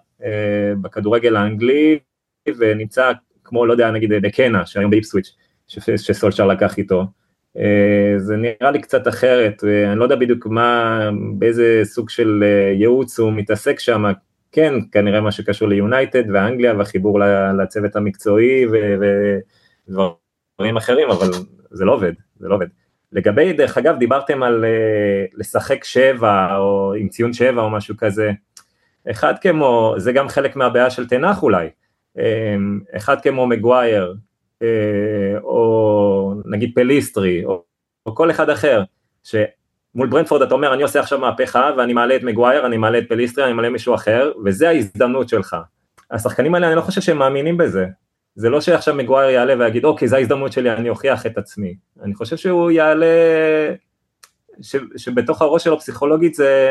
בכדורגל 0.81 1.35
האנגלי 1.35 1.99
ונמצא 2.57 3.11
כמו, 3.43 3.65
לא 3.65 3.71
יודע, 3.71 3.91
נגיד 3.91 4.11
בקנה, 4.21 4.65
שהיום 4.65 4.91
באיפסוויץ', 4.91 5.35
שסולשר 5.97 6.47
לקח 6.47 6.77
איתו. 6.77 7.05
זה 8.17 8.35
נראה 8.37 8.71
לי 8.71 8.81
קצת 8.81 9.07
אחרת, 9.07 9.63
אני 9.63 9.99
לא 9.99 10.03
יודע 10.03 10.15
בדיוק 10.15 10.45
מה, 10.45 11.09
באיזה 11.37 11.81
סוג 11.83 12.09
של 12.09 12.43
ייעוץ 12.73 13.19
הוא 13.19 13.33
מתעסק 13.33 13.79
שם, 13.79 14.03
כן, 14.51 14.73
כנראה 14.91 15.21
מה 15.21 15.31
שקשור 15.31 15.67
ליונייטד 15.67 16.23
ואנגליה 16.33 16.73
והחיבור 16.77 17.19
לצוות 17.63 17.95
המקצועי 17.95 18.65
ודברים 19.87 20.77
אחרים, 20.77 21.09
אבל 21.09 21.27
זה 21.71 21.85
לא 21.85 21.93
עובד, 21.93 22.13
זה 22.39 22.47
לא 22.47 22.55
עובד. 22.55 22.67
לגבי, 23.11 23.53
דרך 23.53 23.77
אגב, 23.77 23.97
דיברתם 23.97 24.43
על 24.43 24.65
אה, 24.65 25.25
לשחק 25.33 25.83
שבע, 25.83 26.55
או 26.57 26.93
עם 26.93 27.07
ציון 27.07 27.33
שבע 27.33 27.61
או 27.61 27.69
משהו 27.69 27.95
כזה. 27.97 28.31
אחד 29.11 29.33
כמו, 29.41 29.95
זה 29.97 30.11
גם 30.11 30.29
חלק 30.29 30.55
מהבעיה 30.55 30.89
של 30.89 31.07
טן 31.07 31.22
האח 31.22 31.43
אולי, 31.43 31.69
אה, 32.19 32.55
אחד 32.97 33.21
כמו 33.21 33.47
מגווייר, 33.47 34.15
אה, 34.61 35.39
או 35.43 36.33
נגיד 36.45 36.71
פליסטרי, 36.75 37.45
או, 37.45 37.63
או 38.05 38.15
כל 38.15 38.31
אחד 38.31 38.49
אחר, 38.49 38.83
ש... 39.23 39.35
מול 39.95 40.07
ברנדפורד 40.07 40.41
אתה 40.41 40.53
אומר 40.53 40.73
אני 40.73 40.83
עושה 40.83 40.99
עכשיו 40.99 41.19
מהפכה 41.19 41.71
ואני 41.77 41.93
מעלה 41.93 42.15
את 42.15 42.23
מגווייר, 42.23 42.65
אני 42.65 42.77
מעלה 42.77 42.97
את 42.97 43.09
פליסטרי, 43.09 43.45
אני 43.45 43.53
מעלה 43.53 43.69
מישהו 43.69 43.95
אחר, 43.95 44.31
וזה 44.45 44.69
ההזדמנות 44.69 45.29
שלך. 45.29 45.55
השחקנים 46.11 46.55
האלה 46.55 46.67
אני 46.67 46.75
לא 46.75 46.81
חושב 46.81 47.01
שהם 47.01 47.17
מאמינים 47.17 47.57
בזה. 47.57 47.85
זה 48.39 48.49
לא 48.49 48.61
שעכשיו 48.61 48.95
מגווייר 48.95 49.29
יעלה 49.29 49.53
ויגיד 49.59 49.85
אוקיי 49.85 50.07
זו 50.07 50.15
ההזדמנות 50.15 50.51
שלי 50.51 50.71
אני 50.71 50.89
אוכיח 50.89 51.25
את 51.25 51.37
עצמי. 51.37 51.75
אני 52.03 52.15
חושב 52.15 52.37
שהוא 52.37 52.71
יעלה, 52.71 53.05
ש, 54.61 54.75
שבתוך 54.97 55.41
הראש 55.41 55.63
שלו 55.63 55.79
פסיכולוגית 55.79 56.35
זה 56.35 56.69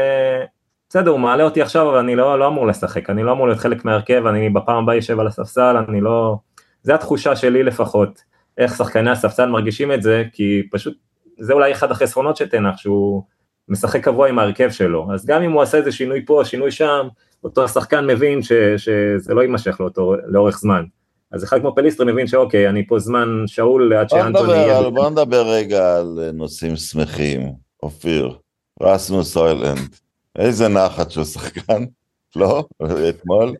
בסדר 0.88 1.10
הוא 1.10 1.20
מעלה 1.20 1.44
אותי 1.44 1.62
עכשיו 1.62 1.90
אבל 1.90 1.98
אני 1.98 2.16
לא, 2.16 2.38
לא 2.38 2.48
אמור 2.48 2.66
לשחק, 2.66 3.10
אני 3.10 3.22
לא 3.22 3.32
אמור 3.32 3.46
להיות 3.46 3.58
חלק 3.58 3.84
מהרכב, 3.84 4.26
אני 4.26 4.50
בפעם 4.50 4.82
הבאה 4.82 4.94
יושב 4.94 5.20
על 5.20 5.26
הספסל, 5.26 5.76
אני 5.88 6.00
לא, 6.00 6.36
זה 6.82 6.94
התחושה 6.94 7.36
שלי 7.36 7.62
לפחות, 7.62 8.22
איך 8.58 8.76
שחקני 8.76 9.10
הספסל 9.10 9.46
מרגישים 9.46 9.92
את 9.92 10.02
זה, 10.02 10.24
כי 10.32 10.62
פשוט 10.70 10.96
זה 11.38 11.52
אולי 11.52 11.72
אחד 11.72 11.90
החסרונות 11.90 12.36
של 12.36 12.48
טן 12.48 12.58
האח, 12.58 12.76
שהוא 12.76 13.22
משחק 13.68 14.04
קבוע 14.04 14.28
עם 14.28 14.38
ההרכב 14.38 14.70
שלו, 14.70 15.08
אז 15.14 15.26
גם 15.26 15.42
אם 15.42 15.52
הוא 15.52 15.62
עושה 15.62 15.78
איזה 15.78 15.92
שינוי 15.92 16.26
פה, 16.26 16.42
שינוי 16.44 16.70
שם, 16.70 17.08
אותו 17.44 17.64
השחקן 17.64 18.06
מבין 18.06 18.42
ש, 18.42 18.52
שזה 18.76 19.34
לא 19.34 19.40
יימשך 19.40 19.80
לאותו, 19.80 20.14
לאורך 20.26 20.58
זמן. 20.58 20.84
אז 21.32 21.44
אחד 21.44 21.60
כמו 21.60 21.74
פליסטרי 21.74 22.12
מבין 22.12 22.26
שאוקיי, 22.26 22.68
אני 22.68 22.86
פה 22.86 22.98
זמן 22.98 23.28
שאול 23.46 23.92
עד 23.94 24.08
שאנטוני 24.08 24.52
יהיה... 24.52 24.90
בוא 24.90 25.10
נדבר 25.10 25.48
רגע 25.48 25.96
על 25.96 26.30
נושאים 26.32 26.76
שמחים, 26.76 27.52
אופיר, 27.82 28.36
רסמוס 28.82 29.36
הוילנד, 29.36 29.96
איזה 30.36 30.68
נחת 30.68 31.10
שהוא 31.10 31.24
שחקן, 31.24 31.84
לא? 32.36 32.64
אתמול, 33.08 33.54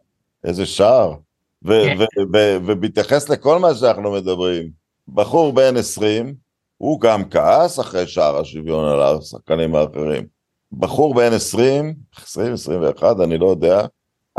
איזה 0.45 0.67
שער. 0.67 1.15
כן. 1.67 1.99
ובהתייחס 2.67 3.29
לכל 3.29 3.59
מה 3.59 3.75
שאנחנו 3.75 4.13
מדברים, 4.13 4.71
בחור 5.09 5.53
בן 5.53 5.77
20, 5.77 6.35
הוא 6.79 7.01
גם 7.01 7.31
כעס 7.31 7.81
אחרי 7.81 8.07
שער 8.07 8.41
השוויון 8.41 8.89
על 8.89 9.01
השחקנים 9.01 9.75
האחרים. 9.75 10.27
בחור 10.73 11.15
בן 11.15 11.33
20, 11.33 11.95
20, 12.17 12.53
21, 12.53 13.17
אני 13.25 13.39
לא 13.39 13.47
יודע, 13.47 13.87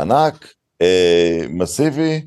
ענק, 0.00 0.54
אה, 0.82 1.40
מסיבי, 1.48 2.22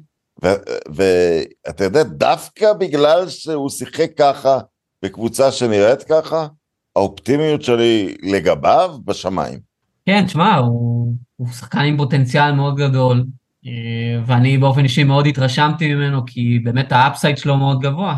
ואתה 0.95 1.83
יודע, 1.83 2.03
דווקא 2.03 2.73
בגלל 2.73 3.29
שהוא 3.29 3.69
שיחק 3.69 4.11
ככה 4.17 4.59
בקבוצה 5.03 5.51
שנראית 5.51 6.03
ככה, 6.03 6.47
האופטימיות 6.95 7.63
שלי 7.63 8.15
לגביו 8.23 8.95
בשמיים. 9.05 9.59
כן, 10.05 10.25
תשמע, 10.25 10.55
הוא, 10.55 11.13
הוא 11.35 11.47
שחקן 11.47 11.79
עם 11.79 11.97
פוטנציאל 11.97 12.51
מאוד 12.51 12.75
גדול, 12.75 13.25
אה, 13.65 13.71
ואני 14.25 14.57
באופן 14.57 14.83
אישי 14.83 15.03
מאוד 15.03 15.27
התרשמתי 15.27 15.93
ממנו, 15.93 16.25
כי 16.25 16.59
באמת 16.63 16.91
ה 16.91 16.98
upside 16.98 17.38
שלו 17.37 17.57
מאוד 17.57 17.79
גבוה. 17.79 18.15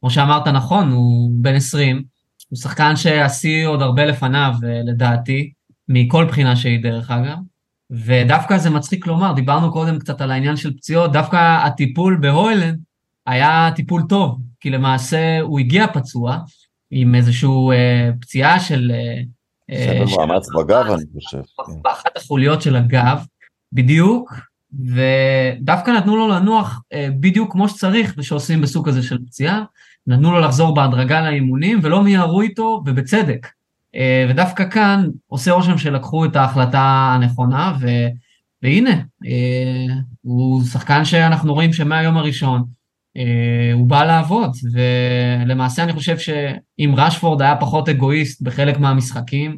כמו 0.00 0.10
שאמרת 0.10 0.48
נכון, 0.48 0.90
הוא 0.90 1.30
בן 1.32 1.54
20, 1.54 2.02
הוא 2.48 2.58
שחקן 2.58 2.96
שהשיא 2.96 3.66
עוד 3.66 3.82
הרבה 3.82 4.04
לפניו, 4.04 4.52
אה, 4.64 4.80
לדעתי, 4.84 5.52
מכל 5.88 6.24
בחינה 6.24 6.56
שהיא 6.56 6.82
דרך 6.82 7.10
אגב. 7.10 7.36
ודווקא 7.90 8.58
זה 8.58 8.70
מצחיק 8.70 9.06
לומר, 9.06 9.32
דיברנו 9.32 9.72
קודם 9.72 9.98
קצת 9.98 10.20
על 10.20 10.30
העניין 10.30 10.56
של 10.56 10.76
פציעות, 10.76 11.12
דווקא 11.12 11.66
הטיפול 11.66 12.18
בהוילנד 12.20 12.80
היה 13.26 13.70
טיפול 13.76 14.02
טוב, 14.08 14.38
כי 14.60 14.70
למעשה 14.70 15.40
הוא 15.40 15.58
הגיע 15.58 15.86
פצוע, 15.86 16.38
עם 16.90 17.14
איזושהי 17.14 17.50
אה, 17.72 18.10
פציעה 18.20 18.60
של... 18.60 18.92
אה, 19.70 20.06
של 20.06 20.16
מאמץ 20.18 20.48
בגב, 20.58 20.86
אני 20.86 21.04
חושב. 21.14 21.40
כן. 21.66 21.82
באחת 21.82 22.16
החוליות 22.16 22.62
של 22.62 22.76
הגב, 22.76 23.24
בדיוק, 23.72 24.34
ודווקא 24.72 25.90
נתנו 25.90 26.16
לו 26.16 26.28
לנוח 26.28 26.82
אה, 26.92 27.08
בדיוק 27.20 27.52
כמו 27.52 27.68
שצריך, 27.68 28.14
ושעושים 28.18 28.60
בסוג 28.60 28.88
כזה 28.88 29.02
של 29.02 29.18
פציעה, 29.26 29.64
נתנו 30.06 30.32
לו 30.32 30.40
לחזור 30.40 30.74
בהדרגה 30.74 31.20
לאימונים, 31.20 31.80
ולא 31.82 32.02
מיהרו 32.02 32.40
איתו, 32.40 32.82
ובצדק. 32.86 33.46
אה, 33.96 34.26
ודווקא 34.30 34.70
כאן 34.70 35.08
עושה 35.26 35.52
רושם 35.52 35.78
שלקחו 35.78 36.24
את 36.24 36.36
ההחלטה 36.36 37.12
הנכונה, 37.14 37.76
ו... 37.80 37.86
והנה, 38.62 38.94
אה, 39.26 39.94
הוא 40.22 40.64
שחקן 40.64 41.04
שאנחנו 41.04 41.54
רואים 41.54 41.72
שמהיום 41.72 42.16
הראשון 42.16 42.64
הוא 43.74 43.86
בא 43.86 44.04
לעבוד, 44.04 44.50
ולמעשה 44.72 45.84
אני 45.84 45.92
חושב 45.92 46.18
שאם 46.18 46.94
רשפורד 46.96 47.42
היה 47.42 47.56
פחות 47.56 47.88
אגואיסט 47.88 48.42
בחלק 48.42 48.78
מהמשחקים, 48.78 49.56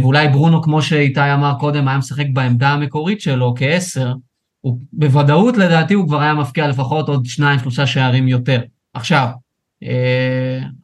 ואולי 0.00 0.28
ברונו, 0.28 0.62
כמו 0.62 0.82
שאיתי 0.82 1.32
אמר 1.34 1.54
קודם, 1.60 1.88
היה 1.88 1.98
משחק 1.98 2.26
בעמדה 2.32 2.68
המקורית 2.68 3.20
שלו 3.20 3.54
כעשר, 3.56 4.12
הוא 4.60 4.78
בוודאות 4.92 5.56
לדעתי 5.56 5.94
הוא 5.94 6.08
כבר 6.08 6.20
היה 6.20 6.34
מפקיע 6.34 6.68
לפחות 6.68 7.08
עוד 7.08 7.26
שניים, 7.26 7.58
שלושה 7.58 7.86
שערים 7.86 8.28
יותר. 8.28 8.60
עכשיו, 8.94 9.28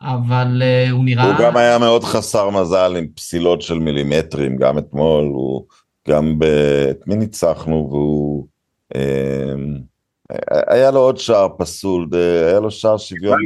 אבל 0.02 0.62
הוא 0.90 1.04
נראה... 1.04 1.24
הוא 1.24 1.34
גם 1.38 1.56
היה 1.56 1.78
מאוד 1.78 2.04
חסר 2.04 2.50
מזל 2.50 2.96
עם 2.96 3.06
פסילות 3.14 3.62
של 3.62 3.78
מילימטרים, 3.78 4.56
גם 4.56 4.78
אתמול, 4.78 5.24
הוא 5.24 5.64
גם 6.08 6.38
ב... 6.38 6.44
את 6.90 7.06
מי 7.06 7.16
ניצחנו, 7.16 7.88
והוא... 7.90 8.46
היה 10.68 10.90
לו 10.90 11.00
עוד 11.00 11.18
שער 11.18 11.48
פסול, 11.58 12.08
היה 12.48 12.60
לו 12.60 12.70
שער 12.70 12.96
שוויון 12.96 13.38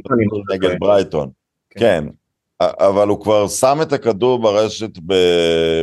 נגד 0.53 0.71
ברייטון, 0.81 1.29
כן. 1.71 1.81
כן, 1.81 2.05
אבל 2.61 3.09
הוא 3.09 3.21
כבר 3.21 3.49
שם 3.49 3.79
את 3.83 3.93
הכדור 3.93 4.39
ברשת 4.39 4.99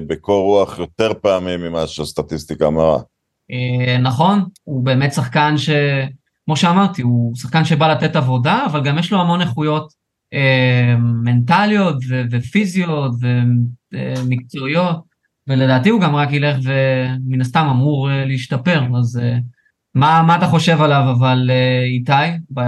בקור 0.08 0.46
רוח 0.46 0.80
יותר 0.80 1.14
פעמים 1.22 1.62
ממה 1.62 1.88
שהסטטיסטיקה 1.88 2.70
מראה. 2.70 3.00
אה, 3.52 3.98
נכון, 3.98 4.44
הוא 4.64 4.84
באמת 4.84 5.14
שחקן 5.14 5.58
ש... 5.58 5.70
כמו 6.52 6.58
שאמרתי, 6.58 7.02
הוא 7.02 7.36
שחקן 7.36 7.66
שבא 7.66 7.92
לתת 7.92 8.16
עבודה, 8.16 8.66
אבל 8.66 8.84
גם 8.84 8.98
יש 8.98 9.12
לו 9.12 9.22
המון 9.22 9.42
איכויות 9.42 9.94
אה, 10.34 10.96
מנטליות 11.24 11.98
ופיזיות 12.32 13.12
ומקצועיות, 13.92 15.00
ולדעתי 15.48 15.90
הוא 15.90 16.02
גם 16.02 16.16
רק 16.16 16.32
ילך 16.32 16.58
ומן 16.64 17.42
הסתם 17.42 17.68
אמור 17.72 18.10
להשתפר, 18.26 18.82
אז 19.00 19.20
מה, 19.96 20.24
מה 20.28 20.36
אתה 20.36 20.46
חושב 20.46 20.82
עליו, 20.82 21.04
אבל 21.18 21.50
אה, 21.50 21.84
איתי, 21.84 22.38
ב, 22.54 22.62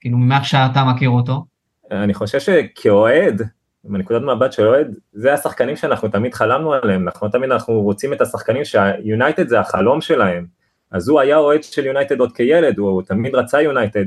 כאילו 0.00 0.18
ממך 0.18 0.44
שאתה 0.44 0.84
מכיר 0.84 1.10
אותו? 1.10 1.44
אני 1.90 2.14
חושב 2.14 2.38
שכאוהד, 2.40 3.42
מנקודת 3.84 4.22
מבט 4.22 4.52
של 4.52 4.66
אוהד, 4.66 4.94
זה 5.12 5.34
השחקנים 5.34 5.76
שאנחנו 5.76 6.08
תמיד 6.08 6.34
חלמנו 6.34 6.72
עליהם, 6.72 7.08
אנחנו 7.08 7.28
תמיד 7.28 7.50
אנחנו 7.50 7.80
רוצים 7.80 8.12
את 8.12 8.20
השחקנים 8.20 8.64
שהיונייטד 8.64 9.48
זה 9.48 9.60
החלום 9.60 10.00
שלהם, 10.00 10.46
אז 10.94 11.08
הוא 11.08 11.20
היה 11.20 11.36
אוהד 11.36 11.64
של 11.64 11.86
יונייטד 11.86 12.20
עוד 12.20 12.32
כילד, 12.32 12.78
הוא 12.78 13.02
תמיד 13.02 13.34
רצה 13.34 13.62
יונייטד, 13.62 14.04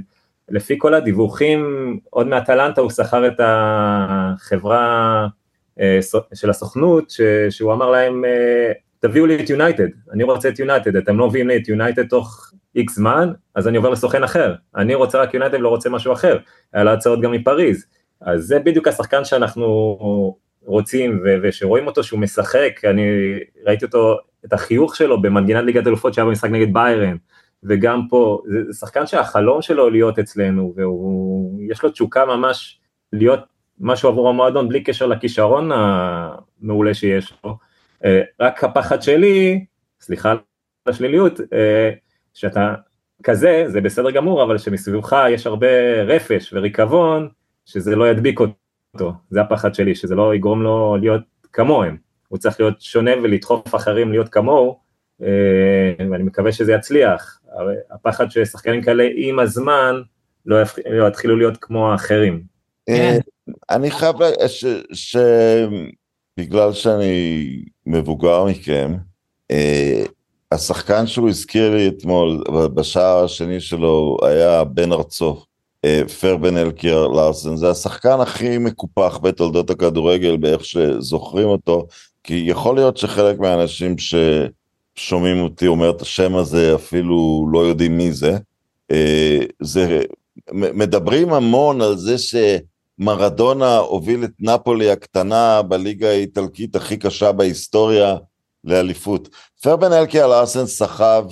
לפי 0.50 0.76
כל 0.78 0.94
הדיווחים, 0.94 2.00
עוד 2.10 2.28
מאטלנטה 2.28 2.82
הוא 2.82 2.90
שכר 2.90 3.28
את 3.28 3.40
החברה 3.44 5.28
אה, 5.80 6.00
של 6.34 6.50
הסוכנות, 6.50 7.14
שהוא 7.50 7.74
אמר 7.74 7.92
להם, 7.92 8.26
אה, 8.26 8.72
תביאו 9.00 9.26
לי 9.26 9.44
את 9.44 9.50
יונייטד, 9.50 9.88
אני 10.14 10.24
רוצה 10.24 10.50
את 10.50 10.60
יונייטד, 10.60 10.96
אתם 10.96 11.20
לא 11.20 11.28
מביאים 11.28 11.48
לי 11.48 11.58
את 11.58 11.68
יונייטד 11.68 12.08
תוך 12.08 12.52
איקס 12.76 12.96
זמן, 12.96 13.32
אז 13.56 13.68
אני 13.68 13.78
עובר 13.78 13.90
לסוכן 13.90 14.24
אחר, 14.24 14.56
אני 14.76 14.96
רוצה 14.96 15.22
רק 15.22 15.34
יונייטד 15.34 15.56
ולא 15.56 15.70
רוצה 15.70 15.90
משהו 15.90 16.14
אחר, 16.14 16.38
היה 16.74 16.84
לה 16.84 16.94
הצעות 16.94 17.22
גם 17.22 17.32
מפריז, 17.32 17.86
אז 18.22 18.44
זה 18.44 18.60
בדיוק 18.60 18.88
השחקן 18.88 19.26
שאנחנו 19.26 19.98
רוצים, 20.66 21.24
ושרואים 21.44 21.88
אותו 21.88 22.04
שהוא 22.04 22.20
משחק, 22.20 22.82
אני 22.84 23.04
ראיתי 23.66 23.86
אותו, 23.86 24.18
את 24.48 24.54
החיוך 24.54 24.96
שלו 24.96 25.22
במנגינת 25.22 25.64
ליגת 25.64 25.88
אלופות 25.88 26.14
שהיה 26.14 26.26
במשחק 26.26 26.50
נגד 26.50 26.74
ביירן, 26.74 27.18
וגם 27.64 28.08
פה, 28.10 28.42
זה 28.46 28.74
שחקן 28.74 29.08
שהחלום 29.08 29.62
שלו 29.62 29.90
להיות 29.90 30.20
אצלנו, 30.20 30.74
ויש 30.76 31.84
לו 31.84 31.90
תשוקה 31.90 32.26
ממש 32.26 32.80
להיות 33.14 33.40
משהו 33.80 34.10
עבור 34.10 34.30
המועדון 34.30 34.70
בלי 34.70 34.84
קשר 34.84 35.06
לכישרון 35.06 35.72
המעולה 35.74 36.94
שיש 36.94 37.34
לו, 37.44 37.58
אה, 38.06 38.22
רק 38.40 38.64
הפחד 38.64 39.02
שלי, 39.02 39.66
סליחה 40.02 40.32
על 40.32 40.38
השליליות, 40.88 41.40
אה, 41.54 41.92
שאתה 42.34 42.76
כזה, 43.24 43.64
זה 43.68 43.82
בסדר 43.82 44.12
גמור, 44.12 44.44
אבל 44.44 44.58
שמסביבך 44.58 45.16
יש 45.30 45.48
הרבה 45.48 45.68
רפש 46.04 46.54
וריקבון, 46.54 47.30
שזה 47.66 47.96
לא 47.96 48.10
ידביק 48.10 48.40
אותו, 48.40 49.14
זה 49.30 49.42
הפחד 49.42 49.76
שלי, 49.76 49.96
שזה 49.96 50.16
לא 50.16 50.36
יגרום 50.36 50.64
לו 50.64 50.98
להיות 50.98 51.22
כמוהם, 51.54 51.98
הוא 52.28 52.40
צריך 52.40 52.60
להיות 52.60 52.82
שונה 52.82 53.12
ולדחוף 53.24 53.76
אחרים 53.76 54.12
להיות 54.12 54.30
כמוהו, 54.30 54.80
אה, 55.22 55.28
ואני 56.12 56.24
מקווה 56.24 56.52
שזה 56.52 56.74
יצליח, 56.74 57.40
הפחד 57.92 58.32
ששחקנים 58.32 58.82
כאלה 58.82 59.08
עם 59.16 59.40
הזמן 59.40 60.02
לא, 60.46 60.58
לא 60.90 61.08
יתחילו 61.08 61.38
להיות 61.38 61.58
כמו 61.62 61.92
האחרים. 61.92 62.44
כן. 62.86 63.20
אני 63.70 63.92
חייב, 63.92 64.16
שבגלל 66.38 66.74
שאני 66.74 67.62
מבוגר 67.86 68.46
מכם, 68.46 68.94
השחקן 70.52 71.08
שהוא 71.08 71.30
הזכיר 71.30 71.76
לי 71.76 71.88
אתמול, 71.88 72.44
בשער 72.74 73.24
השני 73.24 73.60
שלו, 73.60 74.18
היה 74.22 74.64
בן 74.64 74.92
ארצו, 74.92 75.44
אה, 75.86 76.02
פרבן 76.22 76.58
אלקיר 76.58 77.08
לארסן, 77.08 77.56
זה 77.56 77.70
השחקן 77.70 78.20
הכי 78.20 78.58
מקופח 78.58 79.20
בתולדות 79.22 79.70
הכדורגל 79.70 80.38
באיך 80.38 80.66
שזוכרים 80.66 81.48
אותו, 81.48 81.88
כי 82.28 82.44
יכול 82.46 82.76
להיות 82.76 82.98
שחלק 82.98 83.40
מהאנשים 83.40 83.96
ששומעים 83.98 85.42
אותי 85.42 85.68
אומר 85.68 85.90
את 85.90 86.02
השם 86.02 86.36
הזה 86.36 86.76
אפילו 86.76 87.48
לא 87.52 87.60
יודעים 87.60 87.98
מי 87.98 88.12
זה. 88.12 88.38
אה, 88.92 89.40
זה 89.60 90.02
מדברים 90.52 91.34
המון 91.34 91.82
על 91.82 91.98
זה 91.98 92.16
שמרדונה 92.18 93.78
הוביל 93.78 94.24
את 94.24 94.32
נפולי 94.40 94.92
הקטנה 94.92 95.62
בליגה 95.62 96.10
האיטלקית 96.10 96.76
הכי 96.76 96.98
קשה 96.98 97.32
בהיסטוריה 97.32 98.18
לאליפות. 98.64 99.30
פרבן 99.62 99.94
אלקי 99.94 100.20
על 100.20 100.32
ארסן 100.32 100.66
סחב 100.66 101.26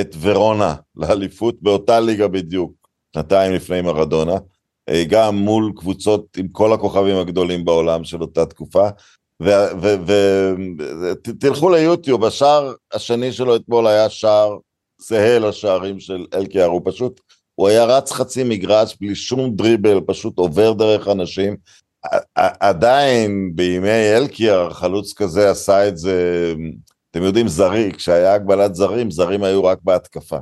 את 0.00 0.16
ורונה 0.20 0.74
לאליפות 0.96 1.62
באותה 1.62 2.00
ליגה 2.00 2.28
בדיוק, 2.28 2.72
שנתיים 3.14 3.52
לפני 3.52 3.82
מרדונה, 3.82 4.36
אה, 4.88 5.04
גם 5.08 5.36
מול 5.36 5.72
קבוצות 5.76 6.36
עם 6.36 6.48
כל 6.48 6.72
הכוכבים 6.72 7.16
הגדולים 7.16 7.64
בעולם 7.64 8.04
של 8.04 8.22
אותה 8.22 8.46
תקופה. 8.46 8.88
ותלכו 11.26 11.70
ליוטיוב, 11.70 12.24
השער 12.24 12.74
השני 12.92 13.32
שלו 13.32 13.56
אתמול 13.56 13.86
היה 13.86 14.10
שער 14.10 14.56
זהה 14.98 15.38
לשערים 15.38 16.00
של 16.00 16.26
אלקיאר, 16.34 16.66
הוא 16.66 16.80
פשוט, 16.84 17.20
הוא 17.54 17.68
היה 17.68 17.84
רץ 17.84 18.12
חצי 18.12 18.44
מגרש 18.44 18.96
בלי 19.00 19.14
שום 19.14 19.56
דריבל, 19.56 20.00
פשוט 20.06 20.38
עובר 20.38 20.72
דרך 20.72 21.08
אנשים. 21.08 21.56
עדיין 22.34 23.52
בימי 23.54 24.16
אלקיאר 24.16 24.70
חלוץ 24.70 25.12
כזה 25.12 25.50
עשה 25.50 25.88
את 25.88 25.96
זה, 25.96 26.54
אתם 27.10 27.22
יודעים, 27.22 27.48
זרי, 27.48 27.92
כשהיה 27.96 28.34
הגבלת 28.34 28.74
זרים, 28.74 29.10
זרים 29.10 29.42
היו 29.42 29.64
רק 29.64 29.78
בהתקפה. 29.82 30.38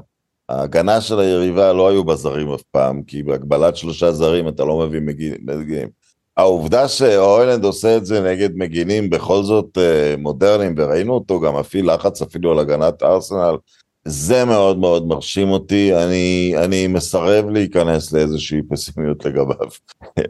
ההגנה 0.48 1.00
של 1.00 1.20
היריבה 1.20 1.72
לא 1.72 1.88
היו 1.88 2.04
בזרים 2.04 2.52
אף 2.52 2.62
פעם, 2.62 3.02
כי 3.02 3.22
בהגבלת 3.22 3.76
שלושה 3.76 4.12
זרים 4.12 4.48
אתה 4.48 4.64
לא 4.64 4.78
מביא 4.78 5.00
מגינים. 5.00 5.88
העובדה 6.36 6.88
שאוילנד 6.88 7.64
עושה 7.64 7.96
את 7.96 8.06
זה 8.06 8.32
נגד 8.32 8.50
מגינים 8.54 9.10
בכל 9.10 9.42
זאת 9.42 9.78
אה, 9.78 10.14
מודרניים, 10.18 10.74
וראינו 10.76 11.12
אותו 11.12 11.40
גם 11.40 11.56
מפעיל 11.56 11.94
לחץ 11.94 12.22
אפילו 12.22 12.52
על 12.52 12.58
הגנת 12.58 13.02
ארסנל, 13.02 13.56
זה 14.04 14.44
מאוד 14.44 14.78
מאוד 14.78 15.06
מרשים 15.06 15.48
אותי, 15.48 15.94
אני, 16.04 16.54
אני 16.64 16.86
מסרב 16.86 17.50
להיכנס 17.50 18.12
לאיזושהי 18.12 18.62
פסימיות 18.70 19.24
לגביו. 19.24 19.68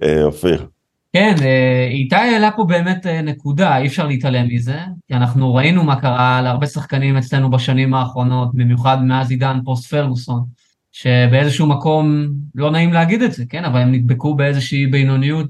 אה, 0.03 0.25
אופיר. 0.25 0.67
כן, 1.13 1.35
אה, 1.43 1.89
איתי 1.91 2.17
העלה 2.17 2.51
פה 2.51 2.65
באמת 2.65 3.07
נקודה, 3.07 3.79
אי 3.79 3.87
אפשר 3.87 4.07
להתעלם 4.07 4.49
מזה, 4.49 4.79
כי 5.09 5.15
אנחנו 5.15 5.55
ראינו 5.55 5.85
מה 5.85 6.01
קרה 6.01 6.43
להרבה 6.43 6.67
שחקנים 6.67 7.17
אצלנו 7.17 7.51
בשנים 7.51 7.95
האחרונות, 7.95 8.55
במיוחד 8.55 8.99
מאז 9.03 9.31
עידן 9.31 9.59
פוסט 9.65 9.91
פרגוסון, 9.91 10.45
שבאיזשהו 10.93 11.67
מקום, 11.67 12.29
לא 12.55 12.71
נעים 12.71 12.93
להגיד 12.93 13.23
את 13.23 13.33
זה, 13.33 13.45
כן, 13.49 13.65
אבל 13.65 13.81
הם 13.81 13.93
נדבקו 13.93 14.35
באיזושהי 14.35 14.87
בינוניות, 14.87 15.47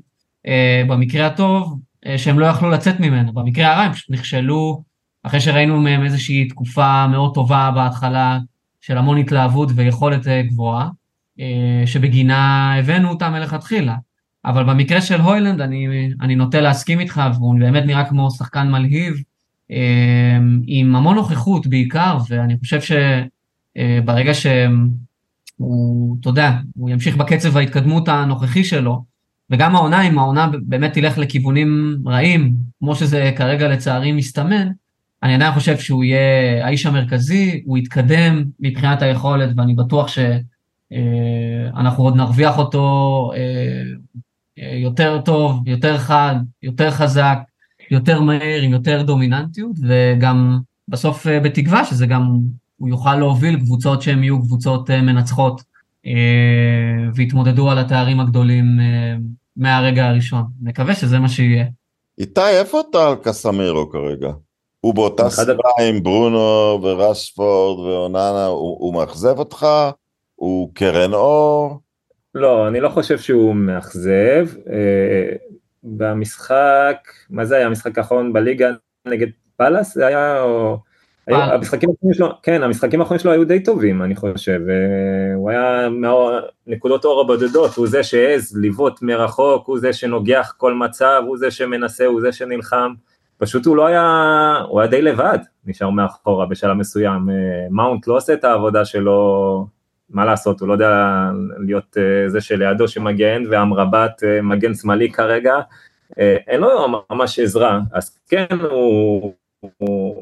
במקרה 0.89 1.27
הטוב, 1.27 1.81
אה, 2.07 2.19
שהם 2.19 2.39
לא 2.39 2.47
יכלו 2.47 2.71
לצאת 2.71 3.01
ממנו, 3.01 3.33
במקרה 3.33 3.73
הרע 3.73 3.83
הם 3.83 3.93
פשוט 3.93 4.11
נכשלו, 4.11 4.83
אחרי 5.23 5.41
שראינו 5.41 5.81
מהם 5.81 6.05
איזושהי 6.05 6.49
תקופה 6.49 7.07
מאוד 7.07 7.35
טובה 7.35 7.71
בהתחלה, 7.75 8.39
של 8.81 8.99
המון 8.99 9.19
התלהבות 9.19 9.69
ויכולת 9.75 10.29
אה, 10.29 10.43
גבוהה, 10.43 10.89
אה, 11.41 11.83
שבגינה 11.87 12.75
הבאנו 12.75 13.09
אותם 13.09 13.33
מלכתחילה. 13.33 13.97
אבל 14.45 14.65
במקרה 14.65 15.01
של 15.01 15.21
הוילנד 15.21 15.61
אני, 15.61 16.09
אני 16.21 16.35
נוטה 16.35 16.61
להסכים 16.61 17.01
איתך, 17.01 17.23
והוא 17.35 17.59
באמת 17.59 17.85
נראה 17.87 18.05
כמו 18.05 18.31
שחקן 18.31 18.71
מלהיב, 18.71 19.15
עם 20.67 20.97
המון 20.97 21.17
נוכחות 21.17 21.67
בעיקר, 21.67 22.19
ואני 22.29 22.59
חושב 22.59 22.81
שברגע 22.81 24.29
אה, 24.29 24.35
שהוא, 24.35 26.17
אתה 26.21 26.29
יודע, 26.29 26.53
הוא 26.75 26.91
ימשיך 26.91 27.17
בקצב 27.17 27.57
ההתקדמות 27.57 28.09
הנוכחי 28.09 28.65
שלו, 28.65 29.05
וגם 29.51 29.77
העונה, 29.77 30.09
אם 30.09 30.19
העונה 30.19 30.51
באמת 30.63 30.93
תלך 30.93 31.19
לכיוונים 31.19 31.97
רעים, 32.07 32.55
כמו 32.79 32.95
שזה 32.97 33.33
כרגע 33.37 33.69
לצערי 33.69 34.13
מסתמן, 34.13 34.69
אני 35.23 35.35
עדיין 35.35 35.53
חושב 35.53 35.79
שהוא 35.79 36.05
יהיה 36.05 36.67
האיש 36.67 36.87
המרכזי, 36.87 37.63
הוא 37.65 37.79
יתקדם 37.79 38.45
מבחינת 38.61 39.03
היכולת, 39.03 39.51
ואני 39.57 39.75
בטוח 39.75 40.09
שאנחנו 40.09 42.05
אה, 42.05 42.09
עוד 42.09 42.17
נרוויח 42.17 42.59
אותו 42.59 43.31
אה, 43.37 43.83
יותר 44.77 45.21
טוב, 45.21 45.69
יותר 45.69 45.99
חד, 45.99 46.35
יותר 46.63 46.91
חזק, 46.91 47.39
יותר 47.91 48.21
מהר, 48.21 48.61
עם 48.63 48.73
יותר 48.73 49.03
דומיננטיות, 49.03 49.77
וגם 49.89 50.59
בסוף 50.89 51.27
אה, 51.27 51.41
בתקווה 51.41 51.85
שזה 51.85 52.07
גם, 52.07 52.39
הוא 52.77 52.89
יוכל 52.89 53.17
להוביל 53.17 53.61
קבוצות 53.61 54.03
שהן 54.03 54.23
יהיו 54.23 54.43
קבוצות 54.43 54.91
אה, 54.91 55.03
מנצחות, 55.03 55.61
אה, 55.61 55.65
ויתמודדו 57.15 57.71
על 57.71 57.79
התארים 57.79 58.21
הגדולים 58.21 58.67
מהרגע 59.57 60.07
הראשון. 60.07 60.43
נקווה 60.63 60.95
שזה 60.95 61.19
מה 61.19 61.29
שיהיה. 61.29 61.65
איתי, 62.19 62.41
איפה 62.61 62.83
אתה 62.91 63.09
על 63.09 63.15
קסמירו 63.23 63.91
כרגע? 63.91 64.31
הוא 64.81 64.95
באותה 64.95 65.31
סביבה 65.31 65.69
עם 65.89 66.03
ברונו 66.03 66.79
ורשפורד 66.83 67.79
ואוננה, 67.79 68.47
הוא, 68.47 68.77
הוא 68.81 68.95
מאכזב 68.95 69.39
אותך? 69.39 69.67
הוא 70.35 70.71
קרן 70.75 71.15
אור? 71.15 71.81
לא, 72.35 72.69
אני 72.69 72.81
לא 72.81 72.89
חושב 72.89 73.19
שהוא 73.19 73.55
מאכזב. 73.55 74.49
אה, 74.73 75.37
במשחק, 75.85 76.97
מה 77.31 77.45
זה 77.45 77.57
היה 77.57 77.67
המשחק 77.67 77.99
האחרון 77.99 78.33
בליגה 78.33 78.71
נגד 79.07 79.27
פאלאס? 79.57 79.95
זה 79.95 80.07
היה, 80.07 80.43
או... 80.43 80.79
היו, 81.27 81.37
המשחקים 81.37 81.91
האחרונים 81.91 82.15
שלו, 82.15 82.29
כן, 82.43 82.63
המשחקים 82.63 83.01
האחרונים 83.01 83.21
שלו 83.21 83.33
היו 83.33 83.45
די 83.45 83.63
טובים, 83.63 84.03
אני 84.03 84.17
חושב. 84.17 84.61
הוא 85.35 85.51
היה 85.51 85.89
מהנקודות 85.89 87.05
אור 87.05 87.21
הבודדות, 87.21 87.75
הוא 87.75 87.87
זה 87.87 88.03
שהעז 88.03 88.59
לבעוט 88.63 89.03
מרחוק, 89.03 89.67
הוא 89.67 89.79
זה 89.79 89.93
שנוגח 89.93 90.55
כל 90.57 90.75
מצב, 90.75 91.23
הוא 91.27 91.37
זה 91.39 91.51
שמנסה, 91.51 92.07
הוא 92.07 92.21
זה 92.21 92.33
שנלחם. 92.33 92.93
פשוט 93.39 93.67
הוא 93.67 93.77
לא 93.77 93.87
היה, 93.87 94.57
הוא 94.69 94.81
היה 94.81 94.91
די 94.91 95.03
לבד, 95.03 95.39
נשאר 95.67 95.91
מאחורה 95.91 96.47
בשלב 96.47 96.73
מסוים. 96.73 97.29
מאונט 97.71 98.07
לא 98.07 98.17
עושה 98.17 98.33
את 98.33 98.45
העבודה 98.45 98.85
שלו, 98.85 99.67
מה 100.11 100.25
לעשות, 100.25 100.61
הוא 100.61 100.69
לא 100.69 100.73
יודע 100.73 101.31
להיות 101.59 101.97
אה, 101.97 102.29
זה 102.29 102.41
שלידו 102.41 102.89
שמגן, 102.89 103.43
ואמרבת 103.51 104.25
אה, 104.25 104.43
מגן 104.43 104.75
שמאלי 104.75 105.13
כרגע, 105.13 105.55
אה, 106.19 106.37
אין 106.47 106.61
לו 106.61 107.03
ממש 107.11 107.39
עזרה, 107.39 107.81
אז 107.93 108.19
כן, 108.29 108.47
הוא... 108.71 109.35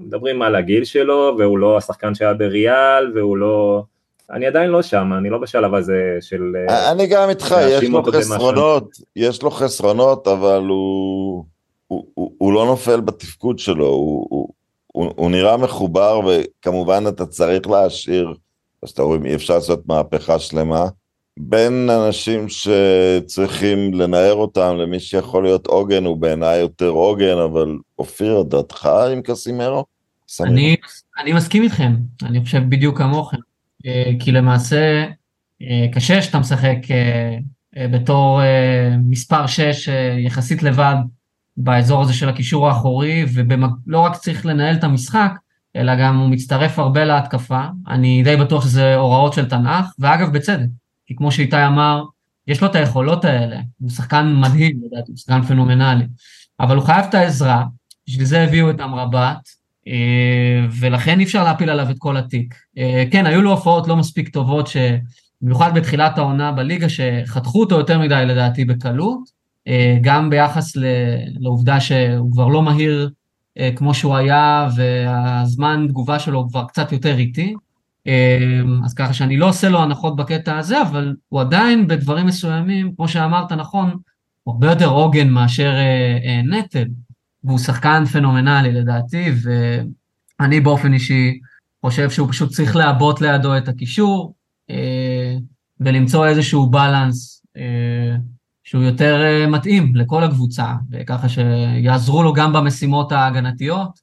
מדברים 0.00 0.42
על 0.42 0.56
הגיל 0.56 0.84
שלו, 0.84 1.34
והוא 1.38 1.58
לא 1.58 1.76
השחקן 1.78 2.14
שהיה 2.14 2.34
בריאל, 2.34 3.12
והוא 3.14 3.36
לא... 3.36 3.82
אני 4.30 4.46
עדיין 4.46 4.70
לא 4.70 4.82
שם, 4.82 5.12
אני 5.18 5.30
לא 5.30 5.38
בשלב 5.38 5.74
הזה 5.74 6.16
של... 6.20 6.42
אני 6.92 7.06
גם 7.06 7.28
איתך, 7.28 7.54
יש 7.68 7.84
לו 7.84 8.02
חסרונות, 8.02 8.88
יש 9.16 9.42
לו 9.42 9.50
חסרונות, 9.50 10.28
אבל 10.28 10.62
הוא, 10.68 11.44
הוא, 11.86 12.06
הוא, 12.14 12.32
הוא 12.38 12.52
לא 12.52 12.66
נופל 12.66 13.00
בתפקוד 13.00 13.58
שלו, 13.58 13.86
הוא, 13.86 14.26
הוא, 14.30 14.48
הוא, 14.86 15.12
הוא 15.16 15.30
נראה 15.30 15.56
מחובר, 15.56 16.20
וכמובן 16.26 17.04
אתה 17.08 17.26
צריך 17.26 17.66
להשאיר, 17.66 18.34
אז 18.82 18.90
אתה 18.90 19.02
רואים, 19.02 19.26
אי 19.26 19.34
אפשר 19.34 19.54
לעשות 19.54 19.82
מהפכה 19.86 20.38
שלמה. 20.38 20.88
בין 21.38 21.90
אנשים 21.90 22.46
שצריכים 22.48 23.94
לנער 23.94 24.34
אותם 24.34 24.76
למי 24.76 25.00
שיכול 25.00 25.44
להיות 25.44 25.66
עוגן, 25.66 26.04
הוא 26.04 26.16
בעיניי 26.16 26.60
יותר 26.60 26.88
עוגן, 26.88 27.38
אבל 27.38 27.78
אופיר, 27.98 28.42
דעתך 28.42 28.88
עם 29.12 29.22
קסימרו? 29.22 29.84
אני, 30.40 30.76
אני 31.18 31.32
מסכים 31.32 31.62
איתכם, 31.62 31.94
אני 32.22 32.44
חושב 32.44 32.62
בדיוק 32.68 32.98
כמוכם, 32.98 33.36
אה, 33.86 34.12
כי 34.20 34.32
למעשה 34.32 35.04
אה, 35.62 35.86
קשה 35.92 36.22
שאתה 36.22 36.38
משחק 36.38 36.76
אה, 36.90 37.88
בתור 37.88 38.40
מספר 38.98 39.46
6 39.46 39.88
יחסית 40.18 40.62
לבד 40.62 40.94
באזור 41.56 42.02
הזה 42.02 42.14
של 42.14 42.28
הקישור 42.28 42.68
האחורי, 42.68 43.24
ולא 43.34 44.00
רק 44.00 44.16
צריך 44.16 44.46
לנהל 44.46 44.76
את 44.76 44.84
המשחק, 44.84 45.32
אלא 45.76 45.92
גם 45.96 46.18
הוא 46.18 46.28
מצטרף 46.28 46.78
הרבה 46.78 47.04
להתקפה, 47.04 47.62
אני 47.88 48.22
די 48.22 48.36
בטוח 48.36 48.64
שזה 48.64 48.94
הוראות 48.94 49.32
של 49.32 49.48
תנ"ך, 49.48 49.86
ואגב 49.98 50.32
בצדק. 50.32 50.81
כי 51.06 51.16
כמו 51.16 51.32
שאיתי 51.32 51.66
אמר, 51.66 52.04
יש 52.46 52.60
לו 52.60 52.68
את 52.68 52.74
היכולות 52.74 53.24
האלה, 53.24 53.60
הוא 53.78 53.90
שחקן 53.90 54.34
מדהים 54.36 54.80
לדעתי, 54.86 55.10
הוא 55.10 55.16
שחקן 55.16 55.42
פנומנלי, 55.42 56.04
אבל 56.60 56.76
הוא 56.76 56.84
חייב 56.84 57.04
את 57.08 57.14
העזרה, 57.14 57.64
בשביל 58.08 58.24
זה 58.24 58.42
הביאו 58.42 58.70
את 58.70 58.80
אמרבת, 58.80 59.48
אה, 59.88 60.66
ולכן 60.80 61.18
אי 61.18 61.24
אפשר 61.24 61.44
להפיל 61.44 61.70
עליו 61.70 61.90
את 61.90 61.96
כל 61.98 62.16
התיק. 62.16 62.54
אה, 62.78 63.04
כן, 63.10 63.26
היו 63.26 63.42
לו 63.42 63.50
הופעות 63.50 63.88
לא 63.88 63.96
מספיק 63.96 64.28
טובות, 64.28 64.70
במיוחד 65.42 65.74
בתחילת 65.74 66.18
העונה 66.18 66.52
בליגה, 66.52 66.86
שחתכו 66.88 67.60
אותו 67.60 67.74
יותר 67.74 67.98
מדי 67.98 68.22
לדעתי 68.26 68.64
בקלות, 68.64 69.20
אה, 69.68 69.98
גם 70.00 70.30
ביחס 70.30 70.72
לעובדה 71.40 71.80
שהוא 71.80 72.32
כבר 72.32 72.48
לא 72.48 72.62
מהיר 72.62 73.10
כמו 73.76 73.94
שהוא 73.94 74.16
היה, 74.16 74.68
והזמן 74.76 75.86
תגובה 75.88 76.18
שלו 76.18 76.38
הוא 76.38 76.48
כבר 76.48 76.64
קצת 76.64 76.92
יותר 76.92 77.18
איטי. 77.18 77.54
אמ, 78.06 78.84
אז 78.84 78.94
ככה 78.94 79.12
שאני 79.12 79.36
לא 79.36 79.48
עושה 79.48 79.68
לו 79.68 79.82
הנחות 79.82 80.16
בקטע 80.16 80.58
הזה, 80.58 80.82
אבל 80.82 81.16
הוא 81.28 81.40
עדיין 81.40 81.88
בדברים 81.88 82.26
מסוימים, 82.26 82.94
כמו 82.96 83.08
שאמרת 83.08 83.52
נכון, 83.52 83.96
הוא 84.42 84.52
הרבה 84.52 84.70
יותר 84.70 84.86
עוגן 84.88 85.28
מאשר 85.28 85.72
אה, 85.72 86.18
אה, 86.24 86.42
נטל, 86.42 86.84
והוא 87.44 87.58
שחקן 87.58 88.04
פנומנלי 88.04 88.72
לדעתי, 88.72 89.30
ואני 89.42 90.60
באופן 90.60 90.92
אישי 90.92 91.38
חושב 91.80 92.10
שהוא 92.10 92.28
פשוט 92.28 92.50
צריך 92.50 92.76
לעבות 92.76 93.20
לידו 93.20 93.56
את 93.56 93.68
הקישור, 93.68 94.34
אה, 94.70 95.34
ולמצוא 95.80 96.26
איזשהו 96.26 96.70
בלנס 96.70 97.42
שהוא 98.64 98.82
יותר 98.82 99.46
מתאים 99.48 99.96
לכל 99.96 100.24
הקבוצה, 100.24 100.74
וככה 100.90 101.28
שיעזרו 101.28 102.22
לו 102.22 102.32
גם 102.32 102.52
במשימות 102.52 103.12
ההגנתיות, 103.12 104.00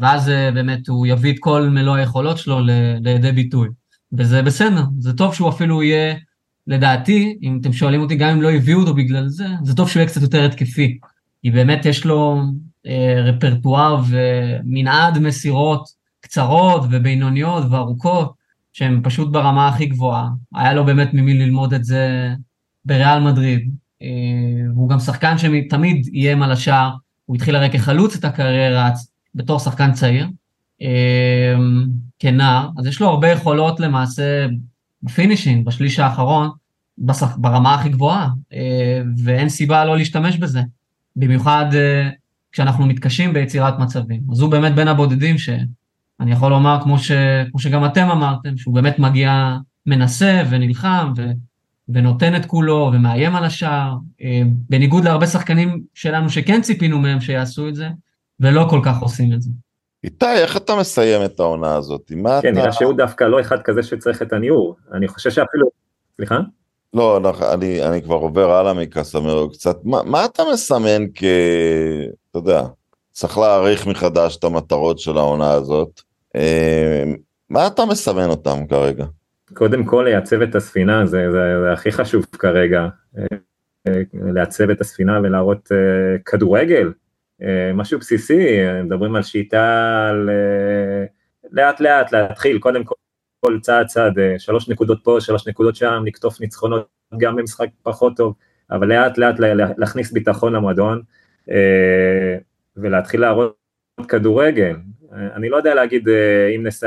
ואז 0.00 0.28
אה, 0.28 0.50
באמת 0.50 0.88
הוא 0.88 1.06
יביא 1.06 1.32
את 1.32 1.36
כל 1.40 1.68
מלוא 1.68 1.96
היכולות 1.96 2.38
שלו 2.38 2.60
לידי 3.00 3.32
ביטוי. 3.32 3.68
וזה 4.12 4.42
בסדר, 4.42 4.82
זה 4.98 5.12
טוב 5.12 5.34
שהוא 5.34 5.48
אפילו 5.48 5.82
יהיה, 5.82 6.14
לדעתי, 6.66 7.38
אם 7.42 7.58
אתם 7.60 7.72
שואלים 7.72 8.00
אותי, 8.00 8.16
גם 8.16 8.28
אם 8.28 8.42
לא 8.42 8.50
הביאו 8.50 8.80
אותו 8.80 8.94
בגלל 8.94 9.28
זה, 9.28 9.46
זה 9.62 9.76
טוב 9.76 9.88
שהוא 9.88 10.00
יהיה 10.00 10.08
קצת 10.08 10.22
יותר 10.22 10.44
התקפי. 10.44 10.98
כי 11.42 11.50
באמת 11.50 11.86
יש 11.86 12.04
לו 12.04 12.42
אה, 12.86 13.22
רפרטואר 13.24 14.02
ומנעד 14.08 15.18
מסירות 15.18 15.88
קצרות 16.20 16.82
ובינוניות 16.90 17.64
וארוכות, 17.70 18.32
שהן 18.72 19.00
פשוט 19.04 19.32
ברמה 19.32 19.68
הכי 19.68 19.86
גבוהה. 19.86 20.28
היה 20.54 20.74
לו 20.74 20.84
באמת 20.84 21.14
ממי 21.14 21.34
ללמוד 21.34 21.74
את 21.74 21.84
זה 21.84 22.34
בריאל 22.84 23.20
מדריד. 23.20 23.70
אה, 24.02 24.68
והוא 24.74 24.88
גם 24.88 24.98
שחקן 24.98 25.38
שתמיד 25.38 26.06
איים 26.12 26.42
על 26.42 26.52
השער, 26.52 26.90
הוא 27.32 27.36
התחיל 27.36 27.56
הרי 27.56 27.70
כחלוץ 27.70 28.16
את 28.16 28.24
הקריירה 28.24 28.90
בתור 29.34 29.58
שחקן 29.58 29.92
צעיר, 29.92 30.28
אמ, 30.80 31.86
כנער, 32.18 32.68
אז 32.78 32.86
יש 32.86 33.00
לו 33.00 33.08
הרבה 33.08 33.28
יכולות 33.28 33.80
למעשה 33.80 34.46
ב 35.02 35.08
finishing, 35.08 35.66
בשליש 35.66 35.98
האחרון, 35.98 36.50
בשח, 36.98 37.36
ברמה 37.36 37.74
הכי 37.74 37.88
גבוהה, 37.88 38.28
אה, 38.52 39.02
ואין 39.24 39.48
סיבה 39.48 39.84
לא 39.84 39.96
להשתמש 39.96 40.36
בזה, 40.36 40.60
במיוחד 41.16 41.64
אה, 41.74 42.10
כשאנחנו 42.52 42.86
מתקשים 42.86 43.32
ביצירת 43.32 43.78
מצבים. 43.78 44.20
אז 44.32 44.40
הוא 44.40 44.50
באמת 44.50 44.74
בין 44.74 44.88
הבודדים 44.88 45.38
שאני 45.38 46.32
יכול 46.32 46.50
לומר, 46.50 46.78
כמו, 46.82 46.98
ש, 46.98 47.12
כמו 47.50 47.60
שגם 47.60 47.84
אתם 47.84 48.08
אמרתם, 48.10 48.56
שהוא 48.56 48.74
באמת 48.74 48.98
מגיע, 48.98 49.56
מנסה 49.86 50.42
ונלחם, 50.50 51.12
ו... 51.16 51.30
ונותן 51.94 52.36
את 52.36 52.46
כולו 52.46 52.90
ומאיים 52.94 53.36
על 53.36 53.44
השער, 53.44 53.94
אה, 54.22 54.42
בניגוד 54.68 55.04
להרבה 55.04 55.26
שחקנים 55.26 55.82
שלנו 55.94 56.30
שכן 56.30 56.60
ציפינו 56.62 56.98
מהם 56.98 57.20
שיעשו 57.20 57.68
את 57.68 57.74
זה, 57.74 57.88
ולא 58.40 58.66
כל 58.70 58.80
כך 58.84 59.02
עושים 59.02 59.32
את 59.32 59.42
זה. 59.42 59.50
איתי, 60.04 60.26
איך 60.26 60.56
אתה 60.56 60.76
מסיים 60.76 61.24
את 61.24 61.40
העונה 61.40 61.74
הזאת? 61.74 62.12
מה 62.16 62.40
כן, 62.42 62.52
אתה... 62.52 62.60
נראה 62.60 62.72
שהוא 62.72 62.92
דווקא 62.92 63.24
לא 63.24 63.40
אחד 63.40 63.62
כזה 63.62 63.82
שצריך 63.82 64.22
את 64.22 64.32
הניעור. 64.32 64.76
אני 64.92 65.08
חושב 65.08 65.30
שאפילו... 65.30 65.66
סליחה? 66.16 66.38
לא, 66.94 67.20
אני, 67.54 67.82
אני 67.82 68.02
כבר 68.02 68.14
עובר 68.14 68.50
הלאה 68.50 68.72
מקסמרו 68.72 69.50
קצת. 69.50 69.76
מה, 69.84 70.02
מה 70.02 70.24
אתה 70.24 70.42
מסמן 70.52 71.02
כ... 71.14 71.24
אתה 72.30 72.38
יודע, 72.38 72.62
צריך 73.12 73.38
להעריך 73.38 73.86
מחדש 73.86 74.36
את 74.36 74.44
המטרות 74.44 74.98
של 74.98 75.18
העונה 75.18 75.50
הזאת. 75.50 76.00
אה, 76.36 77.04
מה 77.50 77.66
אתה 77.66 77.84
מסמן 77.84 78.28
אותם 78.30 78.66
כרגע? 78.66 79.04
קודם 79.54 79.84
כל 79.84 80.02
לייצב 80.08 80.42
את 80.42 80.54
הספינה, 80.54 81.06
זה, 81.06 81.30
זה, 81.30 81.60
זה 81.62 81.72
הכי 81.72 81.92
חשוב 81.92 82.24
כרגע, 82.24 82.88
לעצב 84.12 84.70
את 84.70 84.80
הספינה 84.80 85.20
ולהראות 85.22 85.68
uh, 85.72 86.22
כדורגל, 86.26 86.92
משהו 87.74 87.98
בסיסי, 87.98 88.56
מדברים 88.84 89.16
על 89.16 89.22
שיטה, 89.22 90.06
על, 90.10 90.30
לאט 91.52 91.80
לאט 91.80 92.12
להתחיל, 92.12 92.58
קודם 92.58 92.82
כל 93.40 93.60
צעד 93.60 93.86
צעד, 93.86 94.18
שלוש 94.38 94.68
נקודות 94.68 95.00
פה, 95.04 95.16
שלוש 95.20 95.48
נקודות 95.48 95.76
שם, 95.76 96.02
לקטוף 96.06 96.40
ניצחונות 96.40 96.88
גם 97.18 97.36
במשחק 97.36 97.68
פחות 97.82 98.16
טוב, 98.16 98.34
אבל 98.70 98.88
לאט 98.88 99.18
לאט 99.18 99.34
להכניס 99.78 100.12
ביטחון 100.12 100.52
למועדון, 100.52 101.02
ולהתחיל 102.76 103.20
להראות 103.20 103.56
כדורגל, 104.08 104.76
אני 105.12 105.48
לא 105.48 105.56
יודע 105.56 105.74
להגיד 105.74 106.08
אה, 106.08 106.48
אם, 106.56 106.66
נסי... 106.66 106.86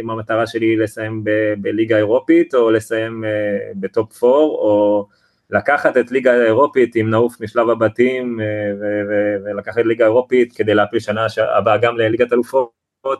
אם 0.00 0.10
המטרה 0.10 0.46
שלי 0.46 0.66
היא 0.66 0.78
לסיים 0.78 1.24
ב... 1.24 1.30
בליגה 1.58 1.96
אירופית 1.96 2.54
או 2.54 2.70
לסיים 2.70 3.24
אה, 3.24 3.30
בטופ 3.74 4.24
4 4.24 4.36
או 4.36 5.06
לקחת 5.50 5.96
את 5.96 6.10
ליגה 6.10 6.32
האירופית 6.32 6.96
אם 6.96 7.10
נעוף 7.10 7.40
משלב 7.40 7.70
הבתים 7.70 8.40
אה, 8.40 8.46
ו... 8.80 8.84
ו... 9.08 9.44
ולקחת 9.44 9.76
ליגה 9.84 10.04
אירופית 10.04 10.52
כדי 10.52 10.74
להפיל 10.74 11.00
שנה 11.00 11.26
הבאה 11.58 11.76
גם 11.76 11.96
לליגת 11.96 12.32
אלופות 12.32 12.70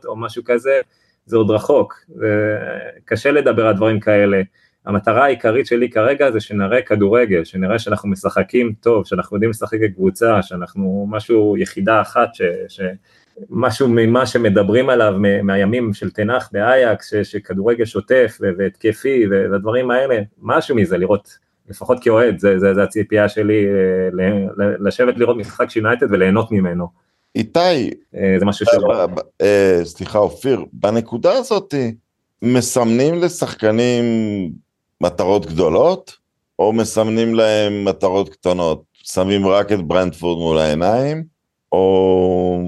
או 0.05 0.17
משהו 0.17 0.43
כזה, 0.45 0.81
זה 1.27 1.37
עוד 1.37 1.51
רחוק, 1.51 2.05
קשה 3.05 3.31
לדבר 3.31 3.67
על 3.67 3.75
דברים 3.75 4.01
כאלה. 4.01 4.43
המטרה 4.87 5.25
העיקרית 5.25 5.67
שלי 5.67 5.91
כרגע 5.91 6.31
זה 6.31 6.41
שנראה 6.41 6.83
כדורגל, 6.83 7.45
שנראה 7.45 7.79
שאנחנו 7.79 8.09
משחקים 8.09 8.73
טוב, 8.81 9.07
שאנחנו 9.07 9.37
יודעים 9.37 9.51
לשחק 9.51 9.79
כקבוצה, 9.81 10.43
שאנחנו 10.43 11.07
משהו, 11.11 11.57
יחידה 11.57 12.01
אחת, 12.01 12.35
ש, 12.35 12.43
ש, 12.69 12.81
משהו 13.51 13.89
ממה 13.91 14.27
שמדברים 14.27 14.91
עליו 14.91 15.15
מהימים 15.43 15.95
של 15.95 16.11
תנח 16.11 16.49
באייקס, 16.53 17.13
שכדורגל 17.23 17.85
שוטף 17.85 18.39
והתקפי 18.59 19.27
והדברים 19.31 19.91
האלה, 19.91 20.19
משהו 20.43 20.77
מזה, 20.77 20.99
לראות 20.99 21.39
לפחות 21.69 21.99
כאוהד, 22.03 22.39
זה, 22.39 22.59
זה, 22.59 22.75
זה 22.75 22.83
הציפייה 22.83 23.29
שלי 23.29 23.67
לשבת 24.81 25.19
לראות 25.19 25.37
משחק 25.37 25.71
של 25.71 25.81
יונייטד 25.81 26.13
וליהנות 26.13 26.53
ממנו. 26.53 26.87
איתי, 27.35 27.91
זה 28.13 28.45
משהו 28.45 28.67
שלא... 28.67 29.07
סליחה 29.85 30.19
אופיר, 30.19 30.65
בנקודה 30.73 31.33
הזאת 31.33 31.75
מסמנים 32.43 33.15
לשחקנים 33.15 34.05
מטרות 35.01 35.47
גדולות, 35.47 36.17
או 36.59 36.73
מסמנים 36.73 37.35
להם 37.35 37.85
מטרות 37.85 38.29
קטנות? 38.29 38.83
שמים 38.93 39.47
רק 39.47 39.73
את 39.73 39.83
ברנדפורד 39.83 40.39
מול 40.39 40.59
העיניים, 40.59 41.25
או 41.73 42.61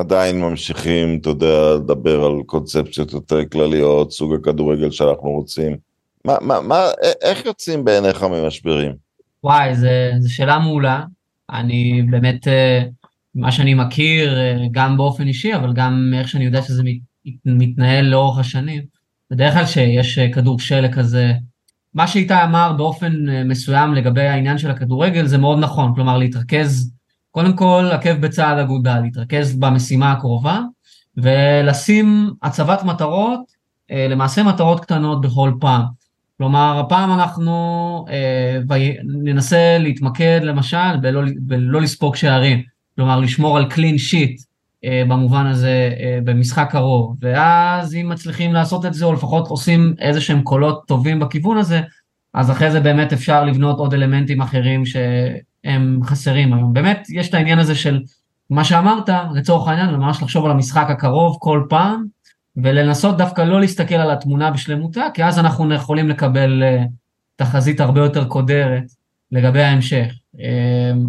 עדיין 0.00 0.40
ממשיכים, 0.40 1.18
אתה 1.20 1.28
יודע, 1.28 1.74
לדבר 1.74 2.24
על 2.24 2.42
קונספציות 2.46 3.12
יותר 3.12 3.44
כלליות, 3.44 4.12
סוג 4.12 4.34
הכדורגל 4.34 4.90
שאנחנו 4.90 5.30
רוצים? 5.30 5.76
מה, 6.24 6.36
מה, 6.40 6.60
מה, 6.60 6.80
איך 7.22 7.46
יוצאים 7.46 7.84
בעיניך 7.84 8.22
ממשברים? 8.22 8.92
וואי, 9.44 9.74
זו 10.20 10.34
שאלה 10.34 10.58
מעולה. 10.58 11.02
אני 11.50 12.02
באמת, 12.10 12.48
אה, 12.48 12.82
מה 13.34 13.52
שאני 13.52 13.74
מכיר, 13.74 14.38
אה, 14.38 14.56
גם 14.72 14.96
באופן 14.96 15.26
אישי, 15.26 15.54
אבל 15.54 15.72
גם 15.72 16.12
איך 16.14 16.28
שאני 16.28 16.44
יודע 16.44 16.62
שזה 16.62 16.82
מתנהל 17.44 18.04
לאורך 18.04 18.38
השנים, 18.38 18.82
בדרך 19.30 19.54
כלל 19.54 19.66
שיש 19.66 20.18
אה, 20.18 20.32
כדור 20.32 20.58
שלג 20.60 20.94
כזה, 20.94 21.32
מה 21.94 22.06
שאיתי 22.06 22.34
אמר 22.44 22.72
באופן 22.76 23.12
מסוים 23.44 23.94
לגבי 23.94 24.22
העניין 24.22 24.58
של 24.58 24.70
הכדורגל 24.70 25.26
זה 25.26 25.38
מאוד 25.38 25.58
נכון, 25.58 25.94
כלומר 25.94 26.18
להתרכז, 26.18 26.92
קודם 27.30 27.56
כל 27.56 27.88
עקב 27.92 28.12
בצעד 28.12 28.58
אגודה, 28.58 29.00
להתרכז 29.00 29.56
במשימה 29.56 30.12
הקרובה 30.12 30.60
ולשים 31.16 32.30
הצבת 32.42 32.82
מטרות, 32.82 33.40
למעשה 33.90 34.42
מטרות 34.42 34.80
קטנות 34.80 35.20
בכל 35.20 35.52
פעם. 35.60 35.82
כלומר, 36.40 36.78
הפעם 36.78 37.12
אנחנו 37.12 38.04
אה, 38.10 38.58
ננסה 39.04 39.76
להתמקד 39.80 40.40
למשל 40.42 40.96
בלא, 41.00 41.22
בלא 41.36 41.80
לספוג 41.80 42.16
שערים, 42.16 42.62
כלומר 42.96 43.20
לשמור 43.20 43.56
על 43.56 43.64
clean 43.64 43.96
sheet 44.10 44.44
אה, 44.84 45.02
במובן 45.08 45.46
הזה 45.46 45.90
אה, 46.00 46.18
במשחק 46.24 46.68
קרוב, 46.70 47.16
ואז 47.20 47.94
אם 47.94 48.08
מצליחים 48.08 48.52
לעשות 48.52 48.86
את 48.86 48.94
זה, 48.94 49.04
או 49.04 49.12
לפחות 49.12 49.48
עושים 49.48 49.94
איזה 49.98 50.20
שהם 50.20 50.42
קולות 50.42 50.82
טובים 50.86 51.20
בכיוון 51.20 51.56
הזה, 51.56 51.80
אז 52.34 52.50
אחרי 52.50 52.70
זה 52.70 52.80
באמת 52.80 53.12
אפשר 53.12 53.44
לבנות 53.44 53.78
עוד 53.78 53.94
אלמנטים 53.94 54.40
אחרים 54.40 54.82
שהם 54.86 56.00
חסרים 56.04 56.54
היום. 56.54 56.72
באמת, 56.72 57.06
יש 57.10 57.28
את 57.28 57.34
העניין 57.34 57.58
הזה 57.58 57.74
של 57.74 58.02
מה 58.50 58.64
שאמרת, 58.64 59.08
לצורך 59.34 59.68
העניין, 59.68 59.90
ממש 59.90 60.22
לחשוב 60.22 60.44
על 60.44 60.50
המשחק 60.50 60.86
הקרוב 60.90 61.36
כל 61.40 61.66
פעם, 61.68 62.04
ולנסות 62.56 63.16
דווקא 63.18 63.42
לא 63.42 63.60
להסתכל 63.60 63.94
על 63.94 64.10
התמונה 64.10 64.50
בשלמותה, 64.50 65.06
כי 65.14 65.24
אז 65.24 65.38
אנחנו 65.38 65.74
יכולים 65.74 66.08
לקבל 66.08 66.62
uh, 66.62 66.88
תחזית 67.36 67.80
הרבה 67.80 68.00
יותר 68.00 68.24
קודרת 68.24 68.84
לגבי 69.32 69.62
ההמשך. 69.62 70.12
Uh, 70.36 70.40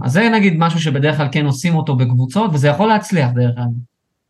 אז 0.03 0.11
זה 0.11 0.29
נגיד 0.33 0.53
משהו 0.57 0.79
שבדרך 0.79 1.17
כלל 1.17 1.27
כן 1.31 1.45
עושים 1.45 1.75
אותו 1.75 1.95
בקבוצות, 1.95 2.51
וזה 2.53 2.67
יכול 2.67 2.87
להצליח 2.87 3.29
דרך 3.35 3.57
אגב. 3.57 3.71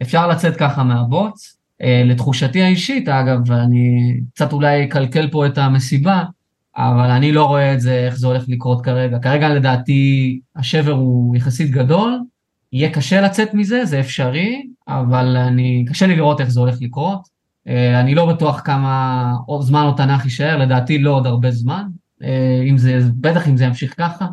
אפשר 0.01 0.27
לצאת 0.27 0.55
ככה 0.55 0.83
מהבוץ. 0.83 1.57
Uh, 1.81 1.85
לתחושתי 2.05 2.61
האישית, 2.61 3.09
אגב, 3.09 3.39
ואני 3.45 4.13
קצת 4.33 4.53
אולי 4.53 4.85
אקלקל 4.85 5.29
פה 5.31 5.45
את 5.45 5.57
המסיבה, 5.57 6.23
אבל 6.77 7.09
אני 7.09 7.31
לא 7.31 7.45
רואה 7.45 7.73
את 7.73 7.81
זה, 7.81 7.93
איך 7.93 8.15
זה 8.15 8.27
הולך 8.27 8.43
לקרות 8.47 8.85
כרגע. 8.85 9.19
כרגע 9.19 9.49
לדעתי 9.49 10.39
השבר 10.55 10.91
הוא 10.91 11.35
יחסית 11.35 11.71
גדול, 11.71 12.19
יהיה 12.73 12.89
קשה 12.89 13.21
לצאת 13.21 13.53
מזה, 13.53 13.85
זה 13.85 13.99
אפשרי, 13.99 14.67
אבל 14.87 15.37
אני, 15.37 15.85
קשה 15.87 16.07
לי 16.07 16.15
לראות 16.15 16.41
איך 16.41 16.49
זה 16.49 16.59
הולך 16.59 16.75
לקרות. 16.81 17.27
אה, 17.67 17.99
אני 17.99 18.15
לא 18.15 18.33
בטוח 18.33 18.61
כמה 18.65 19.33
זמן 19.61 19.83
או 19.83 19.91
תנ"ך 19.91 20.25
יישאר, 20.25 20.57
לדעתי 20.57 20.99
לא 20.99 21.11
עוד 21.11 21.27
הרבה 21.27 21.51
זמן, 21.51 21.83
אה, 22.23 22.63
אם 22.69 22.77
זה, 22.77 22.99
בטח 23.15 23.47
אם 23.47 23.57
זה 23.57 23.65
ימשיך 23.65 23.93
ככה. 23.97 24.27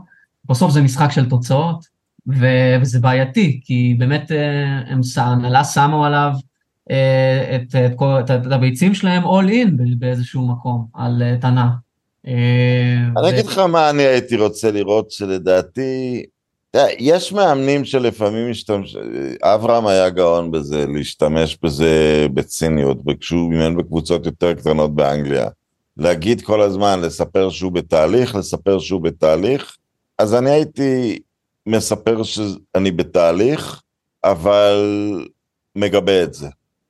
בסוף 0.44 0.72
זה 0.72 0.82
משחק 0.82 1.10
של 1.10 1.28
תוצאות, 1.28 1.84
וזה 2.26 3.00
בעייתי, 3.00 3.60
כי 3.64 3.96
באמת 3.98 4.32
אה, 4.32 5.22
ההנהלה 5.22 5.64
שמו 5.64 6.04
עליו 6.04 6.32
את, 7.54 7.74
את, 7.74 8.02
את, 8.20 8.30
את 8.30 8.52
הביצים 8.52 8.94
שלהם 8.94 9.24
all 9.24 9.48
in 9.48 9.70
באיזשהו 9.98 10.48
מקום, 10.48 10.86
על 10.94 11.22
תנ"ך. 11.40 11.87
אני 13.18 13.28
אגיד 13.28 13.46
לך 13.46 13.58
מה 13.58 13.90
אני 13.90 14.02
הייתי 14.02 14.36
רוצה 14.36 14.70
לראות, 14.70 15.10
שלדעתי 15.10 16.24
יש 16.98 17.32
מאמנים 17.32 17.84
שלפעמים 17.84 18.50
משתמש... 18.50 18.96
אברהם 19.42 19.86
היה 19.86 20.10
גאון 20.10 20.50
בזה, 20.50 20.86
להשתמש 20.86 21.58
בזה 21.62 22.26
בציניות, 22.34 22.98
וכשהוא 23.06 23.52
אימן 23.52 23.76
בקבוצות 23.76 24.26
יותר 24.26 24.54
קטנות 24.54 24.94
באנגליה. 24.94 25.48
להגיד 25.96 26.42
כל 26.42 26.62
הזמן, 26.62 27.00
לספר 27.00 27.50
שהוא 27.50 27.72
בתהליך, 27.72 28.34
לספר 28.34 28.78
שהוא 28.78 29.02
בתהליך. 29.02 29.76
אז 30.18 30.34
אני 30.34 30.50
הייתי 30.50 31.18
מספר 31.66 32.22
שאני 32.22 32.90
בתהליך, 32.90 33.82
אבל 34.24 34.76
מגבה 35.76 36.22
את 36.22 36.34
זה. 36.34 36.48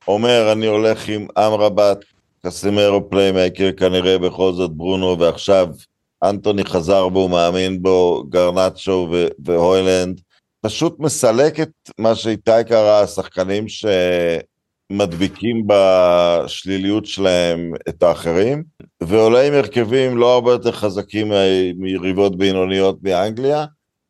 אומר, 0.09 0.53
אני 0.53 0.66
הולך 0.66 1.09
עם 1.09 1.26
אמרבת, 1.39 2.05
קסימרו 2.47 3.11
playmaker, 3.11 3.72
כנראה 3.72 4.18
בכל 4.18 4.53
זאת 4.53 4.70
ברונו, 4.70 5.18
ועכשיו 5.18 5.68
אנטוני 6.24 6.64
חזר 6.64 7.09
בו, 7.09 7.28
מאמין 7.28 7.82
בו, 7.82 8.24
גרנצ'ו 8.28 9.09
והוילנד, 9.45 10.20
פשוט 10.61 10.97
מסלק 10.99 11.61
את 11.61 11.70
מה 11.99 12.14
שאיתי 12.14 12.51
קרא, 12.68 13.03
השחקנים 13.03 13.64
שמדביקים 14.89 15.66
בשליליות 15.66 17.07
שלהם 17.07 17.72
את 17.89 18.03
האחרים, 18.03 18.64
ועולה 19.03 19.47
עם 19.47 19.55
הרכבים 19.55 20.16
לא 20.16 20.34
הרבה 20.34 20.53
יותר 20.53 20.72
חזקים 20.72 21.32
מיריבות 21.76 22.39
בינוניות 22.39 23.03
באנגליה, 23.03 23.64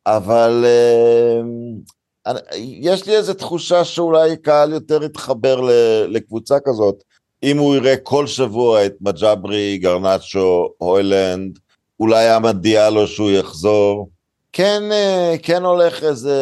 אבל 0.07 0.65
אה, 0.65 2.35
יש 2.57 3.07
לי 3.07 3.15
איזו 3.15 3.33
תחושה 3.33 3.83
שאולי 3.83 4.37
קהל 4.37 4.73
יותר 4.73 5.03
יתחבר 5.03 5.61
לקבוצה 6.07 6.55
כזאת, 6.65 7.03
אם 7.43 7.57
הוא 7.57 7.75
יראה 7.75 7.97
כל 7.97 8.27
שבוע 8.27 8.85
את 8.85 8.93
מג'אברי, 9.01 9.77
גרנצ'ו, 9.77 10.69
הוילנד, 10.77 11.59
אולי 11.99 12.29
עמד 12.29 12.55
דיאלו 12.61 13.07
שהוא 13.07 13.31
יחזור. 13.31 14.09
כן, 14.53 14.83
אה, 14.91 15.35
כן 15.43 15.63
הולך 15.63 16.03
איזה... 16.03 16.35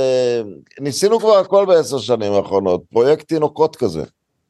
ניסינו 0.80 1.20
כבר 1.20 1.38
הכל 1.38 1.66
בעשר 1.66 1.98
שנים 1.98 2.34
האחרונות, 2.34 2.84
פרויקט 2.90 3.28
תינוקות 3.28 3.76
כזה. 3.76 4.04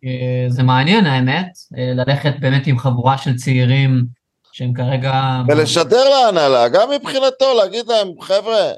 אה, 0.05 0.45
זה 0.49 0.63
מעניין 0.63 1.05
האמת, 1.05 1.57
אה, 1.77 1.93
ללכת 1.93 2.33
באמת 2.39 2.67
עם 2.67 2.77
חבורה 2.77 3.17
של 3.17 3.35
צעירים 3.35 4.05
שהם 4.51 4.73
כרגע... 4.73 5.41
ולשדר 5.47 6.03
להנהלה, 6.09 6.67
גם 6.67 6.89
מבחינתו, 6.91 7.53
להגיד 7.57 7.87
להם, 7.87 8.07
חבר'ה, 8.21 8.71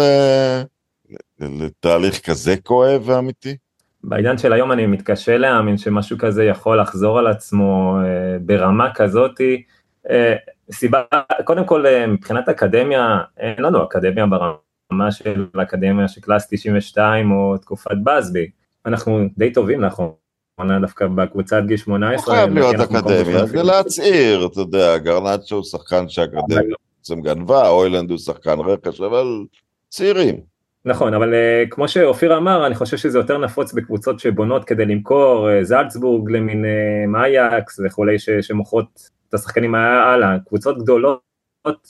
לתהליך 1.40 2.20
כזה 2.30 2.56
כואב 2.56 3.02
ואמיתי? 3.04 3.56
בעידן 4.04 4.38
של 4.38 4.52
היום 4.52 4.72
אני 4.72 4.86
מתקשה 4.86 5.38
להאמין 5.38 5.78
שמשהו 5.78 6.18
כזה 6.18 6.44
יכול 6.44 6.80
לחזור 6.80 7.18
על 7.18 7.26
עצמו 7.26 7.98
אה, 8.04 8.38
ברמה 8.40 8.94
כזאתי. 8.94 9.62
אה, 10.10 10.34
סיבה, 10.72 11.02
קודם 11.44 11.64
כל 11.66 11.86
אה, 11.86 12.06
מבחינת 12.06 12.48
אקדמיה, 12.48 13.20
אין 13.38 13.62
לנו 13.64 13.84
אקדמיה 13.84 14.26
ברמה 14.26 15.10
של 15.10 15.46
אקדמיה 15.62 16.08
של 16.08 16.20
קלאס 16.20 16.46
92 16.50 17.32
או 17.32 17.58
תקופת 17.58 17.96
בסבי, 18.04 18.50
אנחנו 18.86 19.20
די 19.38 19.52
טובים 19.52 19.80
לאחרונה 19.80 20.80
דווקא 20.80 21.06
בקבוצת 21.06 21.62
גיל 21.66 21.76
18. 21.76 22.34
לא 22.34 22.40
חייב 22.40 22.54
להיות 22.54 22.74
אקדמיה, 22.74 23.46
זה 23.46 23.62
להצעיר, 23.62 24.46
אתה 24.46 24.60
יודע, 24.60 24.98
גרנצ'ו 24.98 25.56
הוא 25.56 25.64
שחקן 25.64 26.08
שהאקדמיה 26.08 26.76
בעצם 27.00 27.20
גנבה, 27.20 27.68
אוילנד 27.68 28.10
הוא 28.10 28.18
שחקן 28.18 28.58
רכש, 28.58 29.00
אבל 29.00 29.44
צעירים. 29.88 30.40
נכון, 30.84 31.14
אבל 31.14 31.32
uh, 31.32 31.68
כמו 31.70 31.88
שאופיר 31.88 32.36
אמר, 32.36 32.66
אני 32.66 32.74
חושב 32.74 32.96
שזה 32.96 33.18
יותר 33.18 33.38
נפוץ 33.38 33.72
בקבוצות 33.72 34.20
שבונות 34.20 34.64
כדי 34.64 34.86
למכור, 34.86 35.48
uh, 35.48 35.64
זלצבורג 35.64 36.30
למין 36.30 36.64
uh, 36.64 37.08
מאייקס 37.08 37.80
וכולי, 37.84 38.18
ש, 38.18 38.30
שמוכרות 38.30 39.08
את 39.28 39.34
השחקנים 39.34 39.74
הלאה, 39.74 40.36
קבוצות 40.46 40.78
גדולות 40.78 41.20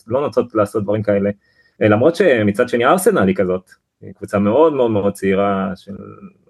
לא 0.06 0.20
נוטות 0.20 0.54
לעשות 0.54 0.82
דברים 0.82 1.02
כאלה, 1.02 1.30
למרות 1.80 2.16
שמצד 2.16 2.68
שני 2.68 2.84
ארסנל 2.84 3.28
היא 3.28 3.36
כזאת, 3.36 3.70
היא 4.00 4.12
קבוצה 4.12 4.38
מאוד 4.38 4.72
מאוד 4.72 4.90
מאוד 4.90 5.12
צעירה, 5.12 5.70
של 5.76 5.92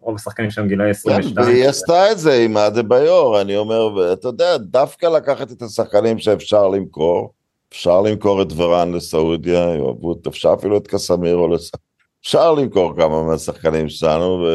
רוב 0.01 0.17
השחקנים 0.17 0.51
שם 0.51 0.69
גילאי 0.69 0.91
22. 0.91 1.35
כן, 1.35 1.41
והיא 1.41 1.69
עשתה 1.69 2.13
את 2.13 2.19
זה 2.19 2.33
עם 2.45 2.57
אדה 2.57 2.83
ביור, 2.83 3.41
אני 3.41 3.57
אומר, 3.57 4.13
אתה 4.13 4.29
יודע, 4.29 4.57
דווקא 4.57 5.07
לקחת 5.07 5.53
את 5.53 5.63
השחקנים 5.63 6.19
שאפשר 6.19 6.69
למכור, 6.69 7.33
אפשר 7.73 8.01
למכור 8.01 8.43
את 8.43 8.49
ורן 8.57 8.93
לסעודיה, 8.93 9.75
יאהבו, 9.75 10.15
אפשר 10.29 10.55
אפילו 10.59 10.77
את 10.77 10.87
קסמירו 10.87 11.49
לסעודיה. 11.49 11.91
אפשר 12.23 12.55
למכור 12.55 12.97
כמה 12.97 13.23
מהשחקנים 13.23 13.89
שלנו, 13.89 14.47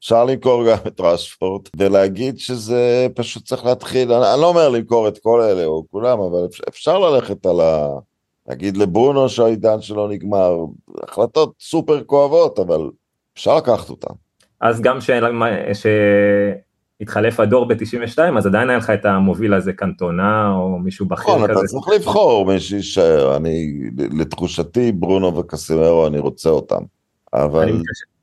אפשר 0.00 0.24
למכור 0.24 0.64
גם 0.70 0.76
את 0.86 1.00
רשפורד, 1.00 1.62
ולהגיד 1.76 2.38
שזה 2.38 3.06
פשוט 3.14 3.44
צריך 3.44 3.64
להתחיל, 3.64 4.12
אני, 4.12 4.32
אני 4.32 4.40
לא 4.40 4.48
אומר 4.48 4.68
למכור 4.68 5.08
את 5.08 5.18
כל 5.18 5.40
אלה 5.40 5.64
או 5.64 5.84
כולם, 5.90 6.20
אבל 6.20 6.46
אפשר 6.68 6.98
ללכת 6.98 7.46
על 7.46 7.60
ה... 7.60 7.88
להגיד 8.48 8.76
לברונו 8.76 9.28
שהעידן 9.28 9.80
שלו 9.80 10.08
נגמר, 10.08 10.56
החלטות 11.02 11.52
סופר 11.60 12.04
כואבות, 12.04 12.58
אבל 12.58 12.90
אפשר 13.34 13.56
לקחת 13.56 13.90
אותן. 13.90 14.14
אז 14.60 14.80
גם 14.80 14.98
שהתחלף 17.00 17.40
הדור 17.40 17.64
ב-92, 17.64 18.38
אז 18.38 18.46
עדיין 18.46 18.70
היה 18.70 18.78
לך 18.78 18.90
את 18.90 19.04
המוביל 19.04 19.54
הזה 19.54 19.72
קנטונה, 19.72 20.52
או 20.52 20.78
מישהו 20.78 21.06
בכיר 21.06 21.24
כזה. 21.24 21.34
נכון, 21.34 21.50
אתה 21.50 21.66
צריך 21.66 21.88
לבחור 21.88 22.46
מי 22.46 22.60
שיישאר, 22.60 23.36
אני, 23.36 23.80
לתחושתי, 24.18 24.92
ברונו 24.92 25.36
וקסימרו, 25.36 26.06
אני 26.06 26.18
רוצה 26.18 26.50
אותם. 26.50 26.82
אבל 27.32 27.72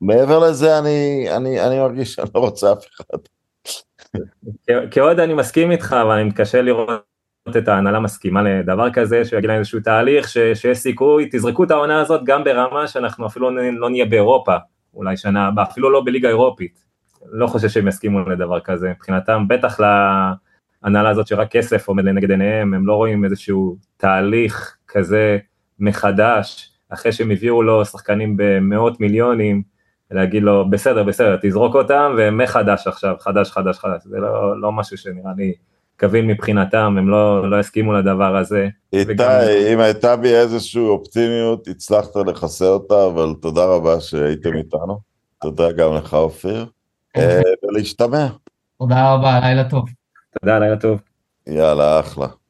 מעבר 0.02 0.40
לזה, 0.40 0.80
אני, 0.80 1.28
אני, 1.36 1.62
אני 1.62 1.80
מרגיש 1.80 2.14
שאני 2.14 2.30
לא 2.36 2.40
רוצה 2.40 2.74
אף 2.74 2.86
אחד. 2.96 3.18
כאוהד 4.92 5.20
אני 5.20 5.34
מסכים 5.34 5.72
איתך, 5.72 5.96
אבל 6.02 6.12
אני 6.12 6.24
מתקשה 6.24 6.62
לראות 6.62 7.02
את 7.58 7.68
ההנהלה 7.68 8.00
מסכימה 8.00 8.42
לדבר 8.42 8.92
כזה, 8.94 9.26
שיגיד 9.26 9.50
להם 9.50 9.60
איזשהו 9.60 9.80
תהליך, 9.80 10.30
ש, 10.30 10.38
שיש 10.54 10.78
סיכוי, 10.78 11.30
תזרקו 11.32 11.64
את 11.64 11.72
העונה 11.72 12.02
הזאת 12.02 12.22
גם 12.24 12.44
ברמה 12.44 12.88
שאנחנו 12.88 13.28
אפילו 13.28 13.52
לא, 13.52 13.62
לא 13.72 13.90
נהיה 13.90 14.06
באירופה, 14.06 14.56
אולי 14.94 15.18
שנה 15.18 15.48
הבאה, 15.48 15.66
אפילו 15.66 15.90
לא 15.90 16.02
בליגה 16.06 16.30
אירופית. 16.30 16.87
לא 17.32 17.48
חושב 17.48 17.70
שהם 17.70 17.88
יסכימו 17.88 18.30
לדבר 18.30 18.60
כזה, 18.60 18.90
מבחינתם, 18.90 19.48
בטח 19.48 19.80
להנהלה 19.80 21.10
הזאת 21.10 21.28
שרק 21.28 21.52
כסף 21.52 21.88
עומד 21.88 22.04
לנגד 22.04 22.32
עיניהם, 22.32 22.74
הם 22.74 22.88
לא 22.88 22.94
רואים 22.94 23.26
איזשהו 23.26 23.78
תהליך 23.98 24.78
כזה 24.88 25.38
מחדש, 25.80 26.72
אחרי 26.90 27.12
שהם 27.12 27.32
הביאו 27.32 27.64
לו 27.64 27.86
שחקנים 27.86 28.34
במאות 28.38 29.00
מיליונים, 29.00 29.62
להגיד 30.12 30.44
לו, 30.44 30.70
בסדר, 30.70 31.04
בסדר, 31.04 31.38
תזרוק 31.42 31.76
אותם, 31.76 32.16
ומחדש 32.18 32.88
עכשיו, 32.88 33.16
חדש, 33.20 33.52
חדש, 33.52 33.80
חדש, 33.80 34.02
זה 34.06 34.18
לא, 34.18 34.62
לא 34.62 34.72
משהו 34.72 34.98
שנראה 34.98 35.32
לי 35.38 35.54
קווים 36.00 36.28
מבחינתם, 36.28 36.96
הם 36.98 37.10
לא, 37.10 37.50
לא 37.50 37.60
הסכימו 37.60 37.94
לדבר 37.94 38.38
הזה. 38.38 38.68
איתי, 38.94 39.12
וגם... 39.12 39.30
אם 39.74 39.80
הייתה 39.80 40.16
בי 40.16 40.36
איזושהי 40.36 40.82
אופטימיות, 40.82 41.68
הצלחת 41.68 42.16
לחסר 42.28 42.70
אותה, 42.70 43.06
אבל 43.06 43.34
תודה 43.42 43.66
רבה 43.66 44.00
שהייתם 44.00 44.54
איתנו. 44.58 45.00
תודה 45.42 45.72
גם 45.72 45.94
לך, 45.94 46.14
אופיר. 46.14 46.66
אה, 47.20 47.42
ולהשתמע. 47.64 48.28
תודה 48.80 49.14
רבה, 49.14 49.40
לילה 49.40 49.70
טוב. 49.70 49.86
תודה, 50.40 50.60
לילה 50.60 50.78
טוב. 50.78 51.00
יאללה, 51.48 52.00
אחלה. 52.00 52.28